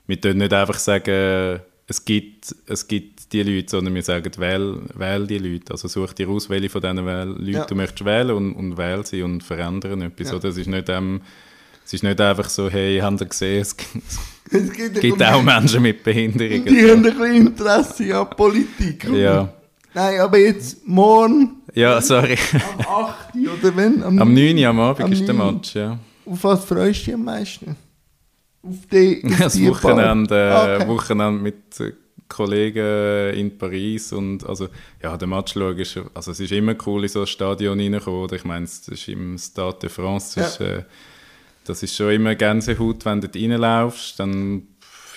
wir 0.07 0.17
können 0.17 0.39
nicht 0.39 0.53
einfach 0.53 0.77
sagen, 0.77 1.61
es 1.87 2.03
gibt, 2.03 2.55
es 2.67 2.87
gibt 2.87 3.31
die 3.31 3.43
Leute, 3.43 3.69
sondern 3.69 3.93
wir 3.93 4.01
sagen, 4.01 4.31
wähl, 4.37 4.81
wähl 4.95 5.27
die 5.27 5.37
Leute. 5.37 5.71
Also 5.71 5.87
such 5.87 6.13
dir 6.13 6.29
aus, 6.29 6.49
welche 6.49 6.69
von 6.69 6.81
diesen 6.81 6.97
Leuten 7.05 7.51
ja. 7.51 7.65
du 7.65 7.75
möchtest 7.75 8.05
wählen 8.05 8.31
und, 8.31 8.53
und 8.53 8.77
wähl 8.77 9.05
sie 9.05 9.21
und 9.21 9.43
verändern 9.43 10.01
etwas. 10.01 10.29
Ja. 10.29 10.35
Oder 10.35 10.49
es 10.49 10.57
ist 10.57 10.67
nicht, 10.67 10.89
ähm, 10.89 11.21
es 11.85 11.93
ist 11.93 12.03
nicht 12.03 12.19
einfach 12.19 12.49
so, 12.49 12.69
hey, 12.69 12.99
habt 12.99 13.21
ihr 13.21 13.27
gesehen, 13.27 13.61
es, 13.61 13.75
es 14.51 14.71
gibt, 14.73 14.99
gibt 14.99 15.23
auch 15.23 15.43
Menschen 15.43 15.83
mit 15.83 16.03
Behinderungen. 16.03 16.65
Die 16.65 16.89
haben 16.89 17.05
ein 17.05 17.17
bisschen 17.17 17.47
Interesse 17.47 18.17
an 18.17 18.29
Politik. 18.31 19.07
Ja. 19.13 19.53
Nein, 19.93 20.19
aber 20.19 20.37
jetzt 20.39 20.85
morgen. 20.87 21.61
Ja, 21.73 22.01
sorry. 22.01 22.37
Am 22.53 22.79
8. 22.79 23.17
oder 23.35 23.75
wenn? 23.75 24.03
Am, 24.03 24.19
am 24.19 24.33
9. 24.33 24.65
am 24.65 24.79
Abend 24.79 25.05
am 25.05 25.11
ist 25.11 25.25
der 25.25 25.35
Match, 25.35 25.75
ja. 25.75 25.99
Auf 26.25 26.43
was 26.43 26.65
freust 26.65 27.01
du 27.01 27.05
dich 27.05 27.13
am 27.13 27.23
meisten? 27.23 27.75
Auf 28.67 28.87
die 28.91 29.21
auf 29.23 29.37
Das 29.39 29.61
Wochenende, 29.61 30.35
äh, 30.35 30.75
okay. 30.75 30.87
Wochenende 30.87 31.41
mit 31.41 31.55
Kollegen 32.27 33.33
in 33.35 33.57
Paris 33.57 34.11
und 34.11 34.45
also 34.45 34.67
ja, 35.01 35.15
der 35.15 35.27
Match 35.27 35.53
schauen 35.53 35.77
ist, 35.77 35.99
also 36.13 36.31
es 36.31 36.39
ist 36.39 36.51
immer 36.51 36.75
cool 36.85 37.03
in 37.03 37.09
so 37.09 37.21
ein 37.21 37.27
Stadion 37.27 37.79
reinkommen, 37.79 38.33
ich 38.33 38.43
meine, 38.43 38.65
es 38.65 38.87
ist 38.87 39.07
im 39.07 39.37
Stade 39.37 39.77
de 39.83 39.89
France, 39.89 40.39
ja. 40.39 40.47
ist, 40.47 40.59
äh, 40.59 40.83
das 41.65 41.83
ist 41.83 41.95
schon 41.95 42.11
immer 42.11 42.35
Gänsehaut, 42.35 43.05
wenn 43.05 43.21
du 43.21 43.27
da 43.27 43.39
reinlaufst, 43.39 44.19
dann 44.19 44.67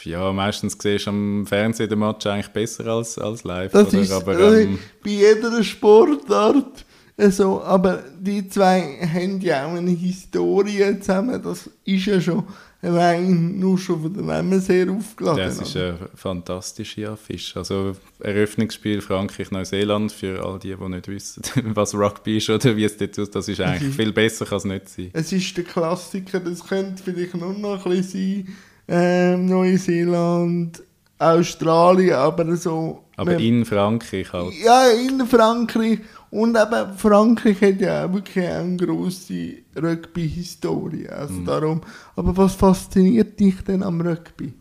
ja, 0.04 0.32
meistens 0.32 0.76
siehst 0.80 1.06
du 1.06 1.10
am 1.10 1.46
Fernsehen 1.46 1.88
den 1.88 1.98
Match 1.98 2.26
eigentlich 2.26 2.48
besser 2.48 2.86
als, 2.86 3.18
als 3.18 3.44
live. 3.44 3.72
Das 3.72 3.88
oder? 3.88 4.00
ist 4.00 4.12
aber, 4.12 4.38
ähm, 4.38 4.78
bei 5.02 5.10
jeder 5.10 5.62
Sportart 5.62 6.84
so, 7.30 7.60
aber 7.62 8.04
die 8.18 8.48
zwei 8.48 8.80
haben 9.02 9.40
ja 9.40 9.66
auch 9.66 9.74
eine 9.74 9.90
Historie 9.90 11.00
zusammen, 11.00 11.42
das 11.42 11.68
ist 11.84 12.06
ja 12.06 12.20
schon 12.20 12.44
rein 12.82 13.58
nur 13.58 13.76
schon 13.76 14.02
von 14.02 14.14
der 14.14 14.22
Namen 14.22 14.60
sehr 14.60 14.88
aufgeladen. 14.90 15.38
Das 15.38 15.60
ist 15.60 15.76
eine 15.76 15.98
fantastische 16.14 17.10
Affiche. 17.10 17.58
Also 17.58 17.96
Eröffnungsspiel 18.20 19.00
Frankreich-Neuseeland 19.00 20.12
für 20.12 20.44
all 20.44 20.58
die, 20.58 20.74
die 20.76 20.88
nicht 20.88 21.08
wissen, 21.08 21.42
was 21.74 21.94
Rugby 21.94 22.36
ist 22.38 22.50
oder 22.50 22.76
wie 22.76 22.84
es 22.84 22.96
dort 22.96 23.18
aussieht. 23.18 23.34
Das 23.34 23.48
ist 23.48 23.60
eigentlich 23.60 23.94
viel 23.94 24.12
besser, 24.12 24.46
kann 24.46 24.58
es 24.58 24.64
nicht 24.64 24.88
sein. 24.88 25.10
Es 25.12 25.32
ist 25.32 25.56
der 25.56 25.64
Klassiker, 25.64 26.40
das 26.40 26.64
könnte 26.64 27.02
vielleicht 27.02 27.34
nur 27.34 27.52
noch 27.52 27.84
ein 27.84 27.92
bisschen 27.92 28.46
sein. 28.46 28.56
Ähm, 28.90 29.46
Neuseeland, 29.46 30.82
Australien, 31.18 32.14
aber 32.14 32.56
so... 32.56 33.04
Aber 33.16 33.36
in 33.36 33.64
Frankreich 33.64 34.32
halt. 34.32 34.54
Ja, 34.64 34.86
in 34.90 35.26
Frankreich 35.26 35.98
und 36.30 36.56
eben 36.56 36.96
Frankreich 36.96 37.60
hat 37.62 37.80
ja 37.80 38.04
auch 38.04 38.12
wirklich 38.12 38.46
eine 38.46 38.76
grosse 38.76 39.54
Rugby-Historie. 39.76 41.08
Also 41.08 41.34
mm. 41.34 41.44
darum, 41.44 41.80
aber 42.16 42.36
was 42.36 42.54
fasziniert 42.54 43.38
dich 43.40 43.62
denn 43.64 43.82
am 43.82 44.00
Rugby? 44.00 44.52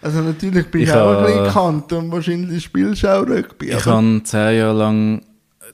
Also 0.00 0.20
natürlich 0.20 0.66
bin 0.70 0.82
ich, 0.82 0.88
ich 0.88 0.94
auch 0.94 1.18
ein 1.18 1.24
bisschen 1.24 1.44
bekannt 1.44 1.92
und 1.92 2.12
wahrscheinlich 2.12 2.64
spielst 2.64 3.02
du 3.02 3.08
auch 3.08 3.26
Rugby. 3.26 3.70
Ich 3.70 3.86
habe 3.86 4.20
zehn 4.24 4.58
Jahre 4.58 4.78
lang, 4.78 5.22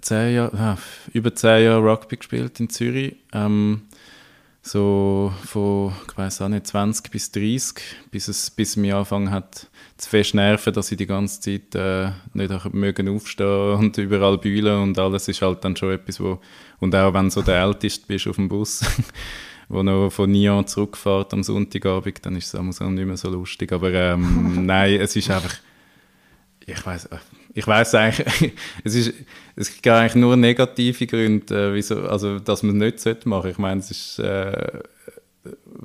zehn 0.00 0.34
Jahre, 0.34 0.56
ja, 0.56 0.78
über 1.12 1.34
zehn 1.34 1.64
Jahre 1.64 1.82
Rugby 1.82 2.16
gespielt 2.16 2.60
in 2.60 2.70
Zürich. 2.70 3.16
Ähm, 3.32 3.82
so 4.66 5.30
von, 5.44 5.92
ich 6.08 6.16
weiß 6.16 6.40
auch 6.40 6.48
nicht, 6.48 6.66
20 6.66 7.10
bis 7.10 7.30
30, 7.30 7.74
bis 8.10 8.28
es 8.28 8.50
bis 8.50 8.76
mir 8.76 8.96
angefangen 8.96 9.30
hat 9.30 9.68
zu 9.98 10.08
fest 10.08 10.34
nerven, 10.34 10.72
dass 10.72 10.90
ich 10.90 10.96
die 10.96 11.06
ganze 11.06 11.40
Zeit 11.40 11.74
äh, 11.74 12.12
nicht 12.32 12.72
mögen 12.72 13.08
aufstehen 13.10 13.74
und 13.74 13.98
überall 13.98 14.38
bühlen 14.38 14.82
und 14.82 14.98
alles 14.98 15.28
ist 15.28 15.42
halt 15.42 15.62
dann 15.64 15.76
schon 15.76 15.92
etwas, 15.92 16.18
wo 16.18 16.40
und 16.80 16.94
auch 16.94 17.12
wenn 17.12 17.26
du 17.26 17.30
so 17.30 17.42
der 17.42 17.60
Älteste 17.60 18.06
bist 18.06 18.26
auf 18.26 18.36
dem 18.36 18.48
Bus, 18.48 18.82
wo 19.68 19.82
noch 19.82 20.08
von 20.08 20.32
Nyon 20.32 20.66
zurückfährt 20.66 21.34
am 21.34 21.42
Sonntagabend, 21.42 22.24
dann 22.24 22.36
ist 22.36 22.54
es 22.54 22.80
auch 22.80 22.88
nicht 22.88 23.06
mehr 23.06 23.18
so 23.18 23.28
lustig, 23.28 23.70
aber 23.70 23.92
ähm, 23.92 24.64
nein, 24.66 24.98
es 24.98 25.14
ist 25.14 25.30
einfach 25.30 25.56
ich 26.66 26.86
weiß 26.86 27.06
äh, 27.06 27.18
ich 27.54 27.66
weiß 27.66 27.94
eigentlich 27.94 28.52
es 28.84 28.94
ist 28.94 29.14
es 29.56 29.72
gibt 29.72 29.86
eigentlich 29.88 30.16
nur 30.16 30.36
negative 30.36 31.06
Gründe 31.06 31.70
äh, 31.70 31.74
wieso 31.74 32.02
also 32.08 32.38
dass 32.38 32.62
man 32.62 32.80
es 32.82 33.04
nicht 33.04 33.26
machen 33.26 33.42
sollte 33.42 33.50
ich 33.50 33.58
meine 33.58 33.80
es 33.80 33.90
ist 33.90 34.18
äh, 34.18 34.80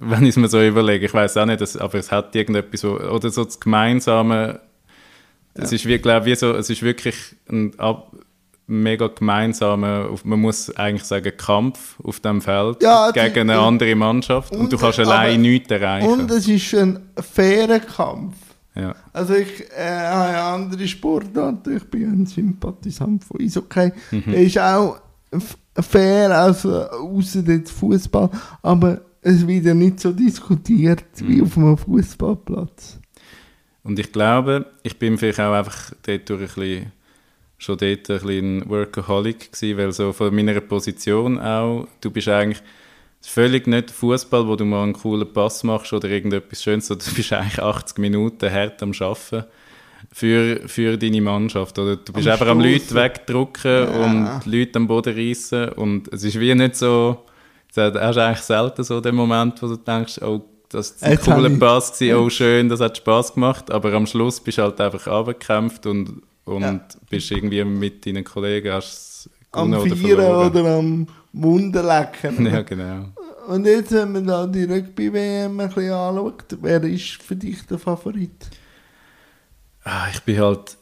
wenn 0.01 0.23
ich 0.23 0.29
es 0.29 0.37
mir 0.37 0.47
so 0.47 0.61
überlege. 0.63 1.05
Ich 1.05 1.13
weiß 1.13 1.35
auch 1.35 1.45
nicht, 1.45 1.59
dass, 1.59 1.75
aber 1.75 1.95
es 1.99 2.11
hat 2.13 2.33
irgendetwas, 2.33 2.79
so, 2.79 2.97
oder 2.97 3.29
so 3.29 3.43
das 3.43 3.59
Gemeinsame. 3.59 4.61
Es 5.53 5.73
ist 5.73 5.85
wie, 5.85 5.97
glaube 5.97 6.27
wie 6.27 6.35
so, 6.35 6.53
es 6.53 6.69
ist 6.69 6.81
wirklich 6.81 7.15
ein 7.49 7.77
ab, 7.77 8.09
mega 8.67 9.07
gemeinsamer, 9.07 10.09
man 10.23 10.39
muss 10.39 10.73
eigentlich 10.77 11.03
sagen, 11.03 11.33
Kampf 11.35 11.95
auf 12.01 12.21
dem 12.21 12.41
Feld 12.41 12.81
Ja, 12.81 13.11
gegen 13.11 13.33
die- 13.33 13.39
eine 13.41 13.59
andere 13.59 13.95
Mannschaft 13.95 14.53
und, 14.53 14.59
und, 14.61 14.71
du 14.71 14.77
kannst 14.77 14.99
aber- 14.99 15.11
allein 15.11 15.41
nichts 15.41 15.69
erreichen. 15.69 16.07
Und 16.07 16.31
es 16.31 16.47
ist 16.47 16.73
ein 16.75 16.99
fairer 17.19 17.79
Kampf. 17.79 18.35
Ja. 18.75 18.95
Also 19.13 19.35
ich 19.35 19.61
äh, 19.75 19.99
habe 19.99 20.33
ja 20.33 20.55
andere 20.55 20.87
Sportarten, 20.87 21.77
ich 21.77 21.83
bin 21.85 22.11
ein 22.11 22.25
Sympathisant 22.25 23.23
von 23.23 23.41
Eishockey. 23.41 23.91
Mhm. 24.11 24.33
Ist 24.33 24.57
auch 24.59 24.99
fair, 25.79 26.31
also 26.37 26.83
außer 26.89 27.41
jetzt 27.41 27.71
Fußball, 27.71 28.29
aber 28.61 29.01
es 29.21 29.45
wird 29.45 29.65
ja 29.65 29.73
nicht 29.73 29.99
so 29.99 30.11
diskutiert 30.11 31.03
Mhm. 31.21 31.27
wie 31.27 31.41
auf 31.41 31.57
einem 31.57 31.77
Fußballplatz. 31.77 32.99
Und 33.83 33.97
ich 33.99 34.11
glaube, 34.11 34.65
ich 34.83 34.97
bin 34.99 35.17
vielleicht 35.17 35.39
auch 35.39 35.53
einfach 35.53 35.93
dort 36.03 36.29
durch 36.29 36.41
ein 36.41 36.47
bisschen, 36.47 36.91
schon 37.57 37.77
dort 37.77 38.09
ein 38.09 38.19
bisschen 38.19 38.69
Workaholic 38.69 39.51
gewesen, 39.51 39.77
weil 39.77 39.91
so 39.91 40.13
von 40.13 40.33
meiner 40.35 40.59
Position 40.61 41.39
auch, 41.39 41.87
du 42.01 42.11
bist 42.11 42.27
eigentlich 42.27 42.61
völlig 43.21 43.67
nicht 43.67 43.91
Fußball, 43.91 44.47
wo 44.47 44.55
du 44.55 44.65
mal 44.65 44.83
einen 44.83 44.93
coolen 44.93 45.31
Pass 45.31 45.63
machst 45.63 45.93
oder 45.93 46.09
irgendetwas 46.09 46.63
Schönes, 46.63 46.87
du 46.87 46.95
bist 46.95 47.31
eigentlich 47.33 47.59
80 47.61 47.97
Minuten 47.99 48.51
hart 48.51 48.81
am 48.81 48.91
Arbeiten 48.99 49.45
für, 50.11 50.61
für 50.67 50.97
deine 50.97 51.21
Mannschaft. 51.21 51.77
Oder 51.77 51.97
du 51.97 52.13
bist 52.13 52.27
Am 52.27 52.33
einfach 52.33 52.47
am. 52.47 52.59
Leute 52.59 52.95
wegdrücken 52.95 53.71
Ja. 53.71 54.05
und 54.05 54.45
Leute 54.45 54.77
am 54.77 54.87
Boden 54.87 55.13
reissen 55.15 55.69
und 55.73 56.11
es 56.13 56.23
ist 56.23 56.39
wie 56.39 56.55
nicht 56.55 56.75
so, 56.75 57.25
das 57.73 57.93
hast 57.93 58.15
du 58.15 58.23
eigentlich 58.25 58.39
selten 58.39 58.83
so 58.83 59.01
den 59.01 59.15
Moment, 59.15 59.61
wo 59.61 59.67
du 59.67 59.75
denkst, 59.77 60.21
oh, 60.21 60.41
das 60.69 60.91
ist 60.91 61.03
ein 61.03 61.11
Jetzt 61.13 61.25
cooler 61.25 61.49
Pass 61.49 61.91
gewesen, 61.97 62.15
oh 62.17 62.29
schön, 62.29 62.69
das 62.69 62.79
hat 62.79 62.97
Spaß 62.97 63.33
gemacht, 63.33 63.69
aber 63.71 63.91
am 63.93 64.05
Schluss 64.05 64.39
bist 64.39 64.57
du 64.57 64.63
halt 64.63 64.79
einfach 64.81 65.05
runtergekämpft 65.07 65.85
und, 65.85 66.21
und 66.45 66.61
Ja. 66.61 66.79
bist 67.09 67.31
irgendwie 67.31 67.63
mit 67.63 68.05
deinen 68.05 68.23
Kollegen 68.23 68.71
hast 68.71 68.87
es 69.25 69.29
Am 69.51 69.73
oder 69.73 69.95
Vieren 69.95 69.97
verloren. 70.21 70.51
oder 70.51 70.77
am 70.77 71.07
Wunderlecken. 71.33 72.45
Ja, 72.51 72.61
genau. 72.61 73.09
Und 73.47 73.65
jetzt, 73.65 73.91
wenn 73.91 74.11
man 74.11 74.27
da 74.27 74.45
die 74.45 74.65
Rugby-WM 74.65 75.59
ein 75.59 75.67
bisschen 75.67 75.91
anschaut, 75.91 76.57
wer 76.61 76.83
ist 76.83 77.23
für 77.23 77.35
dich 77.35 77.65
der 77.65 77.79
Favorit? 77.79 78.47
Ah, 79.83 80.07
ich 80.13 80.21
bin 80.21 80.39
halt 80.39 80.77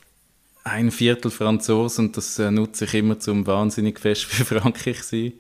ein 0.66 0.92
Viertel 0.92 1.32
Franzose 1.32 2.02
und 2.02 2.18
das 2.18 2.38
äh, 2.40 2.52
nutze 2.52 2.86
ich 2.86 2.94
immer 2.94 3.20
zum 3.20 3.48
wahnsinnig 3.48 4.00
fest 4.00 4.26
für 4.26 4.44
Frankreich 4.60 5.04
sein. 5.04 5.34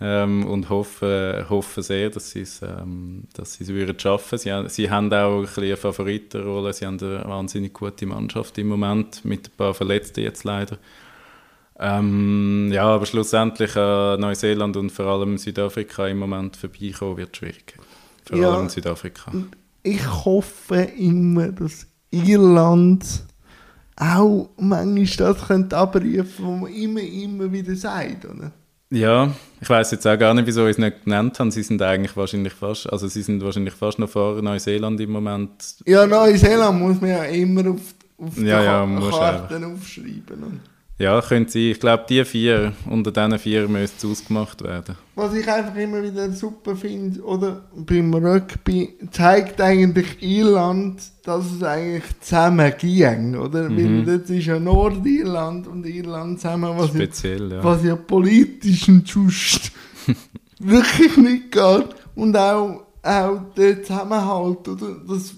Ähm, 0.00 0.44
und 0.46 0.68
hoffe, 0.70 1.46
hoffe 1.48 1.82
sehr, 1.82 2.10
dass 2.10 2.30
sie 2.30 2.40
es, 2.40 2.60
ähm, 2.62 3.28
dass 3.34 3.54
sie 3.54 3.64
es 3.64 3.70
würden 3.70 3.98
schaffen. 3.98 4.36
Sie, 4.38 4.50
sie 4.68 4.90
haben 4.90 5.12
auch 5.12 5.36
ein 5.36 5.42
bisschen 5.42 5.64
eine 5.64 5.76
Favoritenrolle. 5.76 6.72
Sie 6.72 6.84
haben 6.84 6.98
eine 7.00 7.24
wahnsinnig 7.24 7.72
gute 7.72 8.04
Mannschaft 8.04 8.58
im 8.58 8.68
Moment 8.68 9.24
mit 9.24 9.46
ein 9.46 9.56
paar 9.56 9.72
Verletzten 9.72 10.20
jetzt 10.20 10.42
leider. 10.42 10.78
Ähm, 11.78 12.70
ja, 12.72 12.84
aber 12.84 13.04
schlussendlich 13.06 13.74
äh, 13.74 14.16
Neuseeland 14.16 14.76
und 14.76 14.90
vor 14.90 15.06
allem 15.06 15.38
Südafrika 15.38 16.06
im 16.06 16.18
Moment 16.18 16.56
vorbeikommen 16.56 17.16
wird 17.16 17.36
schwierig. 17.36 17.76
Vor 18.24 18.38
Ja. 18.38 18.52
allem 18.52 18.68
Südafrika. 18.68 19.32
Ich 19.82 20.06
hoffe 20.24 20.76
immer, 20.96 21.48
dass 21.52 21.86
Irland 22.10 23.04
auch 23.96 24.50
manchmal 24.58 25.34
das 25.34 25.46
könnte 25.46 25.76
abrufen, 25.76 26.24
was 26.38 26.60
man 26.60 26.72
immer, 26.72 27.00
immer 27.00 27.52
wieder 27.52 27.74
sagt, 27.76 28.24
oder? 28.24 28.52
Ja, 28.90 29.32
ich 29.60 29.68
weiß 29.68 29.90
jetzt 29.92 30.06
auch 30.06 30.18
gar 30.18 30.34
nicht, 30.34 30.46
wieso 30.46 30.64
ich 30.66 30.72
es 30.72 30.78
nicht 30.78 31.04
genannt 31.04 31.38
haben. 31.40 31.50
Sie 31.50 31.62
sind 31.64 31.82
eigentlich 31.82 32.16
wahrscheinlich 32.16 32.52
fast, 32.52 32.90
also 32.92 33.08
sie 33.08 33.22
sind 33.22 33.42
wahrscheinlich 33.42 33.74
fast 33.74 33.98
noch 33.98 34.08
vor 34.08 34.40
Neuseeland 34.40 35.00
im 35.00 35.10
Moment. 35.10 35.76
Ja, 35.86 36.06
Neuseeland 36.06 36.78
muss 36.80 37.00
man 37.00 37.10
ja 37.10 37.24
immer 37.24 37.70
auf, 37.70 37.80
auf 38.18 38.36
Ja, 38.36 38.42
die 38.42 38.48
ja, 38.48 38.62
Karten 38.64 38.98
aufschreiben. 39.64 40.60
Ja, 40.96 41.20
könnte 41.20 41.52
sein. 41.52 41.62
Ich 41.62 41.80
glaube, 41.80 42.04
die 42.08 42.24
vier, 42.24 42.72
unter 42.88 43.10
diesen 43.10 43.38
vier 43.40 43.68
müsste 43.68 44.06
es 44.06 44.12
ausgemacht 44.12 44.62
werden. 44.62 44.96
was 45.16 45.34
ich 45.34 45.48
einfach 45.48 45.74
immer 45.74 46.00
wieder 46.02 46.30
super 46.30 46.76
finde, 46.76 47.20
oder 47.22 47.64
beim 47.74 48.14
Rugby, 48.14 48.94
zeigt 49.10 49.60
eigentlich 49.60 50.22
Irland, 50.22 51.02
dass 51.24 51.50
es 51.50 51.62
eigentlich 51.64 52.04
zusammen 52.20 52.72
ging, 52.78 53.34
oder? 53.36 53.68
Mhm. 53.68 54.06
Weil 54.06 54.18
das 54.18 54.30
ist 54.30 54.46
ja 54.46 54.60
Nordirland 54.60 55.66
und 55.66 55.84
Irland 55.84 56.40
zusammen, 56.40 56.76
was 56.76 56.88
ja 56.88 56.94
Speziell, 56.94 57.52
ja. 57.52 57.64
was 57.64 57.84
ja 57.84 57.96
politisch 57.96 58.88
und 58.88 59.08
just 59.08 59.72
wirklich 60.60 61.16
nicht 61.16 61.50
geht. 61.50 61.88
Und 62.14 62.36
auch, 62.36 62.84
auch 63.02 63.40
der 63.56 63.82
Zusammenhalt, 63.82 64.68
oder? 64.68 64.96
Das, 65.08 65.34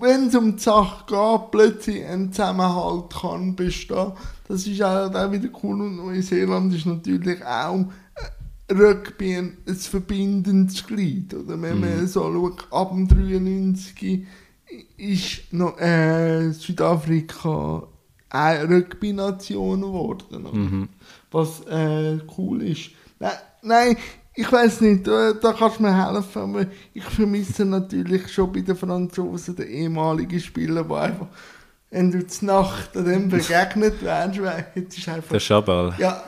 wenn 0.00 0.26
es 0.26 0.34
um 0.34 0.56
die 0.56 0.62
Sache 0.62 1.04
geht, 1.06 1.50
plötzlich 1.52 2.04
ein 2.04 2.32
Zusammenhalt 2.32 3.14
kann 3.20 3.54
bestehen. 3.54 4.12
Das 4.48 4.66
ist 4.66 4.82
auch, 4.82 5.14
auch 5.14 5.32
wieder 5.32 5.48
cool. 5.62 5.80
Und 5.80 5.96
Neuseeland 5.96 6.74
ist 6.74 6.86
natürlich 6.86 7.44
auch 7.44 7.86
äh, 8.68 8.72
Rugby 8.72 9.36
ein, 9.36 9.56
ein 9.66 9.74
verbindendes 9.74 10.86
Glied. 10.86 11.34
Oder? 11.34 11.60
Wenn 11.60 11.80
man 11.80 12.06
so 12.06 12.22
schaut, 12.22 12.66
ab 12.72 12.90
dem 12.90 13.08
93 13.08 14.26
ist 14.96 15.52
noch, 15.52 15.78
äh, 15.78 16.52
Südafrika 16.52 17.86
eine 18.30 18.68
Rugby-Nation 18.68 19.80
geworden. 19.82 20.46
Mhm. 20.52 20.88
Was 21.30 21.60
äh, 21.66 22.18
cool 22.36 22.62
ist. 22.62 22.90
Nein, 23.18 23.32
nein 23.62 23.96
ich 24.34 24.50
weiß 24.50 24.80
nicht, 24.80 25.06
da, 25.06 25.32
da 25.34 25.52
kannst 25.52 25.78
du 25.78 25.82
mir 25.82 26.10
helfen, 26.12 26.42
aber 26.42 26.66
ich 26.94 27.04
vermisse 27.04 27.64
natürlich 27.64 28.32
schon 28.32 28.52
bei 28.52 28.60
den 28.60 28.76
Franzosen 28.76 29.56
den 29.56 29.68
ehemaligen 29.68 30.40
Spieler, 30.40 30.84
der 30.84 30.96
einfach, 30.96 31.26
wenn 31.92 32.10
du 32.10 32.26
zur 32.26 32.46
Nacht 32.46 32.94
dem 32.94 33.28
begegnet 33.28 34.02
wärst, 34.02 34.40
jetzt 34.74 34.98
ist 34.98 35.08
einfach 35.08 35.30
Der 35.30 35.40
Schabal. 35.40 35.94
ja, 35.98 36.22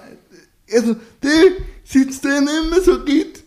also 0.73 0.95
der, 1.23 1.31
seit 1.85 2.11
es 2.11 2.21
den 2.21 2.45
mehr 2.45 2.83
so 2.83 3.03
gibt, 3.03 3.43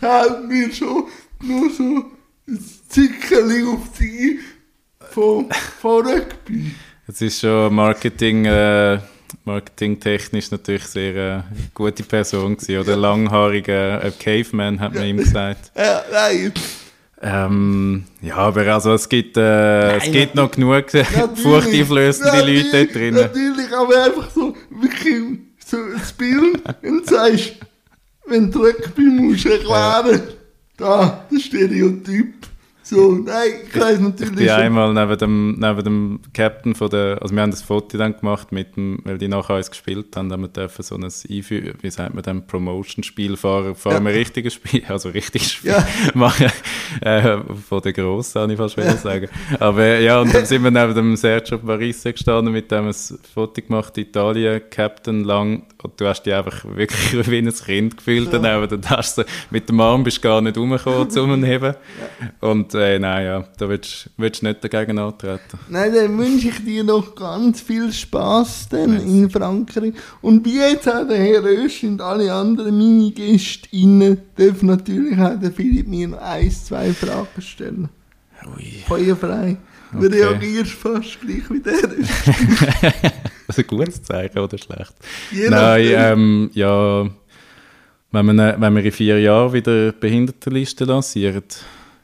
fällt 0.00 0.48
mir 0.48 0.72
schon 0.72 1.04
nur 1.42 1.70
so 1.70 2.04
ein 2.48 2.64
Zickerli 2.88 3.64
auf 3.64 3.98
die 3.98 4.38
von, 5.10 5.48
von 5.80 6.06
Rugby. 6.06 6.72
Es 7.08 7.20
ist 7.20 7.40
schon 7.40 7.74
Marketing, 7.74 8.44
äh, 8.44 8.98
marketingtechnisch 9.44 10.50
natürlich 10.52 10.84
sehr 10.84 11.16
äh, 11.16 11.42
gute 11.74 12.04
Person 12.04 12.56
gewesen, 12.56 12.80
oder 12.80 12.96
langhaariger 12.96 14.04
äh, 14.04 14.10
Caveman, 14.12 14.78
hat 14.80 14.94
man 14.94 15.04
ihm 15.04 15.16
gesagt. 15.18 15.72
Ja, 15.76 16.02
nein, 16.12 16.52
Ähm, 17.22 18.04
ja, 18.20 18.36
aber 18.36 18.66
also 18.72 18.92
es 18.92 19.08
gibt, 19.08 19.36
äh, 19.36 19.96
es 19.96 20.04
gibt 20.10 20.34
noch 20.34 20.50
genug 20.50 20.84
furchteinflößende 21.34 22.40
Leute 22.40 22.70
dort 22.72 22.94
drinnen. 22.94 23.20
Natürlich, 23.20 23.72
aber 23.72 24.04
einfach 24.04 24.30
so 24.30 24.54
wirklich 24.70 25.38
so 25.64 25.78
ein 25.78 26.00
Bild 26.18 26.62
und 26.82 27.06
sagst, 27.06 27.54
wenn 28.26 28.50
du 28.50 28.64
Rugby 28.64 29.02
musst 29.02 29.46
erklären, 29.46 30.20
da, 30.76 31.26
der 31.30 31.38
Stereotyp. 31.38 32.45
So, 32.88 33.16
nein, 33.16 33.50
ich 33.66 33.80
weiß 33.80 33.96
Ich 33.96 34.00
natürlich 34.00 34.36
bin 34.36 34.46
schon. 34.46 34.56
einmal 34.60 34.94
neben 34.94 35.18
dem, 35.18 35.58
neben 35.58 35.82
dem 35.82 36.20
Captain 36.32 36.72
von 36.76 36.88
der, 36.88 37.18
also 37.20 37.34
wir 37.34 37.42
haben 37.42 37.50
das 37.50 37.62
Foto 37.62 37.98
dann 37.98 38.16
gemacht 38.16 38.52
mit 38.52 38.76
dem, 38.76 39.00
weil 39.02 39.18
die 39.18 39.26
nachher 39.26 39.56
uns 39.56 39.68
gespielt 39.68 40.16
haben, 40.16 40.30
haben 40.30 40.42
wir 40.42 40.48
dürfen 40.48 40.84
so 40.84 40.94
ein 40.94 41.02
Einführ, 41.02 41.72
wie 41.82 41.90
sagt 41.90 42.14
man 42.14 42.22
dann, 42.22 42.46
Promotion-Spiel 42.46 43.36
fahren, 43.36 43.74
fahren 43.74 44.04
Ja. 44.06 44.12
wir 44.12 44.16
richtiges 44.16 44.54
Spiel, 44.54 44.84
also 44.88 45.08
richtiges 45.08 45.50
Spiel 45.54 45.72
Ja. 45.72 45.84
machen, 46.14 46.46
äh, 47.00 47.38
von 47.68 47.82
der 47.82 47.92
Grossen, 47.92 48.42
habe 48.42 48.52
ich 48.52 48.56
fast 48.58 48.76
ja. 48.76 48.96
sagen. 48.96 49.28
Aber 49.58 49.98
ja, 49.98 50.20
und 50.20 50.32
dann 50.32 50.46
sind 50.46 50.62
wir 50.62 50.70
neben 50.70 50.94
dem 50.94 51.16
Sergio 51.16 51.58
Parisse 51.58 52.12
gestanden, 52.12 52.52
mit 52.52 52.70
dem 52.70 52.86
ein 52.86 52.94
Foto 53.34 53.62
gemacht, 53.62 53.98
Italien, 53.98 54.60
Captain 54.70 55.24
lang, 55.24 55.64
und 55.82 56.00
du 56.00 56.06
hast 56.06 56.22
dich 56.22 56.34
einfach 56.34 56.64
wirklich 56.64 57.26
wie 57.30 57.38
ein 57.38 57.52
Kind 57.52 57.96
gefühlt 57.96 58.32
Ja. 58.32 58.38
daneben, 58.38 58.80
dann 58.80 58.90
hast 58.96 59.18
du, 59.18 59.24
mit 59.50 59.68
dem 59.68 59.80
Arm 59.80 60.04
bist 60.04 60.18
du 60.18 60.20
gar 60.22 60.40
nicht 60.40 60.56
rumgekommen 60.56 61.10
zum 61.10 61.42
Heben. 61.42 61.74
Und 62.40 62.75
äh, 62.76 62.98
nein, 62.98 63.24
ja, 63.26 63.44
da 63.58 63.68
willst 63.68 64.10
du 64.16 64.46
nicht 64.46 64.62
dagegen 64.62 64.98
antreten. 64.98 65.58
Nein, 65.68 65.92
dann 65.94 66.18
wünsche 66.18 66.48
ich 66.48 66.64
dir 66.64 66.84
noch 66.84 67.14
ganz 67.14 67.60
viel 67.60 67.92
Spaß 67.92 68.68
dann 68.70 69.00
in 69.00 69.28
Frankreich. 69.30 69.94
Und 70.22 70.44
wie 70.44 70.58
jetzt 70.58 70.88
auch 70.88 71.06
der 71.06 71.18
Herr 71.18 71.42
Rösch 71.42 71.82
und 71.84 72.00
alle 72.00 72.32
anderen 72.32 72.76
meine 72.78 73.10
GästInnen 73.10 74.18
dürfen 74.38 74.66
natürlich 74.66 75.18
auch 75.18 75.38
der 75.40 75.50
Philipp 75.52 75.88
mir 75.88 76.08
noch 76.08 76.18
ein, 76.22 76.50
zwei 76.50 76.92
Fragen 76.92 77.40
stellen. 77.42 77.88
Ui. 78.54 78.82
Feuerfrei. 78.86 79.56
Du 79.92 80.06
Okay. 80.06 80.22
reagierst 80.22 80.72
fast 80.72 81.20
gleich 81.20 81.48
wie 81.50 81.60
der 81.60 81.74
Rösch. 81.74 82.92
Das 83.46 83.58
ist 83.58 83.64
ein 83.70 83.76
gutes 83.76 84.02
Zeichen 84.02 84.38
oder 84.40 84.58
schlecht? 84.58 84.92
Je 85.30 85.48
Nein, 85.48 85.86
ähm, 85.94 86.50
ja, 86.52 87.08
wenn 88.10 88.26
wir, 88.26 88.56
wenn 88.58 88.74
wir 88.74 88.84
in 88.84 88.90
vier 88.90 89.20
Jahren 89.20 89.52
wieder 89.52 89.92
Behindertenliste 89.92 90.84
lancieren, 90.84 91.44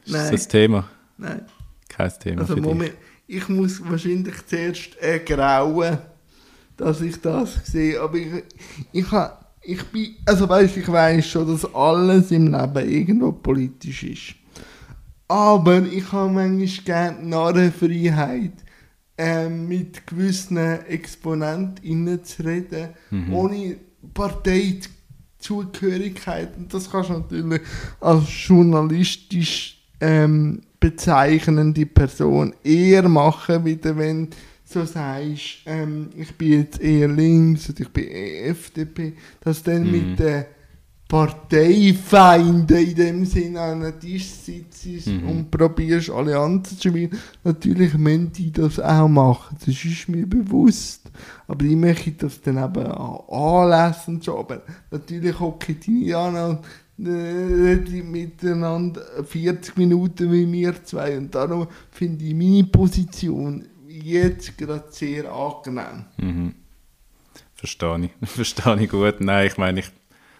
ist 0.05 0.11
Nein. 0.13 0.31
das 0.31 0.45
ein 0.45 0.49
Thema? 0.49 0.89
Nein. 1.17 1.41
Kein 1.89 2.11
Thema 2.19 2.41
Also 2.41 2.55
für 2.55 2.61
dich. 2.61 2.69
Moment, 2.69 2.93
ich 3.27 3.47
muss 3.49 3.81
wahrscheinlich 3.89 4.35
zuerst 4.47 4.89
äh, 5.01 5.19
grauen, 5.19 5.97
dass 6.77 7.01
ich 7.01 7.19
das 7.21 7.65
sehe. 7.65 7.99
Aber 8.01 8.17
ich, 8.17 8.27
ich, 8.91 9.11
ha- 9.11 9.39
ich 9.61 9.83
bin, 9.85 10.15
also 10.25 10.47
weißt, 10.49 10.75
ich 10.77 10.91
weiß 10.91 11.25
schon, 11.27 11.47
dass 11.47 11.65
alles 11.73 12.31
im 12.31 12.47
Leben 12.51 12.89
irgendwo 12.89 13.31
politisch 13.31 14.03
ist. 14.03 14.35
Aber 15.27 15.81
ich 15.83 16.11
habe 16.11 16.31
manchmal 16.31 16.67
gerne 16.85 17.23
Narrenfreiheit, 17.27 18.51
ähm, 19.17 19.67
mit 19.67 20.05
gewissen 20.07 20.57
Exponenten 20.57 22.23
zu 22.23 22.43
reden, 22.43 22.89
Mhm. 23.11 23.33
ohne 23.33 23.75
Parteizugehörigkeit. 25.39 26.55
Und 26.57 26.73
das 26.73 26.89
kannst 26.89 27.09
du 27.09 27.13
natürlich 27.19 27.61
als 27.99 28.23
journalistisch 28.47 29.82
ähm, 30.01 30.61
bezeichnende 30.79 31.85
Person 31.85 32.53
eher 32.63 33.07
machen, 33.07 33.65
wieder 33.65 33.97
wenn 33.97 34.29
so 34.65 34.85
sagst, 34.85 35.59
ähm, 35.65 36.09
ich 36.17 36.35
bin 36.35 36.51
jetzt 36.61 36.81
eher 36.81 37.07
links 37.07 37.69
oder 37.69 37.81
ich 37.81 37.89
bin 37.89 38.07
eher 38.07 38.49
FDP, 38.49 39.13
dass 39.41 39.61
du 39.63 39.71
dann 39.71 39.83
Mhm. 39.83 39.91
mit 39.91 40.19
den 40.19 40.45
Parteifeinden 41.07 42.77
in 42.77 42.95
dem 42.95 43.25
Sinne 43.25 43.61
an 43.61 43.83
einem 43.83 43.99
Tisch 43.99 44.25
sitzt 44.29 44.85
Mhm. 45.07 45.29
und 45.29 45.51
probierst 45.51 46.09
Allianzen 46.09 46.77
zu 46.79 46.89
spielen. 46.89 47.11
Natürlich 47.43 47.93
müssen 47.95 48.31
die 48.31 48.51
das 48.51 48.79
auch 48.79 49.07
machen, 49.07 49.57
das 49.63 49.83
ist 49.85 50.09
mir 50.09 50.25
bewusst. 50.27 51.11
Aber 51.47 51.63
ich 51.65 51.75
möchte 51.75 52.11
das 52.13 52.41
dann 52.41 52.57
eben 52.57 52.87
an 52.87 53.19
Anlässen 53.29 54.15
und 54.15 54.23
so. 54.23 54.39
Aber 54.39 54.63
natürlich 54.89 55.39
hocken 55.39 55.77
die 55.85 56.13
an 56.15 56.35
und 56.35 56.59
reden 56.99 58.11
miteinander 58.11 59.01
40 59.23 59.77
Minuten 59.77 60.31
wie 60.31 60.51
wir 60.51 60.83
zwei. 60.83 61.17
Und 61.17 61.33
darum 61.33 61.67
finde 61.91 62.23
ich 62.23 62.33
meine 62.33 62.65
Position 62.65 63.65
jetzt 63.87 64.57
gerade 64.57 64.85
sehr 64.89 65.31
angenehm. 65.31 66.05
Mhm. 66.17 66.55
Verstehe 67.55 68.09
ich. 68.21 68.29
Verstehe 68.29 68.81
ich 68.81 68.89
gut. 68.89 69.21
Nein, 69.21 69.47
ich 69.47 69.57
meine, 69.57 69.79
ich 69.79 69.91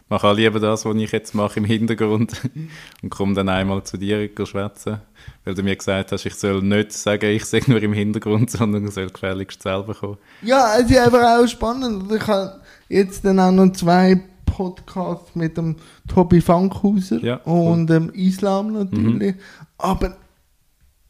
mache 0.09 0.27
auch 0.27 0.35
lieber 0.35 0.59
das, 0.59 0.85
was 0.85 0.95
ich 0.95 1.11
jetzt 1.11 1.33
mache 1.33 1.59
im 1.59 1.65
Hintergrund 1.65 2.41
und 3.01 3.09
komme 3.09 3.33
dann 3.33 3.49
einmal 3.49 3.83
zu 3.83 3.97
dir 3.97 4.29
schwätzen, 4.45 4.99
weil 5.43 5.55
du 5.55 5.63
mir 5.63 5.75
gesagt 5.75 6.11
hast, 6.11 6.25
ich 6.25 6.35
soll 6.35 6.61
nicht 6.61 6.91
sagen, 6.91 7.31
ich 7.31 7.45
sage 7.45 7.71
nur 7.71 7.81
im 7.81 7.93
Hintergrund, 7.93 8.51
sondern 8.51 8.89
soll 8.91 9.09
gefälligst 9.09 9.63
selber 9.63 9.95
kommen. 9.95 10.17
Ja, 10.41 10.75
es 10.77 10.89
ist 10.89 10.97
einfach 10.97 11.39
auch 11.39 11.47
spannend. 11.47 12.11
Ich 12.11 12.27
habe 12.27 12.61
jetzt 12.89 13.25
dann 13.25 13.39
auch 13.39 13.51
noch 13.51 13.71
zwei 13.73 14.21
Podcasts 14.55 15.35
mit 15.35 15.57
dem 15.57 15.75
Tobi 16.07 16.39
Fankhauser 16.41 17.19
Ja, 17.23 17.39
cool. 17.45 17.71
und 17.71 17.87
dem 17.87 18.09
Islam 18.11 18.73
natürlich. 18.73 19.35
Aber 19.77 20.15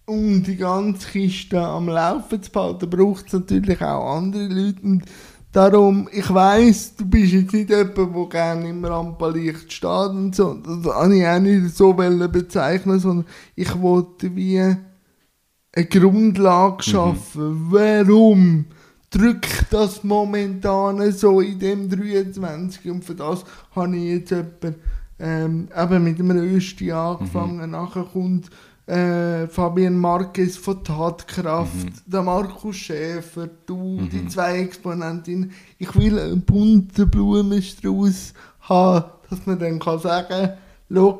um 0.05 0.43
die 0.43 0.55
ganze 0.55 1.07
Kiste 1.09 1.59
am 1.61 1.87
Laufen 1.89 2.41
zu 2.41 2.51
behalten, 2.51 2.89
braucht 2.89 3.27
es 3.27 3.33
natürlich 3.33 3.81
auch 3.81 4.17
andere 4.17 4.47
Leute. 4.47 4.81
Und 4.83 5.03
darum, 5.51 6.09
ich 6.11 6.33
weiß, 6.33 6.95
du 6.97 7.05
bist 7.05 7.33
jetzt 7.33 7.53
nicht 7.53 7.69
jemand, 7.69 7.97
der 7.97 8.25
gerne 8.29 8.69
im 8.69 8.83
Rampenlicht 8.85 9.71
steht 9.71 9.89
und 10.09 10.35
so. 10.35 10.55
Das 10.55 10.93
habe 10.93 11.17
ich 11.17 11.25
auch 11.27 11.39
nicht 11.39 11.75
so 11.75 11.93
bezeichnen, 11.93 12.99
sondern 12.99 13.25
ich 13.55 13.79
wollte 13.81 14.35
wie 14.35 14.59
eine 14.59 15.85
Grundlage 15.89 16.83
schaffen. 16.83 17.67
Warum 17.71 18.65
drückt 19.13 19.67
das 19.71 20.03
momentan 20.03 21.11
so 21.11 21.39
in 21.39 21.59
dem 21.59 21.89
23? 21.89 22.89
Und 22.89 23.05
für 23.05 23.15
das 23.15 23.45
habe 23.75 23.95
ich 23.95 24.03
jetzt 24.03 24.31
jemanden, 24.31 24.75
ähm, 25.19 25.67
eben 25.75 26.03
mit 26.03 26.19
dem 26.19 26.31
Rösti 26.31 26.91
angefangen. 26.91 27.71
Nachher 27.71 28.03
kommt 28.03 28.49
äh, 28.87 29.47
Fabian 29.47 29.97
Marquez 29.97 30.57
von 30.57 30.83
Tatkraft, 30.83 31.87
der 32.05 32.23
Markus 32.23 32.75
Schäfer, 32.75 33.49
du, 33.65 34.01
die 34.11 34.27
zwei 34.27 34.59
Exponentinnen. 34.59 35.51
Ich 35.77 35.95
will 35.95 36.19
einen 36.19 36.41
bunten 36.41 37.09
Blumenstrauß 37.09 38.33
haben, 38.61 39.05
dass 39.29 39.45
man 39.45 39.59
dann 39.59 39.79
kann 39.79 39.99
sagen 39.99 40.49
kann, 40.89 41.17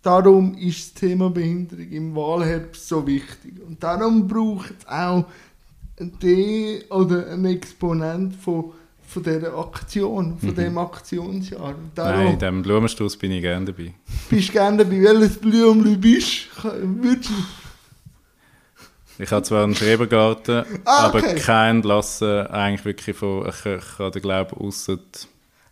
darum 0.00 0.54
ist 0.56 0.94
das 0.94 1.00
Thema 1.00 1.30
Behinderung 1.30 1.90
im 1.90 2.14
Wahlherbst 2.14 2.88
so 2.88 3.06
wichtig. 3.06 3.60
Und 3.66 3.82
darum 3.82 4.28
braucht 4.28 4.74
es 4.78 4.88
auch 4.88 5.24
die 5.98 6.82
oder 6.90 7.30
ein 7.30 7.44
Exponent 7.44 8.34
von, 8.36 8.72
von 9.06 9.22
dieser 9.22 9.56
Aktion, 9.56 10.38
von 10.38 10.54
diesem 10.54 10.78
Aktionsjahr. 10.78 11.68
Und 11.68 11.90
darum 11.94 12.20
Nein, 12.24 12.32
in 12.34 12.38
diesem 12.38 12.62
Blumenstrauß 12.62 13.16
bin 13.16 13.32
ich 13.32 13.42
gerne 13.42 13.66
dabei. 13.66 13.94
bist 14.28 14.48
du 14.48 14.52
gerne 14.52 14.78
dabei, 14.78 15.02
welches 15.02 15.38
Blümchen 15.38 16.00
bist. 16.00 16.48
Du 16.62 16.72
Ich 19.22 19.30
habe 19.30 19.42
zwar 19.44 19.62
einen 19.64 19.74
Schrebergarten, 19.76 20.64
Ah, 20.84 21.06
aber 21.06 21.18
okay. 21.18 21.36
keinen 21.36 21.82
lassen, 21.82 22.46
eigentlich 22.48 22.84
wirklich 22.84 23.16
von, 23.16 23.46
ich, 23.48 23.64
ich 23.66 23.98
habe 23.98 24.10
den 24.10 24.22
Glauben, 24.22 24.56
ausser, 24.58 24.98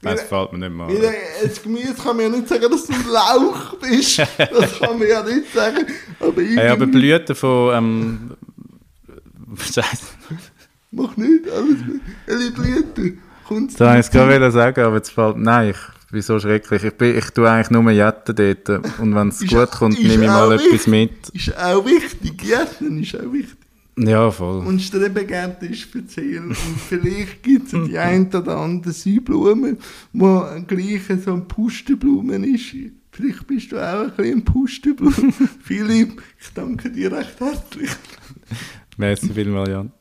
nein, 0.02 0.14
das 0.16 0.22
fällt 0.22 0.52
mir 0.52 0.58
nicht 0.58 0.72
mehr 0.72 0.86
Weil, 0.86 1.14
das 1.42 1.60
Gemüse 1.60 1.94
kann 1.94 2.16
man 2.16 2.26
ja 2.26 2.38
nicht 2.38 2.48
sagen, 2.48 2.70
dass 2.70 2.86
du 2.86 2.92
ein 2.92 3.08
Lauch 3.10 3.74
bist. 3.80 4.18
Das 4.38 4.78
kann 4.78 4.96
man 4.98 5.08
ja 5.08 5.22
nicht 5.24 5.52
sagen. 5.52 5.84
Aber 6.20 6.40
ich 6.40 6.56
Hey, 6.56 6.68
aber 6.68 6.86
Blüten 6.86 7.34
von, 7.34 7.74
ähm, 7.74 8.30
Scheiße, 9.56 10.06
mach 10.90 11.16
nicht, 11.16 11.48
alles? 11.50 11.78
Kommt's 13.46 13.74
das 13.74 13.88
wollte 13.88 14.00
ich 14.00 14.10
gerade 14.10 14.50
sagen, 14.52 14.80
aber 14.84 14.96
jetzt 14.96 15.10
fällt, 15.10 15.36
nein, 15.36 15.70
ich 15.70 16.10
bin 16.10 16.22
so 16.22 16.38
schrecklich. 16.38 16.84
Ich, 16.84 16.94
bin, 16.94 17.18
ich 17.18 17.30
tue 17.30 17.50
eigentlich 17.50 17.70
nur 17.70 17.90
Jetten 17.90 18.34
dort 18.34 18.98
und 18.98 19.14
wenn 19.14 19.28
es 19.28 19.40
gut 19.40 19.70
kommt, 19.70 20.02
nehme 20.02 20.24
ich 20.24 20.30
mal 20.30 20.46
auch 20.46 20.52
etwas 20.52 20.72
wichtig. 20.72 20.86
mit. 20.86 21.28
Ist 21.30 21.56
auch 21.58 21.84
wichtig. 21.84 22.38
Gärtnen 22.38 23.02
ist 23.02 23.16
auch 23.16 23.32
wichtig. 23.32 23.56
Ja, 23.98 24.30
voll. 24.30 24.66
Und 24.66 24.80
Strebegärten 24.80 25.70
ist 25.70 25.80
speziell. 25.80 26.46
Und 26.46 26.56
vielleicht 26.88 27.42
gibt 27.42 27.72
es 27.72 27.88
die 27.88 27.98
ein 27.98 28.26
oder 28.34 28.56
andere 28.56 28.92
Seiblume, 28.92 29.76
wo 30.12 30.46
gleich 30.66 31.02
so 31.22 31.34
ein 31.34 31.46
Pustenblumen 31.46 32.44
ist. 32.44 32.74
Vielleicht 33.10 33.46
bist 33.46 33.72
du 33.72 33.76
auch 33.76 34.04
ein 34.04 34.12
bisschen 34.12 34.38
ein 34.38 34.44
Pustenblumen. 34.44 35.32
Philipp, 35.62 36.22
ich 36.40 36.52
danke 36.54 36.90
dir 36.90 37.12
recht 37.12 37.38
herzlich. 37.38 37.90
Merci 38.96 39.34
vielmals, 39.34 39.68
Jan. 39.68 39.92